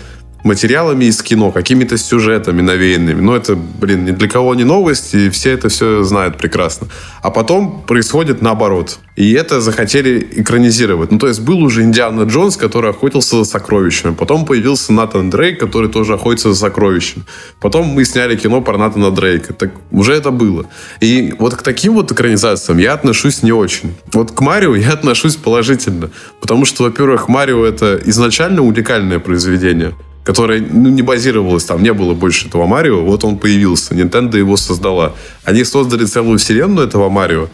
материалами 0.45 1.05
из 1.05 1.21
кино, 1.21 1.51
какими-то 1.51 1.97
сюжетами 1.97 2.61
навеянными. 2.61 3.19
Но 3.19 3.35
это, 3.35 3.55
блин, 3.55 4.05
ни 4.05 4.11
для 4.11 4.29
кого 4.29 4.55
не 4.55 4.63
новость, 4.63 5.15
и 5.15 5.29
все 5.29 5.51
это 5.51 5.69
все 5.69 6.03
знают 6.03 6.37
прекрасно. 6.37 6.87
А 7.21 7.31
потом 7.31 7.83
происходит 7.87 8.41
наоборот. 8.41 8.99
И 9.15 9.33
это 9.33 9.59
захотели 9.59 10.27
экранизировать. 10.35 11.11
Ну, 11.11 11.17
то 11.17 11.27
есть 11.27 11.41
был 11.41 11.63
уже 11.63 11.81
Индиана 11.81 12.23
Джонс, 12.23 12.57
который 12.57 12.91
охотился 12.91 13.37
за 13.37 13.45
сокровищами. 13.45 14.13
Потом 14.13 14.45
появился 14.45 14.93
Натан 14.93 15.29
Дрейк, 15.29 15.59
который 15.59 15.89
тоже 15.89 16.13
охотится 16.13 16.53
за 16.53 16.59
сокровищами. 16.59 17.25
Потом 17.59 17.87
мы 17.87 18.05
сняли 18.05 18.35
кино 18.35 18.61
про 18.61 18.77
Натана 18.77 19.11
Дрейка. 19.11 19.53
Так 19.53 19.71
уже 19.89 20.13
это 20.13 20.29
было. 20.29 20.65
И 21.01 21.33
вот 21.39 21.55
к 21.55 21.63
таким 21.63 21.93
вот 21.93 22.11
экранизациям 22.11 22.77
я 22.77 22.93
отношусь 22.93 23.41
не 23.41 23.51
очень. 23.51 23.95
Вот 24.13 24.31
к 24.31 24.41
Марио 24.41 24.75
я 24.75 24.91
отношусь 24.91 25.37
положительно. 25.37 26.11
Потому 26.39 26.65
что, 26.65 26.83
во-первых, 26.83 27.29
Марио 27.29 27.65
это 27.65 27.99
изначально 28.05 28.61
уникальное 28.61 29.17
произведение 29.17 29.93
которое 30.25 30.59
ну, 30.59 30.89
не 30.89 31.03
базировалось 31.03 31.65
там, 31.65 31.83
не 31.83 31.93
было 31.93 32.13
больше 32.15 32.47
этого 32.47 32.65
Марио, 32.65 33.05
вот 33.05 33.23
он 33.23 33.37
появился, 33.37 33.93
Nintendo 33.93 34.37
его 34.37 34.57
создала. 34.57 35.13
Они 35.43 35.63
создали 35.63 36.03
целую 36.05 36.39
вселенную 36.39 36.87
этого 36.87 37.09
Марио, 37.09 37.47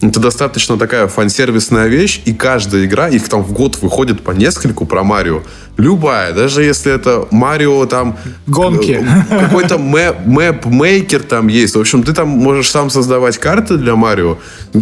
Это 0.00 0.20
достаточно 0.20 0.78
такая 0.78 1.08
фансервисная 1.08 1.88
вещь, 1.88 2.20
и 2.24 2.32
каждая 2.32 2.84
игра, 2.84 3.08
их 3.08 3.28
там 3.28 3.42
в 3.42 3.50
год 3.52 3.78
выходит 3.82 4.22
по 4.22 4.30
нескольку 4.30 4.86
про 4.86 5.02
Марио. 5.02 5.42
Любая, 5.76 6.32
даже 6.32 6.62
если 6.62 6.92
это 6.92 7.26
Марио 7.32 7.84
там... 7.86 8.16
Гонки. 8.46 9.04
э, 9.30 9.38
Какой-то 9.40 9.76
мэп-мейкер 9.78 11.22
там 11.24 11.48
есть. 11.48 11.74
В 11.74 11.80
общем, 11.80 12.04
ты 12.04 12.12
там 12.12 12.28
можешь 12.28 12.70
сам 12.70 12.90
создавать 12.90 13.38
карты 13.38 13.76
для 13.76 13.96
Марио. 13.96 14.38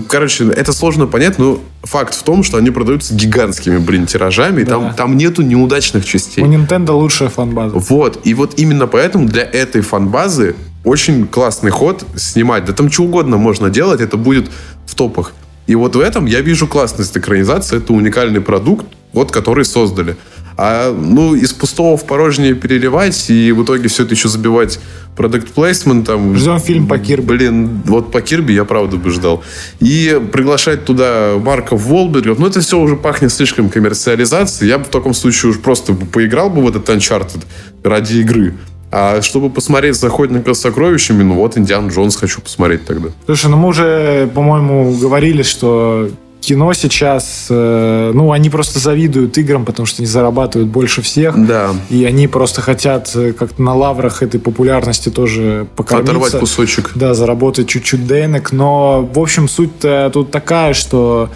Короче, 0.09 0.45
это 0.51 0.73
сложно 0.73 1.07
понять, 1.07 1.39
но 1.39 1.61
факт 1.83 2.15
в 2.15 2.23
том, 2.23 2.43
что 2.45 2.59
они 2.59 2.71
продаются 2.71 3.15
гигантскими, 3.15 3.79
блин, 3.79 4.07
тиражами, 4.07 4.63
и 4.63 4.65
Да. 4.65 4.71
там, 4.73 4.95
там 4.95 5.17
нету 5.17 5.41
неудачных 5.41 6.05
частей. 6.05 6.45
У 6.45 6.47
Nintendo 6.47 6.91
лучшая 6.93 7.31
фан-база. 7.31 7.75
Вот. 7.79 8.21
И 8.25 8.35
вот 8.35 8.55
именно 8.59 8.87
поэтому 8.87 9.27
для 9.27 9.45
этой 9.45 9.81
фан-базы 9.81 10.57
очень 10.87 11.27
классный 11.27 11.71
ход 11.71 12.07
снимать. 12.17 12.65
Да 12.65 12.73
там 12.73 12.91
что 12.91 13.03
угодно 13.03 13.37
можно 13.37 13.69
делать, 13.71 14.01
это 14.01 14.17
будет 14.17 14.49
в 14.87 14.95
топах. 14.95 15.33
И 15.67 15.75
вот 15.75 15.97
в 15.97 16.01
этом 16.01 16.27
я 16.27 16.41
вижу 16.41 16.69
классность 16.69 17.17
экранизации. 17.19 17.79
Это 17.79 17.93
уникальный 17.93 18.41
продукт, 18.41 18.87
вот 19.13 19.33
который 19.33 19.65
создали. 19.65 20.17
А 20.57 20.91
ну, 20.93 21.35
из 21.35 21.53
пустого 21.53 21.97
в 21.99 22.07
порожнее 22.07 22.55
переливать 22.55 23.29
и 23.29 23.53
в 23.53 23.65
итоге 23.65 23.89
все 23.89 24.05
это 24.05 24.15
еще 24.15 24.29
забивать 24.29 24.79
продукт 25.17 25.49
плейсмент 25.49 26.07
там. 26.07 26.37
Ждем 26.37 26.61
фильм 26.61 26.87
по 26.87 26.99
Кирби. 26.99 27.27
Блин, 27.27 27.83
вот 27.85 28.13
по 28.13 28.23
Кирби 28.23 28.53
я 28.53 28.65
правда 28.65 28.97
бы 28.97 29.11
ждал. 29.11 29.43
И 29.81 30.23
приглашать 30.33 30.85
туда 30.85 31.35
Марков 31.37 31.83
Волбергов, 31.83 32.39
ну 32.39 32.47
это 32.47 32.61
все 32.61 32.79
уже 32.79 32.97
пахнет 32.97 33.33
слишком 33.33 33.69
коммерциализацией. 33.69 34.71
Я 34.71 34.79
бы 34.79 34.85
в 34.85 34.89
таком 34.89 35.15
случае 35.15 35.51
уже 35.51 35.59
просто 35.59 35.95
поиграл 35.95 36.49
бы 36.49 36.63
в 36.63 36.69
этот 36.69 36.89
Uncharted 36.89 37.43
ради 37.83 38.19
игры. 38.19 38.55
А 38.91 39.21
чтобы 39.23 39.51
посмотреть 39.51 40.03
охотника 40.03 40.55
с 40.55 40.61
сокровищами, 40.61 41.23
ну 41.23 41.35
вот 41.35 41.59
Индиан 41.59 41.89
Джонс 41.89 42.17
хочу 42.17 42.41
посмотреть 42.41 42.87
тогда. 42.87 43.09
Слушай, 43.27 43.51
ну 43.51 43.57
мы 43.57 43.69
уже, 43.69 44.31
по-моему, 44.35 44.93
говорили, 44.95 45.43
что 45.43 46.09
кино 46.41 46.73
сейчас, 46.75 47.49
э, 47.51 48.13
ну, 48.15 48.31
они 48.31 48.51
просто 48.51 48.79
завидуют 48.79 49.37
играм, 49.37 49.65
потому 49.65 49.87
что 49.87 50.03
они 50.03 50.07
зарабатывают 50.07 50.71
больше 50.71 51.03
всех. 51.03 51.35
Да. 51.45 51.71
И 51.91 52.05
они 52.05 52.29
просто 52.29 52.61
хотят 52.61 53.11
э, 53.17 53.33
как-то 53.33 53.61
на 53.61 53.75
лаврах 53.75 54.23
этой 54.23 54.39
популярности 54.39 55.09
тоже 55.09 55.67
покормиться. 55.75 56.13
Оторвать 56.13 56.39
кусочек. 56.39 56.93
Да, 56.95 57.15
заработать 57.15 57.69
чуть-чуть 57.69 58.07
денег. 58.07 58.53
Но, 58.53 59.09
в 59.13 59.19
общем, 59.19 59.49
суть 59.49 59.81
тут 60.13 60.31
такая, 60.31 60.73
что 60.73 61.31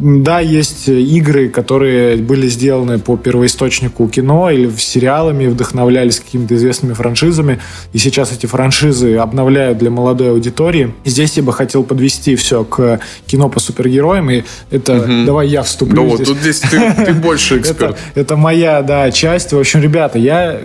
да, 0.00 0.40
есть 0.40 0.88
игры, 0.88 1.48
которые 1.48 2.16
были 2.16 2.48
сделаны 2.48 2.98
по 2.98 3.16
первоисточнику 3.16 4.08
кино 4.08 4.50
или 4.50 4.70
сериалами, 4.76 5.46
вдохновлялись 5.46 6.20
какими-то 6.20 6.54
известными 6.54 6.92
франшизами, 6.92 7.58
и 7.92 7.98
сейчас 7.98 8.32
эти 8.32 8.46
франшизы 8.46 9.16
обновляют 9.16 9.78
для 9.78 9.90
молодой 9.90 10.30
аудитории. 10.30 10.94
Здесь 11.04 11.36
я 11.36 11.42
бы 11.42 11.52
хотел 11.52 11.82
подвести 11.84 12.36
все 12.36 12.64
к 12.64 13.00
кино 13.26 13.48
по 13.48 13.60
супергероям, 13.60 14.30
и 14.30 14.44
это 14.70 15.06
давай 15.26 15.48
я 15.48 15.62
вступлю 15.62 16.02
Ну 16.02 16.08
вот, 16.08 16.16
здесь. 16.16 16.28
тут 16.28 16.38
здесь 16.38 16.60
ты, 16.60 17.04
ты 17.04 17.12
больше 17.12 17.54
Это, 17.60 17.70
эксперт. 17.70 17.98
это 18.14 18.36
моя, 18.36 18.82
да, 18.82 19.10
часть. 19.10 19.52
В 19.52 19.58
общем, 19.58 19.80
ребята, 19.80 20.18
я 20.18 20.62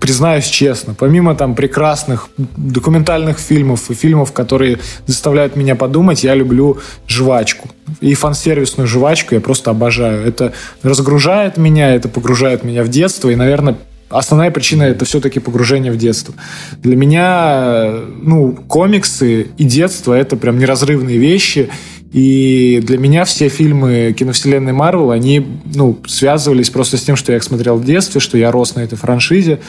признаюсь 0.00 0.46
честно, 0.46 0.94
помимо 0.94 1.34
там 1.34 1.54
прекрасных 1.54 2.28
документальных 2.36 3.38
фильмов 3.38 3.90
и 3.90 3.94
фильмов, 3.94 4.32
которые 4.32 4.78
заставляют 5.06 5.56
меня 5.56 5.74
подумать, 5.74 6.24
я 6.24 6.34
люблю 6.34 6.78
жвачку. 7.06 7.68
И 8.00 8.14
фан-сервисную 8.14 8.86
жвачку 8.86 9.34
я 9.34 9.40
просто 9.40 9.70
обожаю. 9.70 10.26
Это 10.26 10.52
разгружает 10.82 11.56
меня, 11.56 11.94
это 11.94 12.08
погружает 12.08 12.64
меня 12.64 12.82
в 12.82 12.88
детство. 12.88 13.30
И, 13.30 13.34
наверное, 13.34 13.76
основная 14.10 14.50
причина 14.50 14.84
это 14.84 15.04
все-таки 15.04 15.40
погружение 15.40 15.92
в 15.92 15.96
детство. 15.96 16.34
Для 16.78 16.96
меня, 16.96 17.92
ну, 18.22 18.52
комиксы 18.52 19.48
и 19.56 19.64
детство 19.64 20.14
это 20.14 20.36
прям 20.36 20.58
неразрывные 20.58 21.18
вещи. 21.18 21.68
И 22.12 22.80
для 22.82 22.96
меня 22.96 23.24
все 23.24 23.48
фильмы 23.48 24.14
киновселенной 24.18 24.72
Марвел, 24.72 25.10
они, 25.10 25.46
ну, 25.74 25.98
связывались 26.06 26.70
просто 26.70 26.96
с 26.96 27.02
тем, 27.02 27.16
что 27.16 27.32
я 27.32 27.38
их 27.38 27.44
смотрел 27.44 27.76
в 27.76 27.84
детстве, 27.84 28.20
что 28.20 28.38
я 28.38 28.50
рос 28.50 28.74
на 28.74 28.80
этой 28.80 28.96
франшизе. 28.96 29.60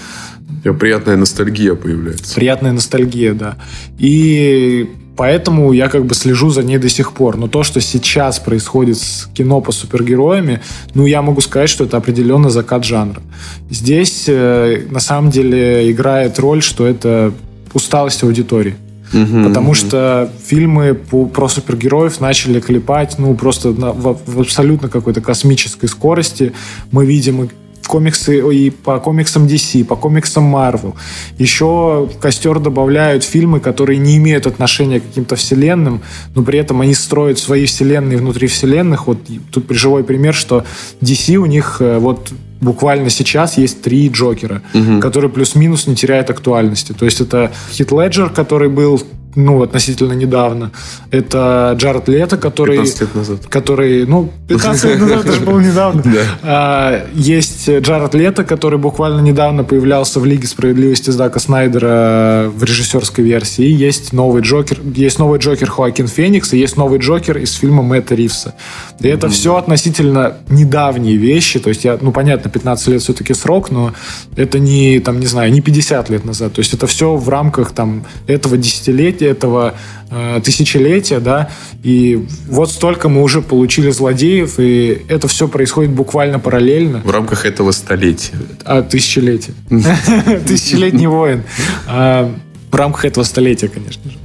У 0.50 0.62
тебя 0.62 0.74
приятная 0.74 1.18
ностальгия 1.18 1.76
появляется. 1.76 2.36
Приятная 2.36 2.72
ностальгия, 2.72 3.34
да. 3.34 3.58
И 3.98 4.90
поэтому 5.18 5.74
я 5.74 5.90
как 5.90 6.06
бы 6.06 6.16
слежу 6.16 6.50
за 6.50 6.64
ней 6.64 6.78
до 6.78 6.88
сих 6.88 7.12
пор. 7.12 7.36
Но 7.36 7.50
то, 7.50 7.64
что 7.64 7.82
сейчас 7.82 8.40
происходит 8.40 8.98
с 8.98 9.30
кино 9.34 9.60
по 9.60 9.74
супергероями, 9.74 10.62
ну, 10.94 11.06
я 11.06 11.22
могу 11.22 11.42
сказать, 11.42 11.70
что 11.70 11.84
это 11.84 11.98
определенно 11.98 12.50
закат 12.50 12.86
жанра. 12.86 13.22
Здесь 13.70 14.26
э, 14.28 14.86
на 14.90 15.02
самом 15.02 15.30
деле 15.30 15.92
играет 15.92 16.40
роль, 16.40 16.62
что 16.62 16.88
это 16.88 17.34
усталость 17.74 18.24
аудитории. 18.24 18.76
Потому 19.12 19.74
что 19.74 20.30
фильмы 20.45 20.93
по- 20.93 21.26
про 21.26 21.47
супергероев 21.49 22.20
начали 22.22 22.60
клепать, 22.60 23.16
ну, 23.18 23.34
просто 23.36 23.70
на- 23.72 23.91
в, 23.91 24.18
в 24.26 24.39
абсолютно 24.41 24.89
какой-то 24.89 25.22
космической 25.22 25.88
скорости. 25.88 26.53
Мы 26.91 27.05
видим 27.05 27.49
комиксы 27.90 28.40
и 28.54 28.70
по 28.70 29.00
комиксам 29.00 29.48
DC, 29.48 29.84
по 29.84 29.96
комиксам 29.96 30.56
Marvel. 30.56 30.94
Еще 31.40 31.66
в 31.66 32.20
костер 32.20 32.60
добавляют 32.60 33.24
фильмы, 33.24 33.60
которые 33.60 33.98
не 33.98 34.18
имеют 34.18 34.46
отношения 34.46 35.00
к 35.00 35.08
каким-то 35.08 35.36
вселенным, 35.36 36.02
но 36.36 36.44
при 36.44 36.60
этом 36.60 36.82
они 36.82 36.94
строят 36.94 37.40
свои 37.40 37.66
вселенные 37.66 38.20
внутри 38.20 38.48
вселенных. 38.48 39.08
Вот 39.08 39.18
тут 39.52 39.66
живой 39.72 40.04
пример, 40.04 40.36
что 40.36 40.64
DC 41.02 41.36
у 41.36 41.48
них 41.48 41.78
э, 41.80 41.98
вот 41.98 42.32
буквально 42.62 43.10
сейчас 43.10 43.58
есть 43.58 43.82
три 43.82 44.08
Джокера, 44.10 44.62
которые 45.02 45.32
плюс-минус 45.32 45.88
не 45.88 45.96
теряют 45.96 46.30
актуальности. 46.30 46.94
То 46.94 47.06
есть 47.06 47.22
это 47.22 47.52
Хит 47.72 47.92
Леджер, 47.92 48.30
который 48.30 48.70
был 48.70 49.02
ну, 49.36 49.62
относительно 49.62 50.14
недавно. 50.14 50.72
Это 51.12 51.76
Джаред 51.78 52.08
Лето, 52.08 52.38
который... 52.38 52.78
15 52.78 53.02
лет 53.02 53.16
назад. 53.16 53.46
Который, 53.48 54.06
ну, 54.06 54.32
15 54.48 54.84
лет 54.86 55.00
назад, 55.00 55.20
это 55.26 55.34
же 55.34 55.42
было 55.42 55.60
недавно. 55.60 56.04
А, 56.44 57.06
Есть 57.14 57.70
Джаред 57.70 58.14
Лето, 58.16 58.44
который 58.44 58.80
буквально 58.80 59.22
недавно 59.22 59.64
появлялся 59.64 60.20
в 60.20 60.26
Лиге 60.26 60.48
справедливости 60.48 61.12
Зака 61.12 61.40
Снайдера 61.40 62.52
в 62.54 62.64
режиссерской 62.64 63.24
версии. 63.24 63.66
И 63.66 63.72
есть 63.72 64.14
новый 64.14 64.42
Джокер, 64.42 64.80
есть 64.96 65.20
новый 65.20 65.40
Джокер 65.40 65.70
Хоакин 65.70 66.08
Феникс, 66.08 66.54
и 66.54 66.58
есть 66.58 66.76
новый 66.78 67.00
Джокер 67.00 67.38
из 67.38 67.54
фильма 67.54 67.84
Мэтта 67.84 68.16
Ривса. 68.16 68.56
И 69.00 69.08
это 69.08 69.30
все 69.30 69.56
относительно 69.56 70.38
недавние 70.50 71.16
вещи. 71.16 71.60
То 71.60 71.70
есть, 71.70 71.86
я, 71.86 71.98
ну, 72.02 72.12
понятно, 72.12 72.50
15 72.50 72.88
лет 72.88 73.02
все-таки 73.02 73.34
срок, 73.34 73.72
но 73.72 73.94
это 74.36 74.60
не, 74.60 75.00
там, 75.00 75.20
не 75.20 75.28
знаю, 75.28 75.52
не 75.52 75.62
50 75.62 76.10
лет 76.10 76.26
назад. 76.26 76.54
То 76.54 76.60
есть, 76.60 76.74
это 76.74 76.88
все 76.88 77.16
в 77.16 77.30
рамках 77.30 77.72
там 77.72 78.06
этого 78.28 78.58
десятилетия, 78.58 79.18
этого 79.26 79.76
э, 80.09 80.41
тысячелетия, 80.43 81.20
да, 81.20 81.49
и 81.84 82.26
вот 82.47 82.72
столько 82.72 83.09
мы 83.09 83.22
уже 83.22 83.41
получили 83.41 83.89
злодеев, 83.89 84.59
и 84.59 85.05
это 85.07 85.28
все 85.28 85.47
происходит 85.47 85.91
буквально 85.91 86.39
параллельно. 86.39 87.01
В 87.03 87.11
рамках 87.11 87.45
этого 87.45 87.72
столетия. 87.72 88.34
А, 88.65 88.82
тысячелетие. 88.82 89.55
Тысячелетний 90.47 91.07
воин. 91.07 91.43
А, 91.88 92.34
В 92.72 92.76
рамках 92.76 93.05
этого 93.05 93.24
столетия, 93.24 93.67
конечно 93.67 94.11
же. 94.11 94.17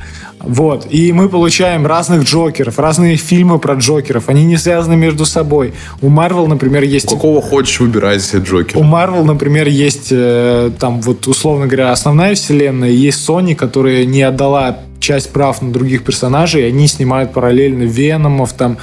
Вот. 0.47 0.87
И 0.91 1.13
мы 1.13 1.29
получаем 1.29 1.87
разных 1.87 2.25
Джокеров, 2.25 2.79
разные 2.79 3.17
фильмы 3.17 3.59
про 3.59 3.75
Джокеров. 3.75 4.29
Они 4.29 4.45
не 4.45 4.57
связаны 4.57 4.97
между 4.97 5.25
собой. 5.27 5.75
У 6.01 6.09
Марвел, 6.09 6.47
например, 6.47 6.83
есть... 6.83 7.09
Какого 7.09 7.43
хочешь, 7.43 7.81
выбирай 7.81 8.21
себе 8.21 8.43
Джокер. 8.43 8.79
У 8.79 8.83
Марвел, 8.83 9.25
например, 9.25 9.69
есть 9.69 10.09
э, 10.11 10.71
там 10.79 11.01
вот 11.01 11.27
условно 11.27 11.67
говоря 11.67 11.93
основная 11.93 12.35
вселенная, 12.35 12.91
есть 12.91 13.29
Sony, 13.29 13.55
которая 13.55 14.05
не 14.05 14.23
отдала 14.23 14.79
часть 15.05 15.33
прав 15.33 15.61
на 15.61 15.71
других 15.71 16.03
персонажей, 16.03 16.63
и 16.63 16.67
они 16.67 16.89
снимают 16.89 17.33
параллельно 17.33 17.83
Веномов 17.83 18.55
там 18.55 18.79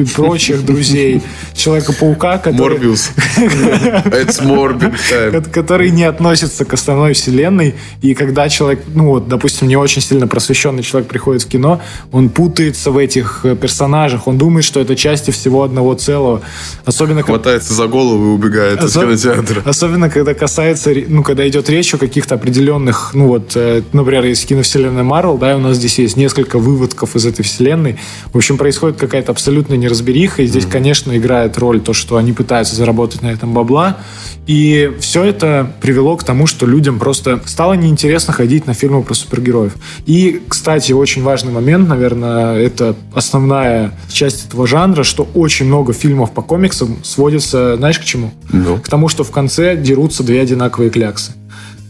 и 0.00 0.04
прочих 0.04 0.64
друзей 0.64 1.22
Человека-паука, 1.54 2.38
который, 2.38 2.74
Морбиус. 2.74 3.10
It's 3.36 4.42
Morbid 4.42 4.94
time. 5.10 5.30
ко- 5.42 5.50
который 5.50 5.90
не 5.90 6.04
относится 6.04 6.64
к 6.64 6.72
основной 6.74 7.14
вселенной. 7.14 7.74
И 8.02 8.14
когда 8.14 8.48
человек, 8.48 8.84
ну 8.94 9.08
вот, 9.08 9.28
допустим, 9.28 9.68
не 9.68 9.76
очень 9.76 10.02
сильно 10.02 10.28
просвещенный 10.28 10.82
человек 10.82 11.08
приходит 11.08 11.42
в 11.42 11.48
кино, 11.48 11.80
он 12.12 12.28
путается 12.28 12.90
в 12.90 12.98
этих 12.98 13.40
э, 13.44 13.56
персонажах, 13.56 14.26
он 14.26 14.38
думает, 14.38 14.64
что 14.64 14.80
это 14.80 14.96
части 14.96 15.30
всего 15.30 15.62
одного 15.62 15.94
целого. 15.94 16.42
Особенно, 16.84 17.22
Хватается 17.22 17.74
за 17.74 17.86
голову 17.86 18.26
и 18.26 18.28
убегает 18.34 18.82
из 18.82 18.92
кинотеатра. 18.92 19.62
Особенно, 19.64 20.10
когда 20.10 20.34
касается, 20.34 20.92
ну, 21.08 21.22
когда 21.22 21.46
идет 21.48 21.68
речь 21.70 21.94
о 21.94 21.98
каких-то 21.98 22.34
определенных, 22.34 23.10
ну, 23.14 23.28
вот, 23.28 23.52
э, 23.54 23.82
например, 23.92 24.24
из 24.26 24.44
киновселенной 24.44 25.02
Марвел, 25.02 25.38
да, 25.38 25.56
у 25.56 25.60
нас 25.60 25.76
здесь 25.76 25.98
есть 25.98 26.16
несколько 26.16 26.58
выводков 26.58 27.16
из 27.16 27.26
этой 27.26 27.42
вселенной. 27.42 27.98
В 28.32 28.36
общем, 28.36 28.58
происходит 28.58 28.98
какая-то 28.98 29.32
абсолютная 29.32 29.78
неразбериха, 29.86 30.42
и 30.42 30.46
здесь, 30.46 30.66
конечно, 30.66 31.16
играет 31.16 31.56
роль 31.58 31.80
то, 31.80 31.92
что 31.92 32.16
они 32.16 32.32
пытаются 32.32 32.76
заработать 32.76 33.22
на 33.22 33.28
этом 33.28 33.52
бабла, 33.54 33.98
и 34.46 34.92
все 35.00 35.24
это 35.24 35.72
привело 35.80 36.16
к 36.16 36.24
тому, 36.24 36.46
что 36.46 36.66
людям 36.66 36.98
просто 36.98 37.40
стало 37.46 37.74
неинтересно 37.74 38.32
ходить 38.32 38.66
на 38.66 38.74
фильмы 38.74 39.02
про 39.02 39.14
супергероев. 39.14 39.74
И, 40.06 40.42
кстати, 40.48 40.92
очень 40.92 41.22
важный 41.22 41.52
момент, 41.52 41.88
наверное, 41.88 42.56
это 42.56 42.94
основная 43.12 43.92
часть 44.08 44.48
этого 44.48 44.66
жанра, 44.66 45.02
что 45.02 45.28
очень 45.34 45.66
много 45.66 45.92
фильмов 45.92 46.32
по 46.32 46.42
комиксам 46.42 46.98
сводится, 47.02 47.76
знаешь, 47.76 47.98
к 47.98 48.04
чему? 48.04 48.32
Ну. 48.52 48.78
К 48.78 48.88
тому, 48.88 49.08
что 49.08 49.24
в 49.24 49.30
конце 49.30 49.76
дерутся 49.76 50.22
две 50.22 50.40
одинаковые 50.40 50.90
кляксы. 50.90 51.32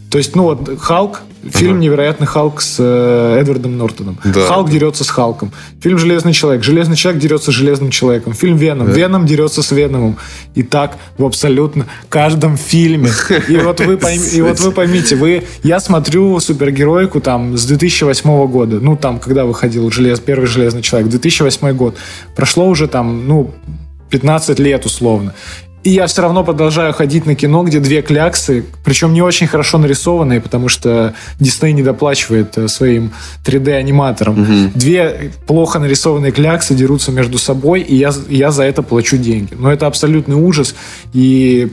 То 0.09 0.17
есть, 0.17 0.35
ну 0.35 0.43
вот, 0.43 0.79
Халк, 0.79 1.21
Фильм 1.51 1.79
«Невероятный 1.79 2.27
Халк» 2.27 2.61
с 2.61 2.75
э, 2.79 3.37
Эдвардом 3.39 3.77
Нортоном. 3.77 4.17
Да. 4.23 4.41
Халк 4.45 4.69
дерется 4.69 5.03
с 5.03 5.09
Халком. 5.09 5.51
Фильм 5.81 5.97
«Железный 5.97 6.33
человек». 6.33 6.63
Железный 6.63 6.95
человек 6.95 7.21
дерется 7.21 7.51
с 7.51 7.53
Железным 7.53 7.89
человеком. 7.89 8.33
Фильм 8.33 8.57
«Веном». 8.57 8.89
Веном 8.91 9.25
дерется 9.25 9.61
с 9.61 9.71
Веномом. 9.71 10.17
И 10.55 10.63
так 10.63 10.97
в 11.17 11.25
абсолютно 11.25 11.85
каждом 12.09 12.57
фильме. 12.57 13.09
И 13.47 13.57
вот 13.57 13.79
вы, 13.79 13.95
пойм- 13.97 14.35
и 14.35 14.41
вот 14.41 14.59
вы 14.59 14.71
поймите, 14.71 15.15
вы, 15.15 15.43
я 15.63 15.79
смотрю 15.79 16.39
супергеройку 16.39 17.21
там 17.21 17.57
с 17.57 17.65
2008 17.65 18.47
года. 18.47 18.79
Ну, 18.79 18.95
там, 18.95 19.19
когда 19.19 19.45
выходил 19.45 19.89
желез, 19.91 20.19
первый 20.19 20.45
«Железный 20.47 20.81
человек». 20.81 21.09
2008 21.09 21.73
год. 21.73 21.95
Прошло 22.35 22.67
уже 22.67 22.87
там, 22.87 23.27
ну, 23.27 23.51
15 24.09 24.59
лет 24.59 24.85
условно. 24.85 25.33
И 25.83 25.91
я 25.91 26.07
все 26.07 26.21
равно 26.21 26.43
продолжаю 26.43 26.91
ходить 26.93 27.25
на 27.25 27.35
кино, 27.35 27.63
где 27.63 27.79
две 27.79 28.01
кляксы, 28.01 28.65
причем 28.83 29.13
не 29.13 29.21
очень 29.21 29.47
хорошо 29.47 29.77
нарисованные, 29.77 30.41
потому 30.41 30.69
что 30.69 31.13
Дисней 31.39 31.71
не 31.71 31.83
доплачивает 31.83 32.57
э, 32.57 32.67
своим 32.67 33.11
3D-аниматорам. 33.45 34.71
Две 34.73 35.31
плохо 35.45 35.79
нарисованные 35.79 36.31
кляксы 36.31 36.75
дерутся 36.75 37.11
между 37.11 37.37
собой, 37.37 37.81
и 37.81 37.95
я, 37.95 38.11
я 38.27 38.51
за 38.51 38.63
это 38.63 38.81
плачу 38.81 39.17
деньги. 39.17 39.53
Но 39.57 39.71
это 39.71 39.87
абсолютный 39.87 40.35
ужас. 40.35 40.75
И 41.13 41.71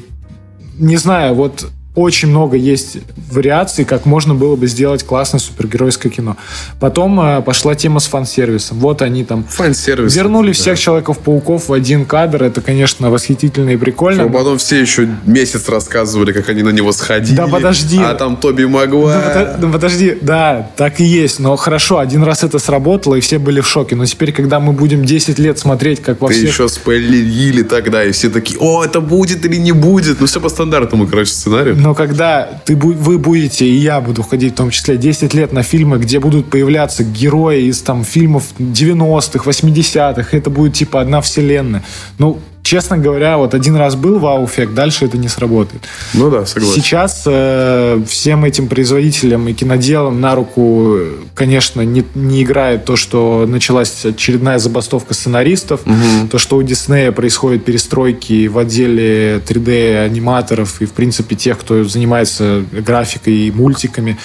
не 0.78 0.96
знаю, 0.96 1.34
вот 1.34 1.66
очень 1.94 2.28
много 2.28 2.56
есть 2.56 2.98
вариаций, 3.30 3.84
как 3.84 4.04
можно 4.04 4.34
было 4.34 4.56
бы 4.56 4.66
сделать 4.66 5.04
классное 5.04 5.38
супергеройское 5.38 6.10
кино. 6.10 6.36
Потом 6.80 7.20
э, 7.20 7.40
пошла 7.42 7.76
тема 7.76 8.00
с 8.00 8.06
фан-сервисом. 8.06 8.78
Вот 8.80 9.00
они 9.00 9.24
там 9.24 9.44
Фан-сервис. 9.44 10.14
вернули 10.16 10.48
да. 10.48 10.52
всех 10.54 10.78
Человеков-пауков 10.78 11.68
в 11.68 11.72
один 11.72 12.04
кадр. 12.04 12.42
Это, 12.42 12.60
конечно, 12.60 13.10
восхитительно 13.10 13.70
и 13.70 13.76
прикольно. 13.76 14.24
А 14.24 14.28
потом 14.28 14.58
все 14.58 14.80
еще 14.80 15.08
месяц 15.24 15.68
рассказывали, 15.68 16.32
как 16.32 16.48
они 16.48 16.62
на 16.62 16.70
него 16.70 16.90
сходили. 16.90 17.36
Да 17.36 17.46
подожди. 17.46 18.00
А 18.02 18.14
там 18.14 18.36
Тоби 18.36 18.64
Магуайр. 18.64 19.16
подо- 19.16 19.56
ну, 19.60 19.72
подожди, 19.72 20.18
да, 20.20 20.70
так 20.76 21.00
и 21.00 21.04
есть. 21.04 21.38
Но 21.38 21.54
хорошо, 21.54 21.98
один 21.98 22.24
раз 22.24 22.42
это 22.42 22.58
сработало, 22.58 23.14
и 23.14 23.20
все 23.20 23.38
были 23.38 23.60
в 23.60 23.68
шоке. 23.68 23.94
Но 23.94 24.04
теперь, 24.04 24.32
когда 24.32 24.58
мы 24.58 24.72
будем 24.72 25.04
10 25.04 25.38
лет 25.38 25.60
смотреть, 25.60 26.02
как 26.02 26.20
во 26.20 26.26
Ты 26.26 26.34
всех... 26.34 26.50
еще 26.50 26.68
спойлерили 26.68 27.62
тогда, 27.62 28.04
и 28.04 28.10
все 28.10 28.30
такие, 28.30 28.58
о, 28.58 28.84
это 28.84 29.00
будет 29.00 29.46
или 29.46 29.56
не 29.56 29.72
будет. 29.72 30.20
Ну, 30.20 30.26
все 30.26 30.40
по 30.40 30.48
стандартному, 30.48 31.06
короче, 31.06 31.30
сценарию. 31.32 31.83
Но 31.84 31.94
когда 31.94 32.48
ты, 32.64 32.76
вы 32.76 33.18
будете, 33.18 33.66
и 33.66 33.76
я 33.76 34.00
буду 34.00 34.22
ходить 34.22 34.54
в 34.54 34.56
том 34.56 34.70
числе, 34.70 34.96
10 34.96 35.34
лет 35.34 35.52
на 35.52 35.62
фильмы, 35.62 35.98
где 35.98 36.18
будут 36.18 36.48
появляться 36.48 37.04
герои 37.04 37.64
из 37.64 37.82
там 37.82 38.04
фильмов 38.04 38.54
90-х, 38.58 39.50
80-х, 39.50 40.34
это 40.34 40.48
будет 40.48 40.72
типа 40.72 41.02
одна 41.02 41.20
вселенная. 41.20 41.82
Ну, 42.16 42.38
честно 42.64 42.98
говоря, 42.98 43.36
вот 43.36 43.54
один 43.54 43.76
раз 43.76 43.94
был 43.94 44.18
вау-эффект, 44.18 44.74
дальше 44.74 45.04
это 45.04 45.18
не 45.18 45.28
сработает. 45.28 45.82
Ну 46.14 46.30
да, 46.30 46.46
согласен. 46.46 46.80
Сейчас 46.80 47.22
э, 47.26 48.02
всем 48.08 48.44
этим 48.44 48.68
производителям 48.68 49.46
и 49.48 49.52
киноделам 49.52 50.20
на 50.20 50.34
руку, 50.34 50.98
конечно, 51.34 51.82
не, 51.82 52.04
не 52.14 52.42
играет 52.42 52.86
то, 52.86 52.96
что 52.96 53.44
началась 53.46 54.04
очередная 54.04 54.58
забастовка 54.58 55.14
сценаристов, 55.14 55.82
то, 56.30 56.38
что 56.38 56.56
у 56.56 56.62
Диснея 56.62 57.12
происходят 57.12 57.64
перестройки 57.64 58.48
в 58.48 58.58
отделе 58.58 59.42
3D-аниматоров 59.46 60.80
и, 60.80 60.86
в 60.86 60.92
принципе, 60.92 61.36
тех, 61.36 61.58
кто 61.58 61.84
занимается 61.84 62.64
графикой 62.72 63.34
и 63.34 63.50
мультиками. 63.50 64.18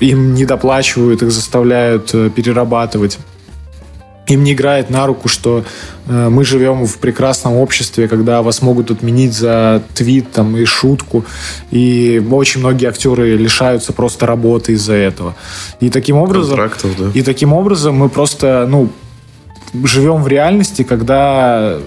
Им 0.00 0.34
не 0.34 0.46
доплачивают, 0.46 1.22
их 1.22 1.30
заставляют 1.30 2.14
э, 2.14 2.30
перерабатывать 2.34 3.18
им 4.28 4.44
не 4.44 4.52
играет 4.52 4.90
на 4.90 5.06
руку, 5.06 5.28
что 5.28 5.64
э, 6.06 6.28
мы 6.28 6.44
живем 6.44 6.86
в 6.86 6.98
прекрасном 6.98 7.56
обществе, 7.56 8.08
когда 8.08 8.42
вас 8.42 8.62
могут 8.62 8.90
отменить 8.90 9.32
за 9.32 9.82
твит 9.94 10.30
там, 10.32 10.56
и 10.56 10.64
шутку. 10.64 11.24
И 11.70 12.22
очень 12.30 12.60
многие 12.60 12.88
актеры 12.88 13.36
лишаются 13.36 13.92
просто 13.92 14.26
работы 14.26 14.72
из-за 14.72 14.94
этого. 14.94 15.34
И 15.80 15.90
таким 15.90 16.16
образом... 16.16 16.56
Контрактов, 16.56 16.90
да. 16.98 17.10
И 17.14 17.22
таким 17.22 17.52
образом 17.52 17.96
мы 17.96 18.08
просто, 18.08 18.66
ну, 18.68 18.90
живем 19.84 20.22
в 20.22 20.28
реальности, 20.28 20.82
когда 20.82 21.78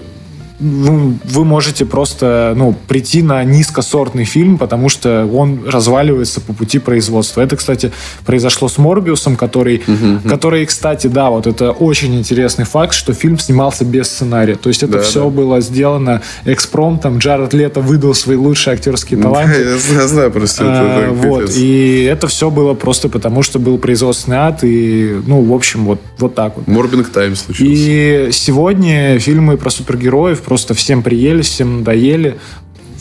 вы 0.62 1.44
можете 1.44 1.84
просто 1.84 2.54
ну, 2.56 2.74
прийти 2.86 3.22
на 3.22 3.42
низкосортный 3.44 4.24
фильм, 4.24 4.58
потому 4.58 4.88
что 4.88 5.26
он 5.32 5.62
разваливается 5.66 6.40
по 6.40 6.52
пути 6.52 6.78
производства. 6.78 7.40
Это, 7.40 7.56
кстати, 7.56 7.92
произошло 8.24 8.68
с 8.68 8.78
Морбиусом, 8.78 9.36
который, 9.36 9.82
который, 10.28 10.64
кстати, 10.66 11.08
да, 11.08 11.30
вот 11.30 11.46
это 11.46 11.72
очень 11.72 12.14
интересный 12.18 12.64
факт, 12.64 12.94
что 12.94 13.12
фильм 13.12 13.38
снимался 13.38 13.84
без 13.84 14.06
сценария. 14.08 14.54
То 14.54 14.68
есть 14.68 14.82
это 14.82 14.98
Да, 14.98 15.02
все 15.02 15.24
да. 15.24 15.30
было 15.30 15.60
сделано 15.60 16.22
экспромтом. 16.44 17.18
Джаред 17.18 17.52
Лето 17.54 17.80
выдал 17.80 18.14
свои 18.14 18.36
лучшие 18.36 18.74
актерские 18.74 19.20
таланты. 19.20 19.60
Я 19.60 19.78
знаю, 19.78 20.08
знаю 20.08 20.30
просто. 20.30 20.64
А, 20.66 21.00
это 21.02 21.12
вот, 21.12 21.50
и 21.56 22.02
это 22.02 22.28
все 22.28 22.50
было 22.50 22.74
просто 22.74 23.08
потому, 23.08 23.42
что 23.42 23.58
был 23.58 23.78
производственный 23.78 24.36
ад, 24.38 24.62
и, 24.62 25.20
ну, 25.26 25.42
в 25.42 25.52
общем, 25.52 25.84
вот, 25.84 26.00
вот 26.18 26.34
так 26.34 26.56
вот. 26.56 26.68
Морбинг 26.68 27.08
Тайм 27.08 27.34
случился. 27.34 27.72
И 27.72 28.28
сегодня 28.32 29.18
фильмы 29.18 29.56
про 29.56 29.70
супергероев 29.70 30.40
просто 30.52 30.74
всем 30.74 31.02
приелись, 31.02 31.48
всем 31.48 31.78
надоели. 31.78 32.38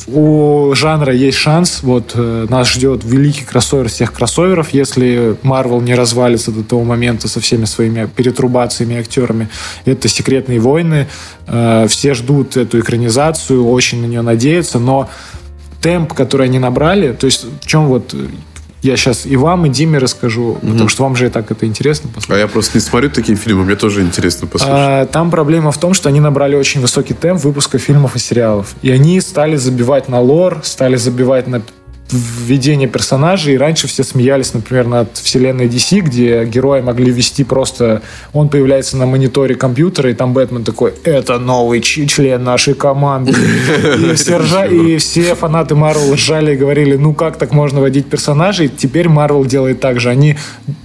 У 0.08 0.74
жанра 0.74 1.14
есть 1.14 1.38
шанс. 1.38 1.84
Вот 1.84 2.14
э, 2.16 2.46
нас 2.48 2.72
ждет 2.72 3.04
великий 3.04 3.44
кроссовер 3.44 3.90
всех 3.90 4.14
кроссоверов, 4.14 4.70
если 4.70 5.36
Марвел 5.44 5.82
не 5.82 5.94
развалится 5.94 6.52
до 6.52 6.64
того 6.64 6.86
момента 6.86 7.28
со 7.28 7.42
всеми 7.42 7.66
своими 7.66 8.06
перетрубациями 8.06 8.94
и 8.94 8.98
актерами. 9.00 9.50
Это 9.84 10.08
«Секретные 10.08 10.62
войны». 10.62 11.08
Э, 11.46 11.88
все 11.90 12.14
ждут 12.14 12.56
эту 12.56 12.80
экранизацию, 12.80 13.68
очень 13.68 14.00
на 14.02 14.06
нее 14.06 14.22
надеются, 14.22 14.80
но 14.80 15.10
темп, 15.82 16.14
который 16.14 16.46
они 16.46 16.58
набрали, 16.58 17.12
то 17.12 17.26
есть 17.26 17.46
в 17.62 17.68
чем 17.68 17.88
вот 17.88 18.16
я 18.82 18.98
сейчас 18.98 19.26
и 19.26 19.36
вам, 19.36 19.66
и 19.66 19.70
Диме 19.70 20.00
расскажу, 20.00 20.58
потому 20.62 20.90
что 20.90 21.04
вам 21.04 21.16
же 21.16 21.28
и 21.28 21.30
так 21.30 21.52
это 21.52 21.66
интересно 21.66 22.10
послушать. 22.10 22.32
А 22.32 22.40
я 22.40 22.48
просто 22.48 22.78
не 22.78 22.82
смотрю 22.82 23.10
такие 23.10 23.38
фильмы, 23.38 23.64
мне 23.64 23.76
тоже 23.76 24.02
интересно 24.02 24.48
послушать. 24.48 24.76
А, 24.76 25.06
Там 25.06 25.30
проблема 25.30 25.72
в 25.72 25.78
том, 25.80 25.94
что 25.94 26.10
они 26.10 26.20
набрали 26.20 26.56
очень 26.56 26.82
высокий 26.82 27.14
темп 27.14 27.44
выпуска 27.44 27.78
фильмов 27.78 28.16
и 28.16 28.20
сериалов. 28.20 28.76
И 28.82 28.90
они 28.90 29.22
стали 29.22 29.56
забивать 29.56 30.10
на 30.10 30.20
лор, 30.20 30.62
стали 30.64 30.96
забивать 30.96 31.48
на 31.48 31.62
введение 32.12 32.88
персонажей. 32.88 33.56
И 33.56 33.58
раньше 33.58 33.88
все 33.88 34.04
смеялись, 34.04 34.54
например, 34.54 34.88
над 34.88 35.18
вселенной 35.18 35.68
DC, 35.68 36.02
где 36.02 36.46
герои 36.46 36.82
могли 36.82 37.12
вести 37.12 37.44
просто... 37.44 38.02
Он 38.34 38.50
появляется 38.50 38.98
на 38.98 39.06
мониторе 39.06 39.56
компьютера, 39.56 40.10
и 40.12 40.14
там 40.14 40.34
Бэтмен 40.34 40.64
такой, 40.64 40.94
это 41.04 41.40
новый 41.40 41.82
член 41.82 42.44
нашей 42.44 42.74
команды. 42.74 43.32
И 43.32 44.14
все, 44.16 44.38
ржа- 44.38 44.68
и 44.68 44.98
все 44.98 45.36
фанаты 45.36 45.76
Марвел 45.76 46.14
ржали 46.14 46.54
и 46.54 46.58
говорили, 46.58 46.96
ну 46.96 47.14
как 47.14 47.38
так 47.38 47.52
можно 47.52 47.82
водить 47.82 48.08
персонажей? 48.08 48.68
Теперь 48.68 49.10
Марвел 49.10 49.46
делает 49.46 49.80
так 49.80 50.00
же. 50.00 50.10
Они 50.10 50.38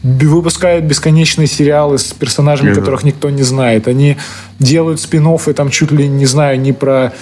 выпускают 0.02 0.84
бесконечные 0.84 1.46
сериалы 1.46 1.98
с 1.98 2.12
персонажами, 2.12 2.72
которых 2.72 3.04
никто 3.04 3.30
не 3.30 3.42
знает. 3.42 3.88
Они 3.88 4.16
делают 4.58 5.00
спин 5.00 5.26
и 5.26 5.52
там 5.52 5.70
чуть 5.70 5.90
ли 5.90 6.06
не 6.06 6.26
знаю, 6.26 6.60
не 6.60 6.72
про 6.72 7.12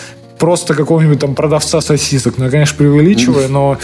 просто 0.44 0.74
какого-нибудь 0.74 1.20
там 1.20 1.34
продавца 1.34 1.80
сосисок. 1.80 2.34
Ну, 2.36 2.44
я, 2.44 2.50
конечно, 2.50 2.76
преувеличиваю, 2.76 3.48
но 3.48 3.78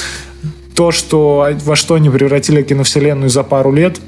то, 0.74 0.92
что, 0.92 1.48
во 1.64 1.74
что 1.74 1.94
они 1.94 2.11
превратили 2.11 2.62
киновселенную 2.62 3.30
за 3.30 3.44
пару 3.44 3.72
лет, 3.72 3.98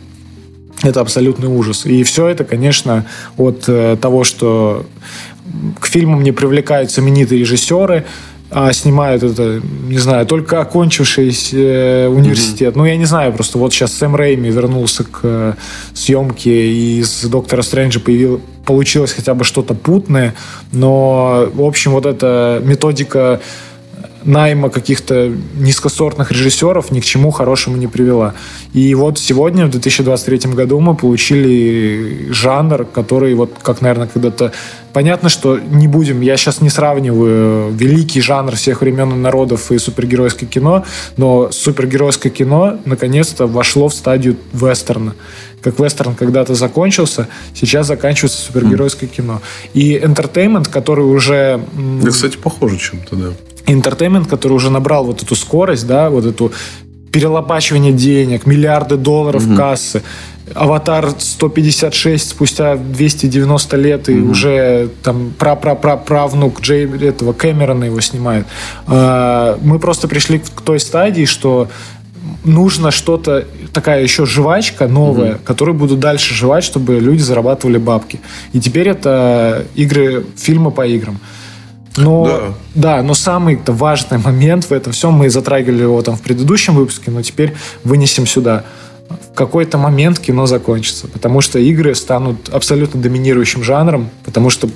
это 0.83 1.01
абсолютный 1.01 1.49
ужас. 1.49 1.87
И 1.87 2.03
все 2.03 2.29
это, 2.29 2.45
конечно, 2.45 3.07
от 3.39 3.65
э, 3.69 3.97
того, 3.99 4.25
что 4.25 4.85
к 5.81 5.87
фильмам 5.87 6.23
не 6.23 6.33
привлекают 6.33 6.91
знаменитые 6.91 7.41
режиссеры, 7.41 8.05
а 8.51 8.71
снимают 8.75 9.23
это, 9.23 9.63
не 9.89 9.97
знаю, 9.97 10.27
только 10.27 10.61
окончившийся 10.61 11.57
э, 11.57 12.09
университет. 12.09 12.77
Ну, 12.77 12.85
я 12.85 12.99
не 12.99 13.07
знаю, 13.07 13.33
просто 13.33 13.57
вот 13.57 13.73
сейчас 13.73 13.95
Сэм 13.95 14.15
Рейми 14.15 14.51
вернулся 14.51 15.05
к 15.05 15.21
э, 15.23 15.55
съемке, 15.95 16.67
и 16.71 16.99
из 16.99 17.25
«Доктора 17.25 17.63
Стрэнджа» 17.63 17.99
появил, 17.99 18.43
получилось 18.65 19.13
хотя 19.13 19.35
бы 19.35 19.45
что-то 19.45 19.75
путное, 19.75 20.35
но, 20.73 21.49
в 21.53 21.63
общем, 21.63 21.93
вот 21.93 22.07
эта 22.07 22.61
методика 22.65 23.41
найма 24.25 24.71
каких-то 24.71 25.33
низкосортных 25.55 26.31
режиссеров 26.33 26.91
ни 26.91 27.01
к 27.01 27.05
чему 27.05 27.31
хорошему 27.31 27.77
не 27.77 27.87
привела. 27.87 28.35
И 28.73 28.95
вот 28.95 29.19
сегодня, 29.19 29.67
в 29.67 29.71
2023 29.71 30.53
году, 30.53 30.81
мы 30.81 30.95
получили 30.95 32.29
жанр, 32.31 32.85
который 32.85 33.35
вот, 33.35 33.53
как, 33.63 33.81
наверное, 33.81 34.07
когда-то... 34.07 34.53
Понятно, 34.93 35.29
что 35.29 35.59
не 35.59 35.89
будем... 35.89 36.21
Я 36.21 36.37
сейчас 36.37 36.61
не 36.61 36.69
сравниваю 36.69 37.73
великий 37.73 38.21
жанр 38.21 38.57
всех 38.57 38.83
времен 38.83 39.11
и 39.13 39.17
народов 39.17 39.73
и 39.73 39.79
супергеройское 39.79 40.49
кино, 40.49 40.85
но 41.17 41.51
супергеройское 41.51 42.31
кино 42.31 42.79
наконец-то 42.85 43.47
вошло 43.47 43.89
в 43.89 43.95
стадию 43.95 44.37
вестерна. 44.53 45.15
Как 45.63 45.79
вестерн 45.79 46.15
когда-то 46.15 46.55
закончился, 46.55 47.29
сейчас 47.55 47.87
заканчивается 47.87 48.43
супергеройское 48.43 49.09
кино. 49.09 49.41
И 49.75 49.97
entertainment, 49.97 50.69
который 50.71 51.05
уже... 51.05 51.61
Да, 52.03 52.11
кстати, 52.11 52.37
похоже 52.37 52.79
чем-то, 52.79 53.17
да. 53.17 53.33
Entertainment, 53.67 54.29
который 54.29 54.53
уже 54.55 54.71
набрал 54.71 55.05
вот 55.05 55.23
эту 55.23 55.35
скорость, 55.35 55.87
да, 55.87 56.11
вот 56.11 56.27
эту 56.27 56.53
перелопачивание 57.13 57.93
денег, 57.93 58.47
миллиарды 58.47 58.97
долларов 58.97 59.45
кассы. 59.57 60.03
Аватар 60.55 61.11
156 61.17 62.31
спустя 62.31 62.77
290 62.77 63.77
лет 63.77 64.09
и 64.09 64.19
уже 64.19 64.91
там 65.03 65.33
пра-пра-пра-правнук 65.39 66.61
Джей 66.61 66.85
этого 66.85 67.33
Кэмерона 67.33 67.85
его 67.85 68.01
снимает. 68.01 68.47
А, 68.87 69.59
Мы 69.63 69.79
просто 69.79 70.09
пришли 70.09 70.41
к 70.41 70.61
той 70.63 70.81
стадии, 70.81 71.27
что 71.27 71.69
нужно 72.45 72.91
что-то 72.91 73.47
такая 73.73 74.03
еще 74.03 74.27
жвачка 74.27 74.89
новая, 74.89 75.35
угу. 75.37 75.41
которую 75.45 75.75
будут 75.75 76.01
дальше 76.01 76.35
жевать, 76.35 76.65
чтобы 76.65 76.99
люди 76.99 77.23
зарабатывали 77.23 77.79
бабки. 77.79 78.21
И 78.53 78.61
теперь 78.61 78.89
это 78.89 79.65
игры, 79.75 80.27
фильмы 80.37 80.71
по 80.71 80.87
играм. 80.87 81.19
Но, 81.97 82.55
да. 82.75 82.97
да, 82.97 83.03
но 83.03 83.15
самый 83.15 83.59
важный 83.67 84.19
момент 84.19 84.65
в 84.65 84.73
этом 84.73 84.93
всем, 84.93 85.13
мы 85.13 85.31
затрагивали 85.31 85.83
его 85.83 86.01
там 86.03 86.17
в 86.17 86.23
предыдущем 86.23 86.75
выпуске, 86.75 87.11
но 87.11 87.23
теперь 87.23 87.55
вынесем 87.85 88.27
сюда. 88.27 88.65
В 89.09 89.35
какой-то 89.35 89.77
момент 89.77 90.19
кино 90.19 90.47
закончится, 90.47 91.07
потому 91.07 91.41
что 91.43 91.59
игры 91.59 91.95
станут 91.95 92.49
абсолютно 92.49 93.01
доминирующим 93.01 93.63
жанром, 93.63 94.09
потому 94.25 94.49
что 94.49 94.69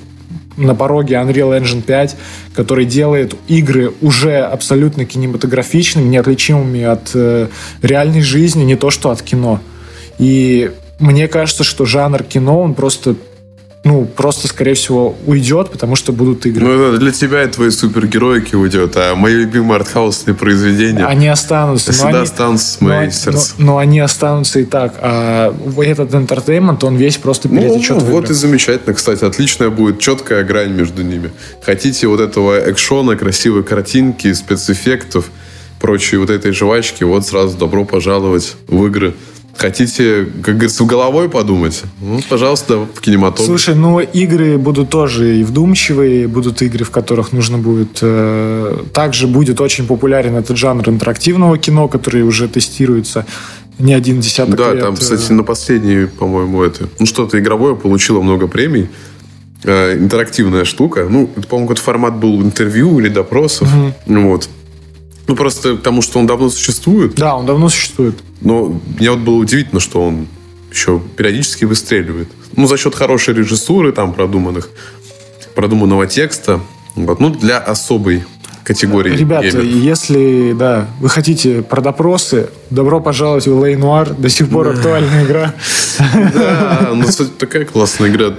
на 0.57 0.75
пороге 0.75 1.15
Unreal 1.15 1.59
Engine 1.59 1.81
5, 1.81 2.15
который 2.53 2.85
делает 2.85 3.35
игры 3.47 3.93
уже 4.01 4.39
абсолютно 4.39 5.05
кинематографичными, 5.05 6.07
неотличимыми 6.07 6.83
от 6.83 7.11
э, 7.13 7.47
реальной 7.81 8.21
жизни, 8.21 8.63
не 8.63 8.75
то 8.75 8.89
что 8.89 9.11
от 9.11 9.21
кино. 9.21 9.59
И 10.17 10.71
мне 10.99 11.27
кажется, 11.27 11.63
что 11.63 11.85
жанр 11.85 12.23
кино, 12.23 12.61
он 12.61 12.73
просто 12.73 13.15
ну, 13.87 14.05
просто, 14.05 14.47
скорее 14.47 14.73
всего, 14.73 15.15
уйдет, 15.25 15.71
потому 15.71 15.95
что 15.95 16.11
будут 16.11 16.45
игры. 16.45 16.65
Ну, 16.65 16.97
для 16.97 17.11
тебя 17.11 17.43
и 17.43 17.47
твои 17.47 17.69
супергероики 17.69 18.53
уйдет, 18.55 18.97
а 18.97 19.15
мои 19.15 19.33
любимые 19.33 19.77
артхаусные 19.77 20.35
произведения... 20.35 21.05
Они 21.05 21.27
останутся. 21.27 21.93
Всегда 21.93 22.09
они, 22.09 22.17
останутся 22.19 22.67
с 22.67 22.81
моей 22.81 23.11
сердце. 23.11 23.53
Но, 23.57 23.65
но 23.65 23.77
они 23.77 24.01
останутся 24.01 24.59
и 24.59 24.65
так. 24.65 24.95
А 24.99 25.55
этот 25.77 26.13
интертеймент, 26.13 26.83
он 26.83 26.97
весь 26.97 27.17
просто 27.17 27.47
перетечет 27.47 27.97
ну, 27.97 27.99
в 28.01 28.05
вот 28.09 28.29
и 28.29 28.33
замечательно, 28.33 28.93
кстати. 28.93 29.23
Отличная 29.23 29.69
будет 29.69 29.99
четкая 29.99 30.43
грань 30.43 30.71
между 30.71 31.03
ними. 31.03 31.31
Хотите 31.61 32.07
вот 32.07 32.19
этого 32.19 32.69
экшона, 32.69 33.15
красивой 33.15 33.63
картинки, 33.63 34.33
спецэффектов, 34.33 35.31
прочей 35.79 36.17
вот 36.17 36.29
этой 36.29 36.51
жвачки, 36.51 37.03
вот 37.05 37.25
сразу 37.25 37.57
добро 37.57 37.85
пожаловать 37.85 38.55
в 38.67 38.85
игры. 38.85 39.13
Хотите, 39.57 40.27
как 40.43 40.55
говорится, 40.55 40.83
головой 40.83 41.29
подумать? 41.29 41.83
Ну, 41.99 42.21
пожалуйста, 42.29 42.77
в 42.77 43.01
кинематограф. 43.01 43.47
Слушай, 43.47 43.73
ну 43.73 43.99
игры 43.99 44.57
будут 44.59 44.89
тоже 44.89 45.39
и 45.39 45.43
вдумчивые, 45.43 46.27
будут 46.27 46.61
игры, 46.61 46.85
в 46.85 46.91
которых 46.91 47.33
нужно 47.33 47.57
будет... 47.57 47.99
Э, 48.01 48.83
также 48.93 49.27
будет 49.27 49.59
очень 49.59 49.87
популярен 49.87 50.35
этот 50.35 50.57
жанр 50.57 50.87
интерактивного 50.89 51.57
кино, 51.57 51.87
который 51.87 52.21
уже 52.21 52.47
тестируется 52.47 53.25
не 53.79 53.93
один 53.93 54.19
десяток 54.19 54.55
да, 54.55 54.71
лет. 54.71 54.79
Да, 54.79 54.85
там, 54.87 54.95
кстати, 54.95 55.31
на 55.31 55.43
последней, 55.43 56.05
по-моему, 56.05 56.61
это... 56.61 56.87
Ну, 56.99 57.05
что-то 57.07 57.39
игровое 57.39 57.75
получило 57.75 58.21
много 58.21 58.47
премий. 58.47 58.89
Э, 59.63 59.95
интерактивная 59.97 60.65
штука. 60.65 61.07
Ну, 61.09 61.29
это, 61.35 61.47
по-моему, 61.47 61.67
какой-то 61.67 61.81
формат 61.81 62.15
был 62.17 62.43
интервью 62.43 62.99
или 62.99 63.09
допросов. 63.09 63.67
Угу. 64.05 64.21
Вот. 64.21 64.49
Ну, 65.27 65.35
просто 65.35 65.75
потому, 65.75 66.01
что 66.01 66.19
он 66.19 66.27
давно 66.27 66.49
существует. 66.49 67.15
Да, 67.15 67.35
он 67.35 67.45
давно 67.45 67.69
существует. 67.69 68.15
Но 68.41 68.79
мне 68.97 69.11
вот 69.11 69.19
было 69.19 69.35
удивительно, 69.35 69.79
что 69.79 70.01
он 70.01 70.27
еще 70.71 71.01
периодически 71.15 71.65
выстреливает. 71.65 72.29
Ну, 72.55 72.67
за 72.67 72.77
счет 72.77 72.95
хорошей 72.95 73.33
режиссуры, 73.33 73.91
там, 73.91 74.13
продуманных, 74.13 74.69
продуманного 75.55 76.07
текста. 76.07 76.61
Вот. 76.95 77.19
Ну, 77.19 77.29
для 77.29 77.57
особой 77.57 78.23
категории 78.63 79.15
Ребята, 79.15 79.47
геймеров. 79.47 79.65
если, 79.65 80.53
да, 80.53 80.87
вы 80.99 81.07
хотите 81.07 81.61
про 81.61 81.81
допросы, 81.81 82.49
добро 82.69 82.99
пожаловать 82.99 83.47
в 83.47 83.65
Лей 83.65 83.77
Нуар. 83.77 84.13
До 84.13 84.29
сих 84.29 84.49
пор 84.49 84.69
актуальная 84.69 85.23
игра. 85.23 85.53
Да, 86.33 86.91
ну, 86.93 87.05
такая 87.37 87.65
классная 87.65 88.09
игра 88.09 88.31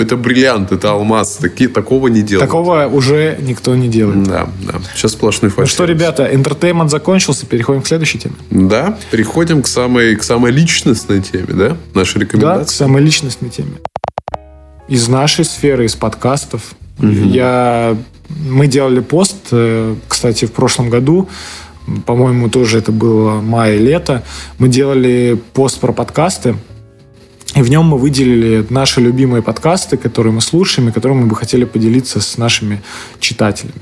это 0.00 0.16
бриллиант, 0.16 0.72
это 0.72 0.92
алмаз. 0.92 1.38
Такие, 1.40 1.68
такого 1.68 2.08
не 2.08 2.22
делают. 2.22 2.48
Такого 2.48 2.86
уже 2.86 3.38
никто 3.40 3.74
не 3.74 3.88
делает. 3.88 4.22
Да, 4.24 4.48
да. 4.66 4.80
Сейчас 4.94 5.12
сплошной 5.12 5.50
фальш. 5.50 5.70
Ну 5.70 5.74
что, 5.74 5.84
ребята, 5.84 6.28
интертеймент 6.32 6.90
закончился, 6.90 7.46
переходим 7.46 7.82
к 7.82 7.86
следующей 7.86 8.18
теме. 8.18 8.34
Да, 8.50 8.98
переходим 9.10 9.62
к 9.62 9.66
самой, 9.66 10.16
к 10.16 10.22
самой 10.22 10.52
личностной 10.52 11.20
теме, 11.20 11.48
да? 11.48 11.76
Наши 11.94 12.18
рекомендации. 12.18 12.60
Да, 12.60 12.64
к 12.64 12.70
самой 12.70 13.02
личностной 13.02 13.50
теме. 13.50 13.72
Из 14.88 15.08
нашей 15.08 15.44
сферы, 15.44 15.84
из 15.84 15.94
подкастов. 15.94 16.74
Угу. 16.98 17.08
Я... 17.08 17.96
Мы 18.28 18.66
делали 18.66 19.00
пост, 19.00 19.36
э, 19.52 19.94
кстати, 20.06 20.44
в 20.44 20.52
прошлом 20.52 20.90
году, 20.90 21.28
по-моему, 22.04 22.50
тоже 22.50 22.78
это 22.78 22.92
было 22.92 23.40
мая-лето. 23.40 24.22
Мы 24.58 24.68
делали 24.68 25.40
пост 25.54 25.80
про 25.80 25.92
подкасты, 25.92 26.56
и 27.54 27.62
в 27.62 27.70
нем 27.70 27.86
мы 27.86 27.98
выделили 27.98 28.66
наши 28.68 29.00
любимые 29.00 29.42
подкасты, 29.42 29.96
которые 29.96 30.32
мы 30.32 30.40
слушаем 30.40 30.88
и 30.88 30.92
которыми 30.92 31.22
мы 31.22 31.26
бы 31.28 31.36
хотели 31.36 31.64
поделиться 31.64 32.20
с 32.20 32.36
нашими 32.36 32.82
читателями. 33.20 33.80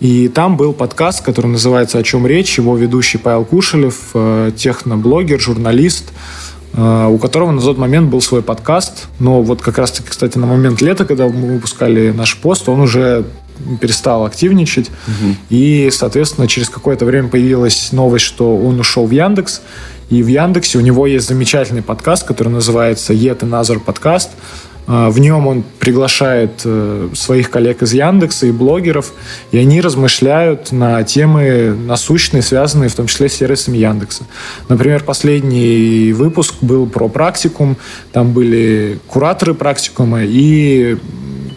И 0.00 0.28
там 0.28 0.56
был 0.56 0.72
подкаст, 0.72 1.22
который 1.22 1.48
называется 1.48 1.98
«О 1.98 2.02
чем 2.02 2.26
речь?». 2.26 2.56
Его 2.56 2.76
ведущий 2.76 3.18
Павел 3.18 3.44
Кушелев, 3.44 3.96
э, 4.14 4.52
техноблогер, 4.56 5.38
журналист, 5.38 6.10
э, 6.72 7.06
у 7.06 7.18
которого 7.18 7.50
на 7.50 7.60
тот 7.60 7.76
момент 7.76 8.08
был 8.08 8.22
свой 8.22 8.42
подкаст. 8.42 9.08
Но 9.18 9.42
вот 9.42 9.60
как 9.60 9.76
раз-таки, 9.76 10.08
кстати, 10.08 10.38
на 10.38 10.46
момент 10.46 10.80
лета, 10.80 11.04
когда 11.04 11.28
мы 11.28 11.54
выпускали 11.54 12.12
наш 12.12 12.36
пост, 12.38 12.68
он 12.68 12.80
уже 12.80 13.26
перестал 13.80 14.24
активничать. 14.24 14.90
Угу. 15.06 15.36
И, 15.50 15.90
соответственно, 15.92 16.48
через 16.48 16.68
какое-то 16.68 17.04
время 17.04 17.28
появилась 17.28 17.92
новость, 17.92 18.24
что 18.24 18.56
он 18.56 18.80
ушел 18.80 19.06
в 19.06 19.10
Яндекс. 19.10 19.62
И 20.10 20.22
в 20.22 20.26
Яндексе 20.26 20.78
у 20.78 20.82
него 20.82 21.06
есть 21.06 21.26
замечательный 21.26 21.82
подкаст, 21.82 22.26
который 22.26 22.48
называется 22.48 23.12
Yet 23.12 23.40
Another 23.40 23.80
Podcast. 23.84 24.28
А, 24.86 25.10
в 25.10 25.18
нем 25.20 25.46
он 25.46 25.64
приглашает 25.78 26.62
э, 26.64 27.08
своих 27.14 27.50
коллег 27.50 27.82
из 27.82 27.92
Яндекса 27.92 28.46
и 28.46 28.50
блогеров, 28.50 29.12
и 29.52 29.58
они 29.58 29.80
размышляют 29.80 30.72
на 30.72 31.02
темы 31.04 31.74
насущные, 31.74 32.42
связанные 32.42 32.88
в 32.88 32.94
том 32.94 33.06
числе 33.06 33.28
с 33.28 33.34
сервисами 33.34 33.78
Яндекса. 33.78 34.24
Например, 34.68 35.04
последний 35.04 36.12
выпуск 36.12 36.54
был 36.62 36.86
про 36.86 37.08
практикум, 37.08 37.76
там 38.12 38.32
были 38.32 38.98
кураторы 39.06 39.54
практикума 39.54 40.24
и 40.24 40.96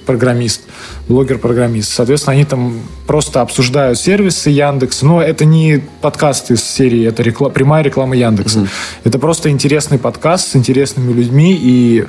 программист 0.06 0.62
блогер-программист. 1.08 1.94
Соответственно, 1.94 2.34
они 2.34 2.46
там 2.46 2.80
просто 3.08 3.42
обсуждают 3.42 4.00
сервисы 4.00 4.50
Яндекса. 4.50 5.06
Но 5.06 5.22
это 5.22 5.46
не 5.46 5.82
подкаст 6.02 6.52
из 6.52 6.64
серии, 6.64 7.06
это 7.06 7.24
реклама, 7.24 7.54
прямая 7.54 7.84
реклама 7.84 8.16
Яндекса. 8.16 8.60
Mm-hmm. 8.60 8.70
Это 9.04 9.20
просто 9.20 9.50
интересный 9.50 10.00
подкаст 10.00 10.52
с 10.52 10.56
интересными 10.56 11.14
людьми. 11.14 11.58
И 11.60 12.06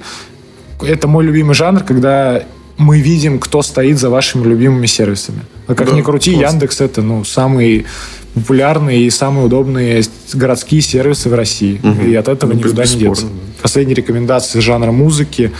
это 0.82 1.08
мой 1.08 1.24
любимый 1.24 1.54
жанр, 1.54 1.82
когда 1.82 2.42
мы 2.78 3.00
видим, 3.00 3.38
кто 3.38 3.62
стоит 3.62 3.98
за 3.98 4.10
вашими 4.10 4.46
любимыми 4.46 4.86
сервисами. 4.86 5.40
А 5.66 5.74
как 5.74 5.88
да, 5.88 5.96
ни 5.96 6.02
крути, 6.02 6.34
классно. 6.34 6.54
Яндекс 6.54 6.80
это 6.80 7.02
ну, 7.02 7.24
самый 7.24 7.86
популярные 8.34 9.00
и 9.00 9.10
самые 9.10 9.46
удобные 9.46 10.02
городские 10.34 10.82
сервисы 10.82 11.30
в 11.30 11.34
России. 11.34 11.80
Угу. 11.82 12.02
И 12.02 12.14
от 12.14 12.28
этого 12.28 12.52
ну, 12.52 12.58
никуда 12.58 12.84
не 12.84 12.96
деться. 12.96 13.26
Последние 13.66 13.96
рекомендации 13.96 14.60
жанра 14.60 14.92
музыки. 14.92 15.50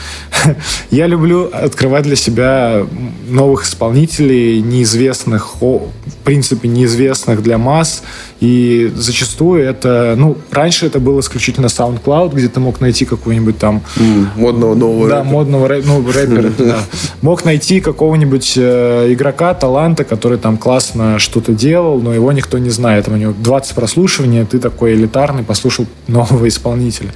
Я 0.93 1.09
люблю 1.09 1.51
открывать 1.53 2.05
для 2.05 2.15
себя 2.15 2.87
новых 3.29 3.65
исполнителей, 3.65 4.61
неизвестных, 4.61 5.61
в 5.61 5.91
принципе, 6.23 6.69
неизвестных 6.69 7.43
для 7.43 7.59
масс. 7.59 8.05
И 8.39 8.93
зачастую 8.95 9.65
это, 9.65 10.15
ну, 10.17 10.37
раньше 10.53 10.87
это 10.87 11.01
был 11.01 11.19
исключительно 11.19 11.67
SoundCloud, 11.67 12.35
где 12.35 12.49
ты 12.49 12.61
мог 12.61 12.81
найти 12.81 13.05
какого-нибудь 13.07 13.59
там... 13.59 13.83
Mm, 13.97 14.27
модного 14.37 14.75
нового 14.75 15.09
Да, 15.09 15.17
рэпера. 15.17 15.33
модного 15.33 15.69
рэп, 15.69 15.85
ну, 15.87 16.13
рэпера, 16.13 16.53
да. 16.59 16.79
Мог 17.23 17.45
найти 17.45 17.81
какого-нибудь 17.81 18.53
э, 18.57 19.13
игрока, 19.13 19.55
таланта, 19.55 20.05
который 20.05 20.39
там 20.39 20.59
классно 20.59 21.19
что-то 21.19 21.53
делал, 21.53 21.99
но 22.01 22.15
его 22.15 22.31
никто 22.31 22.59
не 22.59 22.71
знает. 22.71 23.09
У 23.09 23.17
него 23.17 23.35
20 23.37 23.75
прослушиваний, 23.75 24.45
ты 24.45 24.59
такой 24.59 24.95
элитарный, 24.95 25.43
послушал 25.43 25.87
нового 26.07 26.47
исполнителя. 26.47 27.13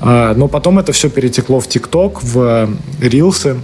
А, 0.00 0.31
но 0.34 0.48
потом 0.48 0.78
это 0.78 0.92
все 0.92 1.08
перетекло 1.08 1.60
в 1.60 1.68
ТикТок, 1.68 2.22
в 2.22 2.68
Рилсы, 3.00 3.56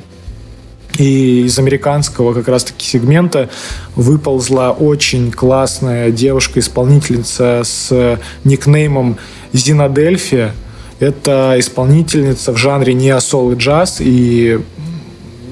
и 0.98 1.42
из 1.42 1.58
американского 1.58 2.34
как 2.34 2.48
раз-таки 2.48 2.84
сегмента 2.84 3.50
выползла 3.94 4.76
очень 4.78 5.30
классная 5.30 6.10
девушка-исполнительница 6.10 7.62
с 7.64 8.18
никнеймом 8.44 9.18
Зинадельфия. 9.52 10.54
Это 10.98 11.54
исполнительница 11.58 12.52
в 12.52 12.56
жанре 12.56 12.94
неосол 12.94 13.52
и 13.52 13.54
джаз, 13.54 13.98
и 14.00 14.60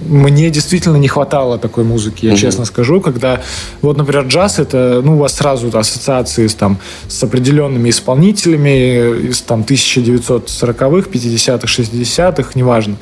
мне 0.09 0.51
действительно 0.51 0.97
не 0.97 1.09
хватало 1.09 1.59
такой 1.59 1.85
музыки, 1.85 2.27
я 2.27 2.33
угу. 2.33 2.41
честно 2.41 2.65
скажу, 2.65 3.01
когда 3.01 3.43
вот, 3.83 3.97
например, 3.97 4.27
джаз 4.27 4.59
это, 4.59 5.01
ну, 5.05 5.15
у 5.15 5.19
вас 5.19 5.35
сразу 5.35 5.71
ассоциации 5.77 6.47
с 6.47 6.55
там 6.55 6.79
с 7.09 7.23
определенными 7.23 7.91
исполнителями 7.91 9.29
из 9.29 9.43
там 9.43 9.63
1940-х, 9.63 11.11
50-х, 11.11 11.67
60-х, 11.67 12.51
неважно. 12.55 12.97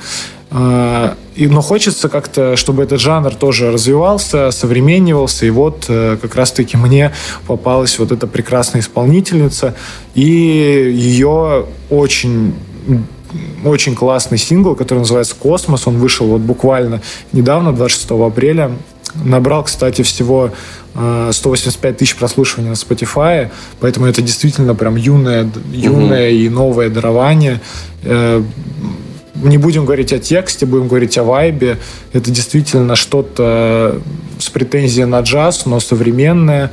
А, 0.56 1.16
и, 1.34 1.48
но 1.48 1.60
хочется 1.62 2.08
как-то, 2.08 2.56
чтобы 2.56 2.84
этот 2.84 3.00
жанр 3.00 3.34
тоже 3.34 3.72
развивался, 3.72 4.52
современнивался. 4.52 5.46
И 5.46 5.50
вот 5.50 5.86
э, 5.88 6.16
как 6.22 6.36
раз-таки 6.36 6.76
мне 6.76 7.12
попалась 7.48 7.98
вот 7.98 8.12
эта 8.12 8.28
прекрасная 8.28 8.80
исполнительница. 8.80 9.74
И 10.14 10.22
ее 10.22 11.66
очень 11.90 12.54
очень 13.64 13.94
классный 13.94 14.38
сингл, 14.38 14.74
который 14.74 15.00
называется 15.00 15.34
«Космос». 15.38 15.86
Он 15.86 15.98
вышел 15.98 16.26
вот 16.26 16.40
буквально 16.40 17.00
недавно, 17.32 17.72
26 17.72 18.10
апреля. 18.10 18.72
Набрал, 19.14 19.62
кстати, 19.62 20.02
всего 20.02 20.50
185 20.94 21.96
тысяч 21.96 22.16
прослушиваний 22.16 22.70
на 22.70 22.74
Spotify, 22.74 23.50
поэтому 23.80 24.06
это 24.06 24.22
действительно 24.22 24.74
прям 24.74 24.96
юное, 24.96 25.48
юное 25.72 26.30
угу. 26.30 26.36
и 26.36 26.48
новое 26.48 26.88
дарование. 26.90 27.60
Не 28.02 29.58
будем 29.58 29.84
говорить 29.84 30.12
о 30.12 30.18
тексте, 30.18 30.66
будем 30.66 30.88
говорить 30.88 31.18
о 31.18 31.24
вайбе. 31.24 31.78
Это 32.12 32.30
действительно 32.30 32.96
что-то 32.96 34.00
с 34.38 34.48
претензией 34.48 35.06
на 35.06 35.20
джаз, 35.20 35.66
но 35.66 35.80
современное. 35.80 36.70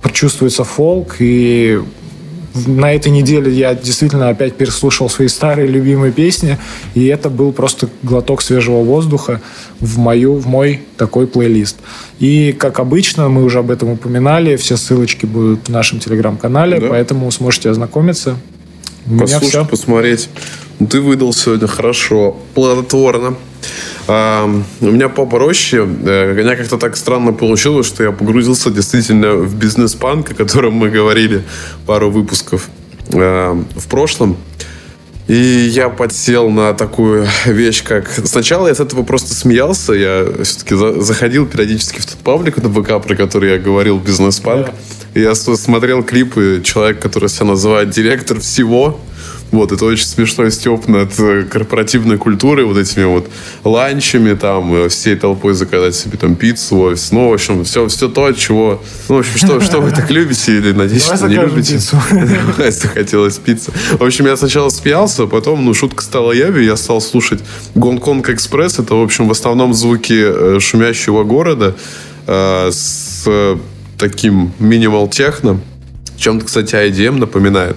Прочувствуется 0.00 0.64
фолк, 0.64 1.16
и 1.20 1.80
на 2.66 2.92
этой 2.92 3.10
неделе 3.10 3.52
я 3.52 3.74
действительно 3.74 4.28
опять 4.28 4.56
переслушал 4.56 5.08
свои 5.08 5.28
старые 5.28 5.68
любимые 5.68 6.12
песни, 6.12 6.58
и 6.94 7.06
это 7.06 7.30
был 7.30 7.52
просто 7.52 7.88
глоток 8.02 8.42
свежего 8.42 8.82
воздуха 8.82 9.40
в, 9.80 9.98
мою, 9.98 10.34
в 10.34 10.46
мой 10.46 10.82
такой 10.96 11.26
плейлист. 11.26 11.76
И, 12.18 12.52
как 12.52 12.80
обычно, 12.80 13.28
мы 13.28 13.44
уже 13.44 13.60
об 13.60 13.70
этом 13.70 13.90
упоминали, 13.90 14.56
все 14.56 14.76
ссылочки 14.76 15.26
будут 15.26 15.68
в 15.68 15.70
нашем 15.70 16.00
телеграм-канале, 16.00 16.80
да. 16.80 16.88
поэтому 16.88 17.30
сможете 17.30 17.70
ознакомиться. 17.70 18.36
Послушать, 19.18 19.68
посмотреть. 19.70 20.28
Ты 20.90 21.00
выдал 21.00 21.32
сегодня 21.32 21.66
хорошо, 21.66 22.36
плодотворно. 22.54 23.36
А, 24.08 24.50
у 24.80 24.86
меня 24.86 25.10
попроще. 25.10 25.86
Э, 26.04 26.32
у 26.32 26.34
меня 26.34 26.56
как-то 26.56 26.78
так 26.78 26.96
странно 26.96 27.34
получилось, 27.34 27.86
что 27.86 28.02
я 28.02 28.10
погрузился 28.10 28.70
действительно 28.70 29.34
в 29.34 29.54
бизнес-панк, 29.54 30.30
о 30.32 30.34
котором 30.34 30.72
мы 30.72 30.88
говорили 30.88 31.44
пару 31.84 32.10
выпусков 32.10 32.68
э, 33.12 33.62
в 33.76 33.88
прошлом. 33.88 34.38
И 35.26 35.34
я 35.34 35.90
подсел 35.90 36.48
на 36.48 36.72
такую 36.72 37.28
вещь, 37.44 37.84
как... 37.84 38.08
Сначала 38.24 38.68
я 38.68 38.74
с 38.74 38.80
этого 38.80 39.02
просто 39.02 39.34
смеялся. 39.34 39.92
Я 39.92 40.26
все-таки 40.42 40.74
за... 40.74 41.02
заходил 41.02 41.46
периодически 41.46 42.00
в 42.00 42.06
тот 42.06 42.16
паблик 42.16 42.56
на 42.56 42.70
ВК, 42.70 43.06
про 43.06 43.14
который 43.14 43.50
я 43.50 43.58
говорил, 43.58 43.98
бизнес-панк. 43.98 44.68
Yeah. 44.68 44.74
Я 45.14 45.34
смотрел 45.34 46.02
клипы 46.02 46.62
человека, 46.64 47.02
который 47.02 47.28
себя 47.28 47.46
называет 47.46 47.90
директор 47.90 48.40
всего. 48.40 48.98
Вот, 49.50 49.72
это 49.72 49.84
очень 49.86 50.04
смешной 50.04 50.50
степ 50.50 50.88
над 50.88 51.18
э, 51.18 51.44
корпоративной 51.44 52.18
культурой, 52.18 52.66
вот 52.66 52.76
этими 52.76 53.04
вот 53.04 53.30
ланчами, 53.64 54.34
там, 54.34 54.74
э, 54.74 54.88
всей 54.88 55.16
толпой 55.16 55.54
заказать 55.54 55.94
себе 55.94 56.18
там 56.18 56.36
пиццу, 56.36 56.78
офис. 56.78 57.12
Ну, 57.12 57.30
в 57.30 57.32
общем, 57.32 57.64
все, 57.64 57.88
все 57.88 58.08
то, 58.08 58.26
от 58.26 58.36
чего... 58.36 58.82
Ну, 59.08 59.16
в 59.16 59.18
общем, 59.20 59.36
что, 59.38 59.60
что 59.60 59.80
вы 59.80 59.90
так 59.90 60.10
любите 60.10 60.58
или, 60.58 60.72
надеюсь, 60.72 61.04
что 61.04 61.28
не 61.28 61.36
любите. 61.36 61.74
Пиццу. 61.74 61.96
Если 62.58 62.88
хотелось 62.88 63.38
пиццы. 63.38 63.72
В 63.98 64.04
общем, 64.04 64.26
я 64.26 64.36
сначала 64.36 64.68
смеялся, 64.68 65.26
потом, 65.26 65.64
ну, 65.64 65.72
шутка 65.72 66.02
стала 66.02 66.32
явью, 66.32 66.64
я 66.64 66.76
стал 66.76 67.00
слушать 67.00 67.40
Гонконг 67.74 68.28
Экспресс. 68.28 68.78
Это, 68.78 68.96
в 68.96 69.02
общем, 69.02 69.28
в 69.28 69.32
основном 69.32 69.72
звуки 69.72 70.14
э, 70.14 70.60
шумящего 70.60 71.24
города 71.24 71.74
э, 72.26 72.70
с 72.70 73.26
таким 73.96 74.52
минимал 74.58 75.08
техно 75.08 75.60
чем-то, 76.18 76.44
кстати, 76.44 76.74
IDM 76.74 77.18
напоминает. 77.18 77.76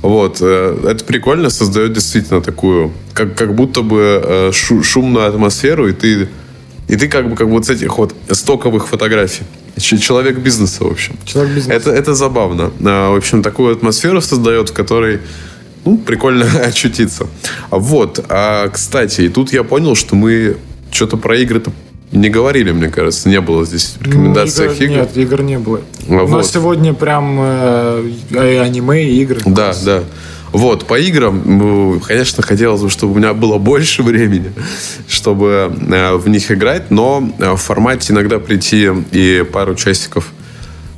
Вот. 0.00 0.38
Э, 0.40 0.78
это 0.88 1.04
прикольно, 1.04 1.50
создает 1.50 1.92
действительно 1.92 2.40
такую, 2.40 2.92
как, 3.12 3.34
как 3.34 3.54
будто 3.54 3.82
бы 3.82 4.22
э, 4.24 4.52
шумную 4.52 5.26
атмосферу, 5.26 5.88
и 5.88 5.92
ты, 5.92 6.28
и 6.88 6.96
ты 6.96 7.08
как 7.08 7.28
бы 7.28 7.36
как 7.36 7.48
вот 7.48 7.66
с 7.66 7.70
этих 7.70 7.98
вот 7.98 8.14
стоковых 8.30 8.88
фотографий. 8.88 9.44
Человек 9.76 10.38
бизнеса, 10.38 10.84
в 10.84 10.90
общем. 10.90 11.14
Человек 11.24 11.54
бизнеса. 11.54 11.76
Это, 11.76 11.90
это 11.90 12.14
забавно. 12.14 12.70
А, 12.84 13.12
в 13.12 13.16
общем, 13.16 13.42
такую 13.42 13.72
атмосферу 13.72 14.20
создает, 14.20 14.70
в 14.70 14.72
которой 14.72 15.20
ну, 15.84 15.96
прикольно 15.98 16.46
очутиться. 16.64 17.26
Вот. 17.70 18.24
А, 18.28 18.68
кстати, 18.68 19.22
и 19.22 19.28
тут 19.28 19.52
я 19.52 19.64
понял, 19.64 19.94
что 19.94 20.16
мы 20.16 20.56
что-то 20.90 21.16
про 21.16 21.36
игры-то 21.36 21.72
не 22.12 22.28
говорили, 22.28 22.72
мне 22.72 22.88
кажется, 22.88 23.28
не 23.28 23.40
было 23.40 23.64
здесь 23.64 23.96
в 23.98 24.02
рекомендациях 24.02 24.72
ну, 24.78 24.84
игр, 24.84 24.92
игр. 24.92 25.00
Нет, 25.02 25.16
игр 25.16 25.42
не 25.42 25.58
было. 25.58 25.80
Вот. 26.06 26.22
У 26.22 26.28
нас 26.28 26.50
сегодня 26.50 26.92
прям 26.92 27.38
э, 27.40 28.12
аниме 28.60 29.04
и 29.04 29.22
игры. 29.22 29.40
Да, 29.46 29.74
да. 29.84 30.02
Вот, 30.52 30.86
по 30.86 30.98
играм, 30.98 31.40
ну, 31.44 32.00
конечно, 32.00 32.42
хотелось 32.42 32.82
бы, 32.82 32.90
чтобы 32.90 33.12
у 33.12 33.16
меня 33.16 33.34
было 33.34 33.58
больше 33.58 34.02
времени, 34.02 34.52
чтобы 35.06 35.72
э, 35.88 36.16
в 36.16 36.28
них 36.28 36.50
играть, 36.50 36.90
но 36.90 37.32
э, 37.38 37.52
в 37.52 37.56
формате 37.56 38.12
иногда 38.12 38.40
прийти 38.40 38.88
и 39.12 39.44
пару 39.44 39.76
часиков 39.76 40.32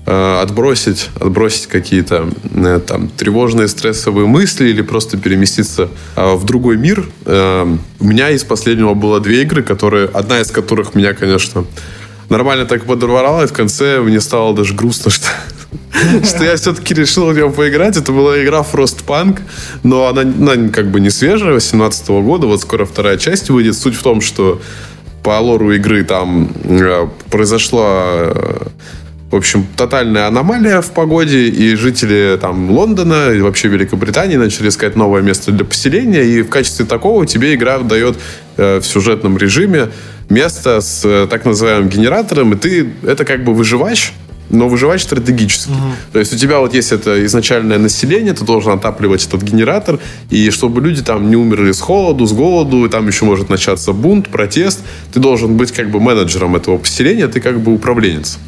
отбросить, 0.04 1.10
отбросить 1.20 1.66
какие-то 1.66 2.28
э, 2.54 2.80
там 2.86 3.08
тревожные, 3.08 3.68
стрессовые 3.68 4.26
мысли 4.26 4.68
или 4.68 4.82
просто 4.82 5.16
переместиться 5.16 5.88
э, 6.16 6.34
в 6.34 6.44
другой 6.44 6.76
мир. 6.76 7.08
У 7.24 8.04
меня 8.04 8.30
из 8.30 8.42
последнего 8.42 8.94
было 8.94 9.20
две 9.20 9.42
игры, 9.42 9.62
которые, 9.62 10.08
одна 10.12 10.40
из 10.40 10.50
которых 10.50 10.94
меня, 10.94 11.14
конечно, 11.14 11.64
нормально 12.28 12.66
так 12.66 12.84
подорвала, 12.84 13.44
и 13.44 13.46
в 13.46 13.52
конце 13.52 14.00
мне 14.00 14.20
стало 14.20 14.54
даже 14.54 14.74
грустно, 14.74 15.10
что 15.10 15.28
что 16.24 16.44
я 16.44 16.56
все-таки 16.56 16.94
решил 16.94 17.26
в 17.26 17.34
нем 17.34 17.52
поиграть. 17.52 17.96
Это 17.96 18.12
была 18.12 18.42
игра 18.42 18.60
Frostpunk, 18.60 19.40
но 19.82 20.06
она, 20.08 20.22
она 20.22 20.68
как 20.68 20.90
бы 20.90 21.00
не 21.00 21.10
свежая, 21.10 21.52
18 21.52 22.08
года. 22.08 22.46
Вот 22.46 22.60
скоро 22.60 22.84
вторая 22.84 23.18
часть 23.18 23.50
выйдет. 23.50 23.76
Суть 23.76 23.94
в 23.94 24.02
том, 24.02 24.20
что 24.20 24.60
по 25.22 25.38
лору 25.38 25.72
игры 25.72 26.02
там 26.04 26.48
произошла 27.30 28.34
в 29.32 29.36
общем, 29.36 29.66
тотальная 29.76 30.26
аномалия 30.26 30.82
в 30.82 30.90
погоде, 30.90 31.48
и 31.48 31.74
жители 31.74 32.38
там 32.38 32.70
Лондона 32.70 33.30
и 33.30 33.40
вообще 33.40 33.68
Великобритании 33.68 34.36
начали 34.36 34.68
искать 34.68 34.94
новое 34.94 35.22
место 35.22 35.52
для 35.52 35.64
поселения, 35.64 36.22
и 36.22 36.42
в 36.42 36.50
качестве 36.50 36.84
такого 36.84 37.24
тебе 37.26 37.54
игра 37.54 37.78
дает 37.78 38.18
э, 38.58 38.80
в 38.80 38.84
сюжетном 38.84 39.38
режиме 39.38 39.88
место 40.28 40.82
с 40.82 41.02
э, 41.06 41.26
так 41.30 41.46
называемым 41.46 41.88
генератором, 41.88 42.52
и 42.52 42.56
ты 42.56 42.92
это 43.06 43.24
как 43.24 43.42
бы 43.42 43.54
выживач, 43.54 44.12
но 44.50 44.68
выживать 44.68 45.00
стратегически. 45.00 45.70
Угу. 45.70 45.80
То 46.12 46.18
есть 46.18 46.34
у 46.34 46.36
тебя 46.36 46.58
вот 46.58 46.74
есть 46.74 46.92
это 46.92 47.24
изначальное 47.24 47.78
население, 47.78 48.34
ты 48.34 48.44
должен 48.44 48.72
отапливать 48.72 49.26
этот 49.26 49.42
генератор, 49.42 49.98
и 50.28 50.50
чтобы 50.50 50.82
люди 50.82 51.02
там 51.02 51.30
не 51.30 51.36
умерли 51.36 51.72
с 51.72 51.80
холоду, 51.80 52.26
с 52.26 52.32
голоду, 52.34 52.84
и 52.84 52.90
там 52.90 53.08
еще 53.08 53.24
может 53.24 53.48
начаться 53.48 53.94
бунт, 53.94 54.28
протест, 54.28 54.80
ты 55.14 55.20
должен 55.20 55.56
быть 55.56 55.72
как 55.72 55.90
бы 55.90 56.00
менеджером 56.00 56.54
этого 56.54 56.76
поселения, 56.76 57.28
ты 57.28 57.40
как 57.40 57.60
бы 57.60 57.72
управленец. 57.72 58.38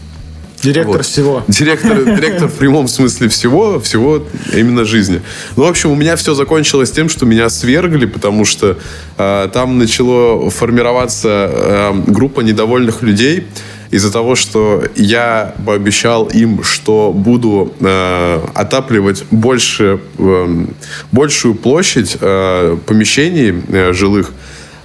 Директор 0.65 0.97
вот. 0.97 1.07
всего. 1.07 1.45
Директор, 1.47 2.05
директор 2.05 2.49
в 2.49 2.55
прямом 2.55 2.89
смысле 2.89 3.29
всего, 3.29 3.79
всего 3.81 4.25
именно 4.53 4.85
жизни. 4.85 5.21
Ну, 5.57 5.65
в 5.65 5.69
общем, 5.69 5.91
у 5.91 5.95
меня 5.95 6.17
все 6.17 6.35
закончилось 6.35 6.91
тем, 6.91 7.09
что 7.09 7.27
меня 7.27 7.51
свергли, 7.51 8.07
потому 8.07 8.47
что 8.47 8.79
э, 9.19 9.49
там 9.53 9.79
начало 9.79 10.51
формироваться 10.51 11.51
э, 11.53 11.93
группа 12.07 12.41
недовольных 12.41 13.03
людей 13.03 13.47
из-за 13.91 14.11
того, 14.11 14.35
что 14.35 14.83
я 14.97 15.55
пообещал 15.65 16.25
им, 16.27 16.65
что 16.65 17.13
буду 17.15 17.75
э, 17.81 18.41
отапливать 18.55 19.25
больше, 19.31 20.01
э, 20.19 20.67
большую 21.13 21.55
площадь 21.55 22.17
э, 22.21 22.77
помещений 22.87 23.63
э, 23.69 23.93
жилых, 23.93 24.33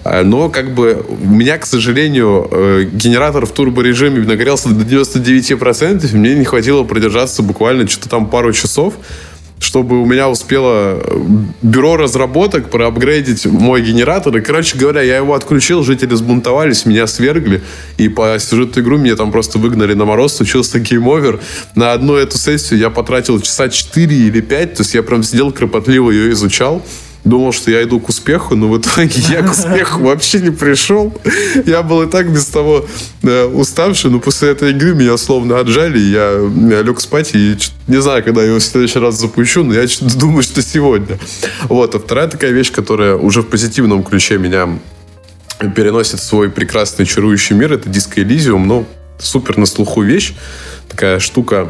но 0.03 0.49
как 0.49 0.73
бы 0.73 1.05
у 1.07 1.27
меня, 1.27 1.57
к 1.57 1.65
сожалению, 1.65 2.47
э, 2.51 2.83
генератор 2.91 3.45
в 3.45 3.51
турборежиме 3.51 4.21
нагрелся 4.21 4.69
до 4.69 4.83
99%, 4.83 6.13
и 6.13 6.17
мне 6.17 6.35
не 6.35 6.45
хватило 6.45 6.83
продержаться 6.83 7.43
буквально 7.43 7.87
что-то 7.87 8.09
там 8.09 8.27
пару 8.27 8.53
часов, 8.53 8.95
чтобы 9.59 10.01
у 10.01 10.05
меня 10.05 10.29
успело 10.29 11.01
э, 11.03 11.27
бюро 11.61 11.97
разработок 11.97 12.69
проапгрейдить 12.69 13.45
мой 13.45 13.81
генератор. 13.81 14.35
И, 14.37 14.41
короче 14.41 14.77
говоря, 14.77 15.01
я 15.01 15.17
его 15.17 15.33
отключил, 15.33 15.83
жители 15.83 16.15
сбунтовались, 16.15 16.85
меня 16.85 17.05
свергли. 17.07 17.61
И 17.97 18.07
по 18.07 18.37
сюжету 18.39 18.79
игру 18.79 18.97
меня 18.97 19.15
там 19.15 19.31
просто 19.31 19.59
выгнали 19.59 19.93
на 19.93 20.05
мороз, 20.05 20.37
случился 20.37 20.79
game 20.80 21.07
over. 21.07 21.41
На 21.75 21.91
одну 21.91 22.15
эту 22.15 22.37
сессию 22.37 22.79
я 22.79 22.89
потратил 22.89 23.39
часа 23.41 23.69
4 23.69 24.15
или 24.15 24.39
5, 24.39 24.75
то 24.75 24.81
есть 24.81 24.95
я 24.95 25.03
прям 25.03 25.23
сидел 25.23 25.51
кропотливо 25.51 26.11
ее 26.11 26.31
изучал 26.31 26.81
думал, 27.24 27.51
что 27.51 27.72
я 27.72 27.84
иду 27.84 27.99
к 27.99 28.09
успеху, 28.09 28.55
но 28.55 28.70
в 28.70 28.78
итоге 28.78 29.20
я 29.30 29.41
к 29.41 29.51
успеху 29.51 30.03
вообще 30.03 30.39
не 30.39 30.51
пришел. 30.51 31.13
Я 31.65 31.84
был 31.84 32.01
и 32.03 32.09
так 32.09 32.32
без 32.32 32.45
того 32.45 32.86
э, 33.24 33.45
уставший, 33.45 34.09
но 34.09 34.20
после 34.20 34.49
этой 34.49 34.72
игры 34.72 34.93
меня 34.93 35.17
словно 35.17 35.59
отжали, 35.59 35.99
я, 35.99 36.39
я 36.76 36.82
лег 36.82 36.99
спать 37.01 37.32
и 37.34 37.57
не 37.88 38.01
знаю, 38.01 38.24
когда 38.24 38.41
я 38.41 38.47
его 38.47 38.59
в 38.59 38.63
следующий 38.63 38.99
раз 38.99 39.20
запущу, 39.20 39.63
но 39.63 39.74
я 39.74 39.86
думаю, 40.15 40.43
что 40.43 40.61
сегодня. 40.61 41.20
Вот, 41.63 41.95
а 41.95 41.99
вторая 41.99 42.28
такая 42.28 42.51
вещь, 42.51 42.72
которая 42.72 43.15
уже 43.15 43.41
в 43.41 43.47
позитивном 43.47 44.03
ключе 44.03 44.38
меня 44.38 44.70
переносит 45.76 46.20
в 46.20 46.24
свой 46.24 46.49
прекрасный 46.49 47.05
чарующий 47.05 47.55
мир, 47.55 47.74
это 47.74 47.89
диско 47.89 48.22
Elysium, 48.22 48.65
ну, 48.65 48.86
супер 49.17 49.57
на 49.57 49.65
слуху 49.65 50.01
вещь, 50.01 50.34
такая 50.88 51.20
штука 51.20 51.70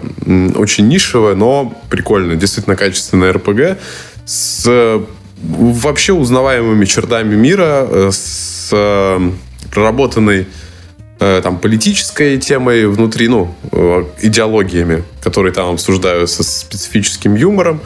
очень 0.56 0.88
нишевая, 0.88 1.36
но 1.36 1.76
прикольная, 1.90 2.36
действительно 2.36 2.76
качественная 2.76 3.34
РПГ 3.34 3.80
с 4.26 5.02
вообще 5.42 6.14
узнаваемыми 6.14 6.86
чертами 6.86 7.36
мира, 7.36 7.88
э, 7.90 8.10
с 8.12 8.70
э, 8.72 9.32
проработанной 9.72 10.48
э, 11.20 11.42
там 11.44 11.58
политической 11.58 12.38
темой 12.38 12.88
внутри, 12.88 13.28
ну, 13.28 13.56
идеологиями, 14.22 15.04
которые 15.22 15.54
там 15.54 15.74
обсуждаются 15.74 16.44
с 16.44 16.60
специфическим 16.60 17.36
юмором. 17.36 17.82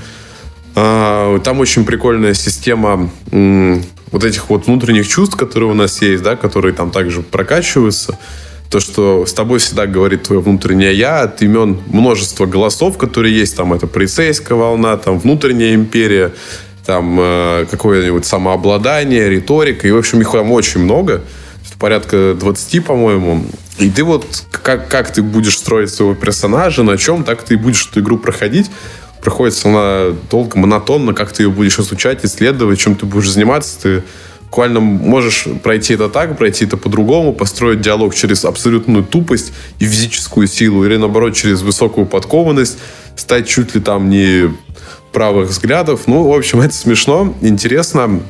А, 0.76 1.40
там 1.40 1.60
очень 1.60 1.86
прикольная 1.86 2.34
система 2.34 3.12
вот 3.32 4.24
этих 4.24 4.50
вот 4.50 4.66
внутренних 4.66 5.08
чувств, 5.08 5.36
которые 5.36 5.70
у 5.70 5.76
нас 5.76 6.02
есть, 6.02 6.24
да, 6.24 6.36
которые 6.36 6.74
там 6.74 6.90
также 6.90 7.22
прокачиваются. 7.22 8.18
то, 8.72 8.80
что 8.80 9.28
с 9.28 9.34
тобой 9.34 9.60
всегда 9.60 9.86
говорит 9.86 10.24
твое 10.24 10.42
внутреннее 10.42 10.96
я, 10.96 11.22
от 11.22 11.44
имен 11.44 11.80
множества 11.88 12.48
голосов, 12.48 12.98
которые 12.98 13.36
есть, 13.36 13.56
там 13.56 13.72
это 13.72 13.86
полицейская 13.86 14.58
волна, 14.58 14.98
там 14.98 15.20
внутренняя 15.20 15.76
империя, 15.76 16.32
там 16.86 17.18
э, 17.20 17.66
какое-нибудь 17.70 18.26
самообладание, 18.26 19.30
риторика, 19.30 19.88
и, 19.88 19.92
в 19.92 19.98
общем, 19.98 20.22
их 20.22 20.32
там 20.32 20.52
очень 20.52 20.82
много, 20.82 21.22
порядка 21.80 22.34
20, 22.40 22.86
по-моему. 22.86 23.46
И 23.78 23.90
ты 23.90 24.04
вот, 24.04 24.46
как, 24.52 24.88
как 24.88 25.12
ты 25.12 25.22
будешь 25.22 25.58
строить 25.58 25.90
своего 25.90 26.16
персонажа, 26.16 26.84
на 26.84 26.98
чем, 26.98 27.24
так 27.24 27.44
ты 27.44 27.58
будешь 27.58 27.88
эту 27.90 28.00
игру 28.00 28.18
проходить. 28.18 28.72
Проходится 29.22 29.70
она 29.70 30.16
долго, 30.30 30.58
монотонно, 30.58 31.14
как 31.14 31.32
ты 31.32 31.44
ее 31.44 31.50
будешь 31.50 31.80
изучать, 31.80 32.24
исследовать, 32.24 32.80
чем 32.80 32.96
ты 32.96 33.06
будешь 33.06 33.30
заниматься, 33.30 33.82
ты 33.82 34.04
буквально 34.44 34.82
можешь 34.82 35.48
пройти 35.64 35.96
это 35.96 36.10
так, 36.10 36.38
пройти 36.38 36.66
это 36.66 36.78
по-другому, 36.78 37.34
построить 37.34 37.82
диалог 37.82 38.14
через 38.14 38.46
абсолютную 38.46 39.04
тупость 39.04 39.52
и 39.80 39.86
физическую 39.86 40.48
силу, 40.48 40.86
или 40.86 40.96
наоборот 40.98 41.34
через 41.34 41.64
высокую 41.64 42.06
подкованность, 42.06 42.78
стать 43.16 43.48
чуть 43.48 43.74
ли 43.76 43.82
там 43.82 44.10
не 44.10 44.54
правых 45.14 45.50
взглядов. 45.50 46.02
Ну, 46.08 46.28
в 46.28 46.34
общем, 46.34 46.60
это 46.60 46.74
смешно, 46.74 47.34
интересно. 47.42 48.22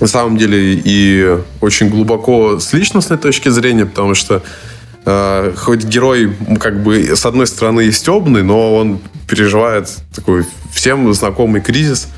На 0.00 0.06
самом 0.06 0.36
деле 0.36 0.80
и 0.84 1.38
очень 1.60 1.88
глубоко 1.88 2.58
с 2.58 2.72
личностной 2.72 3.18
точки 3.18 3.48
зрения, 3.48 3.86
потому 3.86 4.14
что 4.14 4.42
э, 5.04 5.52
хоть 5.56 5.84
герой 5.84 6.34
как 6.58 6.82
бы 6.82 7.14
с 7.14 7.24
одной 7.26 7.46
стороны 7.46 7.90
стебный, 7.92 8.42
но 8.42 8.74
он 8.74 9.00
переживает 9.28 9.88
такой 10.14 10.44
всем 10.72 11.12
знакомый 11.14 11.60
кризис 11.60 12.08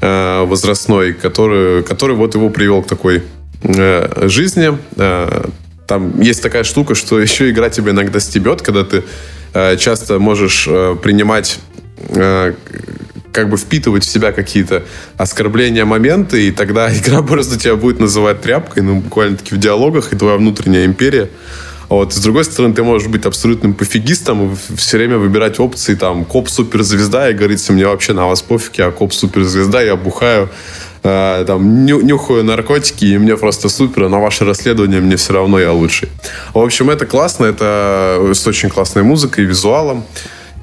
э, 0.00 0.44
возрастной, 0.44 1.12
который, 1.12 1.82
который 1.82 2.16
вот 2.16 2.34
его 2.34 2.48
привел 2.50 2.82
к 2.82 2.86
такой 2.86 3.22
э, 3.62 4.28
жизни. 4.28 4.76
Э, 4.96 5.46
там 5.86 6.20
есть 6.20 6.42
такая 6.42 6.64
штука, 6.64 6.94
что 6.94 7.20
еще 7.28 7.50
игра 7.50 7.70
тебя 7.70 7.92
иногда 7.92 8.20
стебет, 8.20 8.62
когда 8.62 8.84
ты 8.84 9.04
э, 9.52 9.76
часто 9.76 10.18
можешь 10.18 10.66
э, 10.68 10.96
принимать 11.02 11.58
э, 12.08 12.54
как 13.34 13.50
бы 13.50 13.56
впитывать 13.56 14.04
в 14.04 14.10
себя 14.10 14.32
какие-то 14.32 14.84
оскорбления, 15.18 15.84
моменты, 15.84 16.46
и 16.46 16.50
тогда 16.52 16.90
игра 16.96 17.20
просто 17.20 17.58
тебя 17.58 17.74
будет 17.74 18.00
называть 18.00 18.40
тряпкой, 18.40 18.82
ну, 18.82 19.00
буквально-таки 19.00 19.54
в 19.54 19.58
диалогах, 19.58 20.12
и 20.12 20.16
твоя 20.16 20.36
внутренняя 20.36 20.86
империя. 20.86 21.28
Вот. 21.90 22.14
С 22.14 22.18
другой 22.18 22.44
стороны, 22.44 22.74
ты 22.74 22.82
можешь 22.82 23.08
быть 23.08 23.26
абсолютным 23.26 23.74
пофигистом 23.74 24.52
и 24.52 24.76
все 24.76 24.96
время 24.96 25.18
выбирать 25.18 25.60
опции, 25.60 25.94
там, 25.94 26.24
коп-суперзвезда, 26.24 27.30
и 27.30 27.34
говорится, 27.34 27.72
мне 27.72 27.86
вообще 27.86 28.14
на 28.14 28.26
вас 28.26 28.40
пофиг, 28.40 28.78
я 28.78 28.90
коп-суперзвезда, 28.90 29.82
я 29.82 29.96
бухаю, 29.96 30.48
э, 31.02 31.44
там, 31.46 31.84
ню 31.84 32.00
нюхаю 32.00 32.44
наркотики, 32.44 33.04
и 33.04 33.18
мне 33.18 33.36
просто 33.36 33.68
супер, 33.68 34.04
а 34.04 34.08
на 34.08 34.20
ваше 34.20 34.44
расследование 34.44 35.00
мне 35.00 35.16
все 35.16 35.34
равно 35.34 35.58
я 35.58 35.72
лучший. 35.72 36.08
В 36.54 36.60
общем, 36.60 36.88
это 36.88 37.04
классно, 37.04 37.46
это 37.46 38.30
с 38.32 38.46
очень 38.46 38.70
классной 38.70 39.02
музыкой, 39.02 39.44
визуалом 39.44 40.04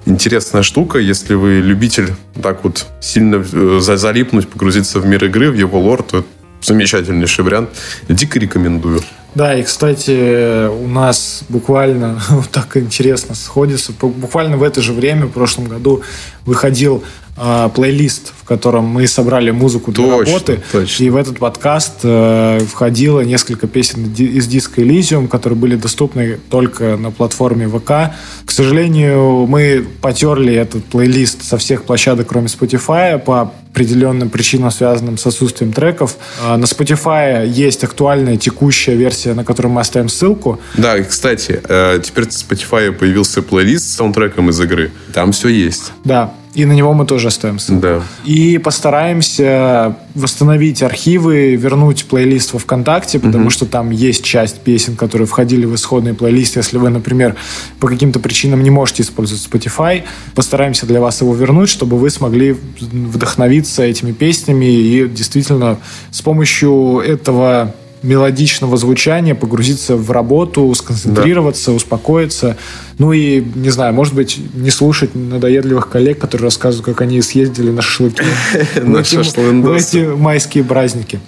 интересная 0.05 0.63
штука, 0.63 0.99
если 0.99 1.33
вы 1.33 1.59
любитель 1.59 2.13
так 2.41 2.63
вот 2.63 2.87
сильно 2.99 3.43
э, 3.51 3.79
залипнуть, 3.79 4.47
погрузиться 4.47 4.99
в 4.99 5.05
мир 5.05 5.25
игры, 5.25 5.51
в 5.51 5.55
его 5.55 5.79
лор, 5.79 6.03
то 6.03 6.23
замечательнейший 6.61 7.43
вариант. 7.43 7.69
Дико 8.07 8.39
рекомендую. 8.39 9.01
Да, 9.33 9.55
и, 9.55 9.63
кстати, 9.63 10.67
у 10.67 10.87
нас 10.87 11.43
буквально 11.47 12.21
вот 12.29 12.49
так 12.49 12.75
интересно 12.77 13.35
сходится. 13.35 13.93
Буквально 13.93 14.57
в 14.57 14.63
это 14.63 14.81
же 14.81 14.93
время, 14.93 15.25
в 15.25 15.31
прошлом 15.31 15.65
году, 15.65 16.01
выходил 16.45 17.03
э, 17.41 17.69
плейлист, 17.73 18.33
в 18.39 18.45
котором 18.45 18.85
мы 18.85 19.07
собрали 19.07 19.51
музыку 19.51 19.91
для 19.91 20.05
точно, 20.05 20.25
работы. 20.25 20.59
Точно. 20.71 21.03
И 21.03 21.09
в 21.09 21.15
этот 21.15 21.39
подкаст 21.39 21.99
э, 22.03 22.59
входило 22.69 23.21
несколько 23.21 23.67
песен 23.67 24.13
из 24.13 24.47
диска 24.47 24.81
Elysium, 24.81 25.27
которые 25.27 25.57
были 25.57 25.75
доступны 25.75 26.39
только 26.49 26.97
на 26.97 27.11
платформе 27.11 27.67
ВК. 27.67 28.13
К 28.45 28.51
сожалению, 28.51 29.47
мы 29.47 29.85
потерли 30.01 30.53
этот 30.53 30.85
плейлист 30.85 31.43
со 31.43 31.57
всех 31.57 31.83
площадок, 31.83 32.27
кроме 32.27 32.47
Spotify, 32.47 33.17
по 33.17 33.51
определенным 33.71 34.29
причинам, 34.29 34.69
связанным 34.69 35.17
с 35.17 35.25
отсутствием 35.25 35.71
треков. 35.71 36.17
А, 36.43 36.57
на 36.57 36.65
Spotify 36.65 37.47
есть 37.47 37.83
актуальная 37.83 38.35
текущая 38.35 38.95
версия, 38.95 39.33
на 39.33 39.45
которую 39.45 39.71
мы 39.71 39.81
оставим 39.81 40.09
ссылку. 40.09 40.59
Да, 40.75 40.97
и, 40.97 41.03
кстати, 41.03 41.61
э, 41.63 42.01
теперь 42.03 42.25
в 42.25 42.29
Spotify 42.29 42.91
появился 42.91 43.41
плейлист 43.41 43.89
с 43.89 43.95
саундтреком 43.95 44.49
из 44.49 44.59
игры. 44.59 44.91
Там 45.13 45.31
все 45.31 45.47
есть. 45.47 45.93
Да, 46.03 46.33
и 46.53 46.65
на 46.65 46.73
него 46.73 46.93
мы 46.93 47.05
тоже 47.05 47.29
оставим 47.29 47.59
ссылку. 47.59 47.81
Да. 47.81 48.01
И 48.25 48.57
постараемся 48.57 49.95
восстановить 50.15 50.83
архивы, 50.83 51.55
вернуть 51.55 52.05
плейлист 52.05 52.53
во 52.53 52.59
ВКонтакте, 52.59 53.19
потому 53.19 53.45
угу. 53.45 53.49
что 53.51 53.65
там 53.65 53.89
есть 53.91 54.23
часть 54.23 54.59
песен, 54.59 54.95
которые 54.95 55.27
входили 55.27 55.65
в 55.65 55.75
исходный 55.75 56.13
плейлист. 56.13 56.57
Если 56.57 56.77
вы, 56.77 56.89
например, 56.89 57.35
по 57.79 57.87
каким-то 57.87 58.19
причинам 58.19 58.63
не 58.63 58.69
можете 58.69 59.03
использовать 59.03 59.47
Spotify, 59.49 60.03
постараемся 60.35 60.85
для 60.85 60.99
вас 60.99 61.21
его 61.21 61.33
вернуть, 61.33 61.69
чтобы 61.69 61.97
вы 61.97 62.09
смогли 62.09 62.57
вдохновиться 62.81 63.83
этими 63.83 64.11
песнями 64.11 64.65
и 64.65 65.07
действительно 65.07 65.77
с 66.11 66.21
помощью 66.21 66.99
этого 66.99 67.73
мелодичного 68.03 68.77
звучания, 68.77 69.35
погрузиться 69.35 69.95
в 69.95 70.09
работу, 70.11 70.73
сконцентрироваться, 70.73 71.71
да. 71.71 71.77
успокоиться. 71.77 72.57
Ну 72.97 73.13
и, 73.13 73.43
не 73.55 73.69
знаю, 73.69 73.93
может 73.93 74.13
быть, 74.13 74.39
не 74.53 74.69
слушать 74.69 75.15
надоедливых 75.15 75.89
коллег, 75.89 76.19
которые 76.19 76.45
рассказывают, 76.45 76.85
как 76.85 77.01
они 77.01 77.21
съездили 77.21 77.71
на 77.71 77.81
шашлыки 77.81 78.23
в 78.83 79.71
эти 79.71 80.15
майские 80.15 80.63
праздники. 80.63 81.19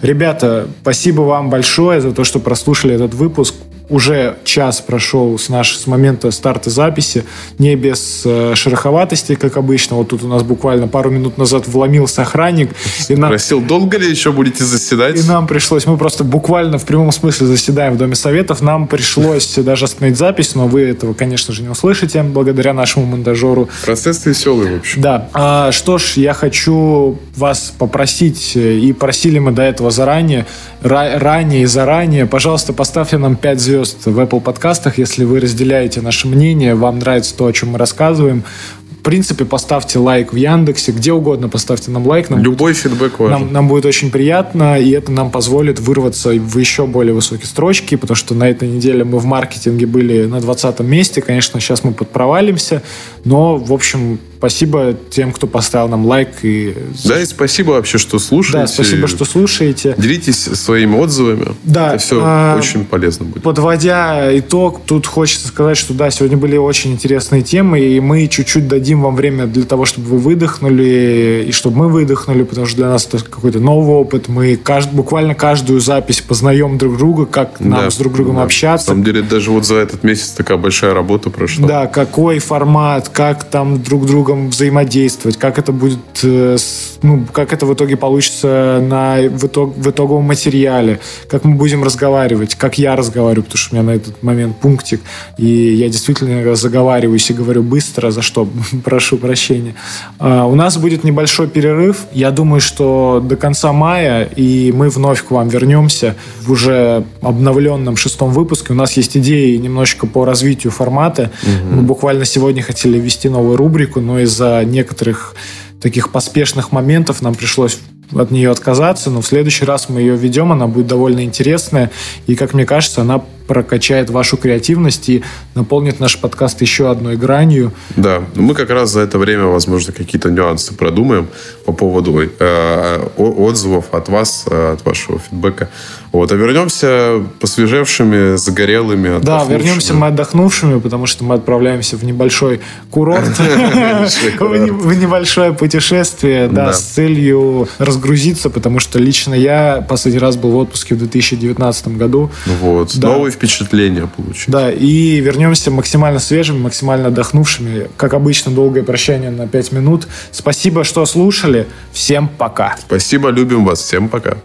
Ребята, 0.00 0.68
спасибо 0.82 1.22
вам 1.22 1.50
большое 1.50 2.00
за 2.00 2.12
то, 2.12 2.24
что 2.24 2.38
прослушали 2.38 2.94
этот 2.94 3.14
выпуск 3.14 3.54
уже 3.88 4.36
час 4.44 4.80
прошел 4.80 5.38
с, 5.38 5.48
наш, 5.48 5.76
с 5.76 5.86
момента 5.86 6.30
старта 6.30 6.70
записи, 6.70 7.24
не 7.58 7.76
без 7.76 8.22
э, 8.24 8.54
шероховатости, 8.54 9.34
как 9.34 9.56
обычно. 9.56 9.96
Вот 9.96 10.08
тут 10.08 10.22
у 10.24 10.28
нас 10.28 10.42
буквально 10.42 10.88
пару 10.88 11.10
минут 11.10 11.38
назад 11.38 11.68
вломился 11.68 12.22
охранник. 12.22 12.70
И 13.08 13.16
нам, 13.16 13.30
Спросил, 13.30 13.60
долго 13.60 13.98
ли 13.98 14.08
еще 14.08 14.32
будете 14.32 14.64
заседать? 14.64 15.18
И 15.18 15.22
нам 15.28 15.46
пришлось, 15.46 15.86
мы 15.86 15.96
просто 15.96 16.24
буквально 16.24 16.78
в 16.78 16.84
прямом 16.84 17.12
смысле 17.12 17.46
заседаем 17.46 17.94
в 17.94 17.98
Доме 17.98 18.14
Советов. 18.14 18.62
Нам 18.62 18.86
пришлось 18.86 19.54
даже 19.56 19.84
остановить 19.84 20.16
запись, 20.16 20.54
но 20.54 20.66
вы 20.66 20.82
этого, 20.82 21.14
конечно 21.14 21.52
же, 21.52 21.62
не 21.62 21.68
услышите, 21.68 22.22
благодаря 22.22 22.72
нашему 22.72 23.06
монтажеру. 23.06 23.68
Процесс 23.84 24.24
веселый, 24.24 24.74
в 24.74 24.78
общем. 24.78 25.02
Да. 25.02 25.28
А, 25.32 25.72
что 25.72 25.98
ж, 25.98 26.14
я 26.16 26.32
хочу 26.32 27.18
вас 27.36 27.74
попросить, 27.78 28.52
э, 28.54 28.78
и 28.78 28.92
просили 28.92 29.38
мы 29.38 29.52
до 29.52 29.62
этого 29.62 29.90
заранее, 29.90 30.46
ранее 30.82 31.62
и 31.62 31.66
заранее, 31.66 32.26
пожалуйста, 32.26 32.72
поставьте 32.72 33.18
нам 33.18 33.36
5 33.36 33.60
звезд 33.60 33.81
в 33.84 34.18
Apple 34.18 34.40
подкастах, 34.40 34.98
если 34.98 35.24
вы 35.24 35.40
разделяете 35.40 36.00
наше 36.00 36.28
мнение, 36.28 36.74
вам 36.74 36.98
нравится 36.98 37.36
то, 37.36 37.46
о 37.46 37.52
чем 37.52 37.70
мы 37.70 37.78
рассказываем. 37.78 38.44
В 38.90 39.04
принципе, 39.04 39.44
поставьте 39.44 39.98
лайк 39.98 40.32
в 40.32 40.36
Яндексе, 40.36 40.92
где 40.92 41.12
угодно 41.12 41.48
поставьте 41.48 41.90
нам 41.90 42.06
лайк. 42.06 42.30
Нам 42.30 42.40
Любой 42.40 42.72
будет, 42.72 42.76
фидбэк 42.76 43.18
важен. 43.18 43.32
Нам, 43.32 43.52
нам 43.52 43.68
будет 43.68 43.84
очень 43.84 44.12
приятно, 44.12 44.78
и 44.78 44.90
это 44.90 45.10
нам 45.10 45.32
позволит 45.32 45.80
вырваться 45.80 46.30
в 46.30 46.56
еще 46.58 46.86
более 46.86 47.12
высокие 47.12 47.46
строчки, 47.46 47.96
потому 47.96 48.14
что 48.14 48.34
на 48.34 48.48
этой 48.48 48.68
неделе 48.68 49.02
мы 49.02 49.18
в 49.18 49.24
маркетинге 49.24 49.86
были 49.86 50.26
на 50.26 50.40
20 50.40 50.80
месте. 50.80 51.20
Конечно, 51.20 51.58
сейчас 51.58 51.82
мы 51.82 51.92
подпровалимся, 51.92 52.82
но, 53.24 53.56
в 53.56 53.72
общем, 53.72 54.20
спасибо 54.42 54.96
тем, 55.10 55.30
кто 55.30 55.46
поставил 55.46 55.86
нам 55.86 56.04
лайк. 56.04 56.30
И... 56.42 56.74
Да, 57.04 57.20
и 57.20 57.24
спасибо 57.26 57.70
вообще, 57.72 57.98
что 57.98 58.18
слушаете. 58.18 58.58
Да, 58.58 58.66
спасибо, 58.66 59.06
что 59.06 59.24
слушаете. 59.24 59.94
Делитесь 59.96 60.42
своими 60.42 60.96
отзывами. 60.96 61.54
Да. 61.62 61.90
Это 61.90 61.98
все 61.98 62.20
а, 62.20 62.56
очень 62.58 62.84
полезно 62.84 63.26
будет. 63.26 63.44
Подводя 63.44 64.36
итог, 64.36 64.80
тут 64.84 65.06
хочется 65.06 65.46
сказать, 65.46 65.76
что 65.76 65.94
да, 65.94 66.10
сегодня 66.10 66.36
были 66.36 66.56
очень 66.56 66.90
интересные 66.90 67.42
темы, 67.42 67.78
и 67.78 68.00
мы 68.00 68.26
чуть-чуть 68.26 68.66
дадим 68.66 69.02
вам 69.02 69.14
время 69.14 69.46
для 69.46 69.62
того, 69.62 69.84
чтобы 69.84 70.08
вы 70.08 70.18
выдохнули, 70.18 71.44
и 71.46 71.52
чтобы 71.52 71.76
мы 71.76 71.88
выдохнули, 71.88 72.42
потому 72.42 72.66
что 72.66 72.78
для 72.78 72.88
нас 72.88 73.06
это 73.06 73.22
какой-то 73.22 73.60
новый 73.60 73.94
опыт. 73.94 74.26
Мы 74.26 74.56
кажд... 74.56 74.90
буквально 74.90 75.36
каждую 75.36 75.78
запись 75.78 76.20
познаем 76.20 76.78
друг 76.78 76.98
друга, 76.98 77.26
как 77.26 77.60
нам 77.60 77.84
да, 77.84 77.90
с 77.92 77.96
друг 77.96 78.14
другом 78.14 78.36
да. 78.36 78.42
общаться. 78.42 78.88
На 78.88 78.94
самом 78.94 79.04
деле, 79.04 79.22
даже 79.22 79.52
вот 79.52 79.64
за 79.64 79.76
этот 79.76 80.02
месяц 80.02 80.30
такая 80.30 80.58
большая 80.58 80.94
работа 80.94 81.30
прошла. 81.30 81.68
Да, 81.68 81.86
какой 81.86 82.40
формат, 82.40 83.08
как 83.08 83.44
там 83.44 83.80
друг 83.80 84.04
друга 84.04 84.31
другом 84.32 84.50
взаимодействовать, 84.50 85.36
как 85.36 85.58
это 85.58 85.72
будет, 85.72 85.98
э, 86.22 86.56
ну, 87.02 87.24
как 87.32 87.52
это 87.52 87.66
в 87.66 87.74
итоге 87.74 87.96
получится 87.96 88.80
на, 88.82 89.16
в, 89.28 89.46
итог, 89.46 89.76
в 89.76 89.90
итоговом 89.90 90.24
материале, 90.24 91.00
как 91.28 91.44
мы 91.44 91.54
будем 91.54 91.84
разговаривать, 91.84 92.54
как 92.54 92.78
я 92.78 92.96
разговариваю, 92.96 93.44
потому 93.44 93.58
что 93.58 93.74
у 93.74 93.78
меня 93.78 93.92
на 93.92 93.94
этот 93.96 94.22
момент 94.22 94.56
пунктик, 94.56 95.00
и 95.38 95.46
я 95.46 95.88
действительно 95.88 96.54
заговариваюсь 96.56 97.30
и 97.30 97.34
говорю 97.34 97.62
быстро, 97.62 98.10
за 98.10 98.22
что 98.22 98.48
прошу 98.84 99.18
прощения. 99.18 99.74
А, 100.18 100.46
у 100.46 100.54
нас 100.54 100.76
будет 100.76 101.04
небольшой 101.04 101.48
перерыв, 101.48 101.96
я 102.12 102.30
думаю, 102.30 102.60
что 102.60 103.22
до 103.24 103.36
конца 103.36 103.72
мая, 103.72 104.28
и 104.36 104.72
мы 104.72 104.88
вновь 104.88 105.22
к 105.22 105.30
вам 105.30 105.48
вернемся 105.48 106.14
в 106.40 106.52
уже 106.52 107.04
обновленном 107.20 107.96
шестом 107.96 108.30
выпуске. 108.30 108.72
У 108.72 108.76
нас 108.76 108.96
есть 108.96 109.16
идеи 109.16 109.56
немножечко 109.56 110.06
по 110.06 110.24
развитию 110.24 110.70
формата. 110.70 111.30
Угу. 111.42 111.76
Мы 111.76 111.82
буквально 111.82 112.24
сегодня 112.24 112.62
хотели 112.62 112.98
ввести 112.98 113.28
новую 113.28 113.56
рубрику, 113.56 114.00
но 114.00 114.21
из-за 114.22 114.64
некоторых 114.64 115.34
таких 115.80 116.12
поспешных 116.12 116.72
моментов 116.72 117.22
нам 117.22 117.34
пришлось 117.34 117.78
от 118.14 118.30
нее 118.30 118.50
отказаться, 118.50 119.10
но 119.10 119.20
в 119.20 119.26
следующий 119.26 119.64
раз 119.64 119.88
мы 119.88 120.00
ее 120.00 120.16
ведем, 120.16 120.52
она 120.52 120.66
будет 120.66 120.86
довольно 120.86 121.24
интересная, 121.24 121.90
и, 122.26 122.34
как 122.34 122.54
мне 122.54 122.66
кажется, 122.66 123.02
она 123.02 123.22
прокачает 123.46 124.10
вашу 124.10 124.36
креативность 124.36 125.08
и 125.08 125.22
наполнит 125.54 126.00
наш 126.00 126.18
подкаст 126.18 126.60
еще 126.62 126.90
одной 126.90 127.16
гранью. 127.16 127.72
Да, 127.96 128.22
мы 128.34 128.54
как 128.54 128.70
раз 128.70 128.90
за 128.90 129.00
это 129.00 129.18
время, 129.18 129.44
возможно, 129.44 129.92
какие-то 129.92 130.30
нюансы 130.30 130.74
продумаем 130.74 131.28
по 131.66 131.72
поводу 131.72 132.18
э, 132.20 133.08
отзывов 133.16 133.92
от 133.92 134.08
вас, 134.08 134.44
э, 134.48 134.72
от 134.74 134.84
вашего 134.84 135.18
фидбэка. 135.18 135.68
Вот, 136.12 136.30
а 136.30 136.34
вернемся 136.34 137.22
посвежевшими, 137.40 138.36
загорелыми, 138.36 139.20
Да, 139.22 139.44
вернемся 139.44 139.94
мы 139.94 140.08
отдохнувшими, 140.08 140.78
потому 140.78 141.06
что 141.06 141.24
мы 141.24 141.34
отправляемся 141.34 141.96
в 141.96 142.04
небольшой 142.04 142.60
курорт, 142.90 143.28
в 143.38 144.94
небольшое 144.94 145.52
путешествие, 145.52 146.48
да, 146.48 146.72
с 146.72 146.80
целью 146.80 147.68
разгрузиться, 148.02 148.50
потому 148.50 148.80
что 148.80 148.98
лично 148.98 149.34
я 149.34 149.84
последний 149.88 150.18
раз 150.18 150.36
был 150.36 150.50
в 150.50 150.56
отпуске 150.56 150.94
в 150.94 150.98
2019 150.98 151.88
году. 151.96 152.30
Вот, 152.60 152.94
новый 152.96 153.30
впечатления 153.30 154.08
получить. 154.16 154.48
Да, 154.48 154.70
и 154.70 155.20
вернемся 155.20 155.70
максимально 155.70 156.18
свежими, 156.18 156.58
максимально 156.58 157.08
отдохнувшими. 157.08 157.88
Как 157.96 158.14
обычно, 158.14 158.52
долгое 158.52 158.82
прощание 158.82 159.30
на 159.30 159.46
5 159.46 159.72
минут. 159.72 160.08
Спасибо, 160.32 160.84
что 160.84 161.06
слушали. 161.06 161.66
Всем 161.92 162.28
пока. 162.28 162.76
Спасибо, 162.80 163.30
любим 163.30 163.64
вас. 163.64 163.80
Всем 163.80 164.08
пока. 164.08 164.38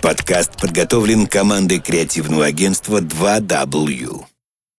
Подкаст 0.00 0.60
подготовлен 0.60 1.26
командой 1.26 1.80
креативного 1.80 2.44
агентства 2.44 3.00
2W. 3.00 4.33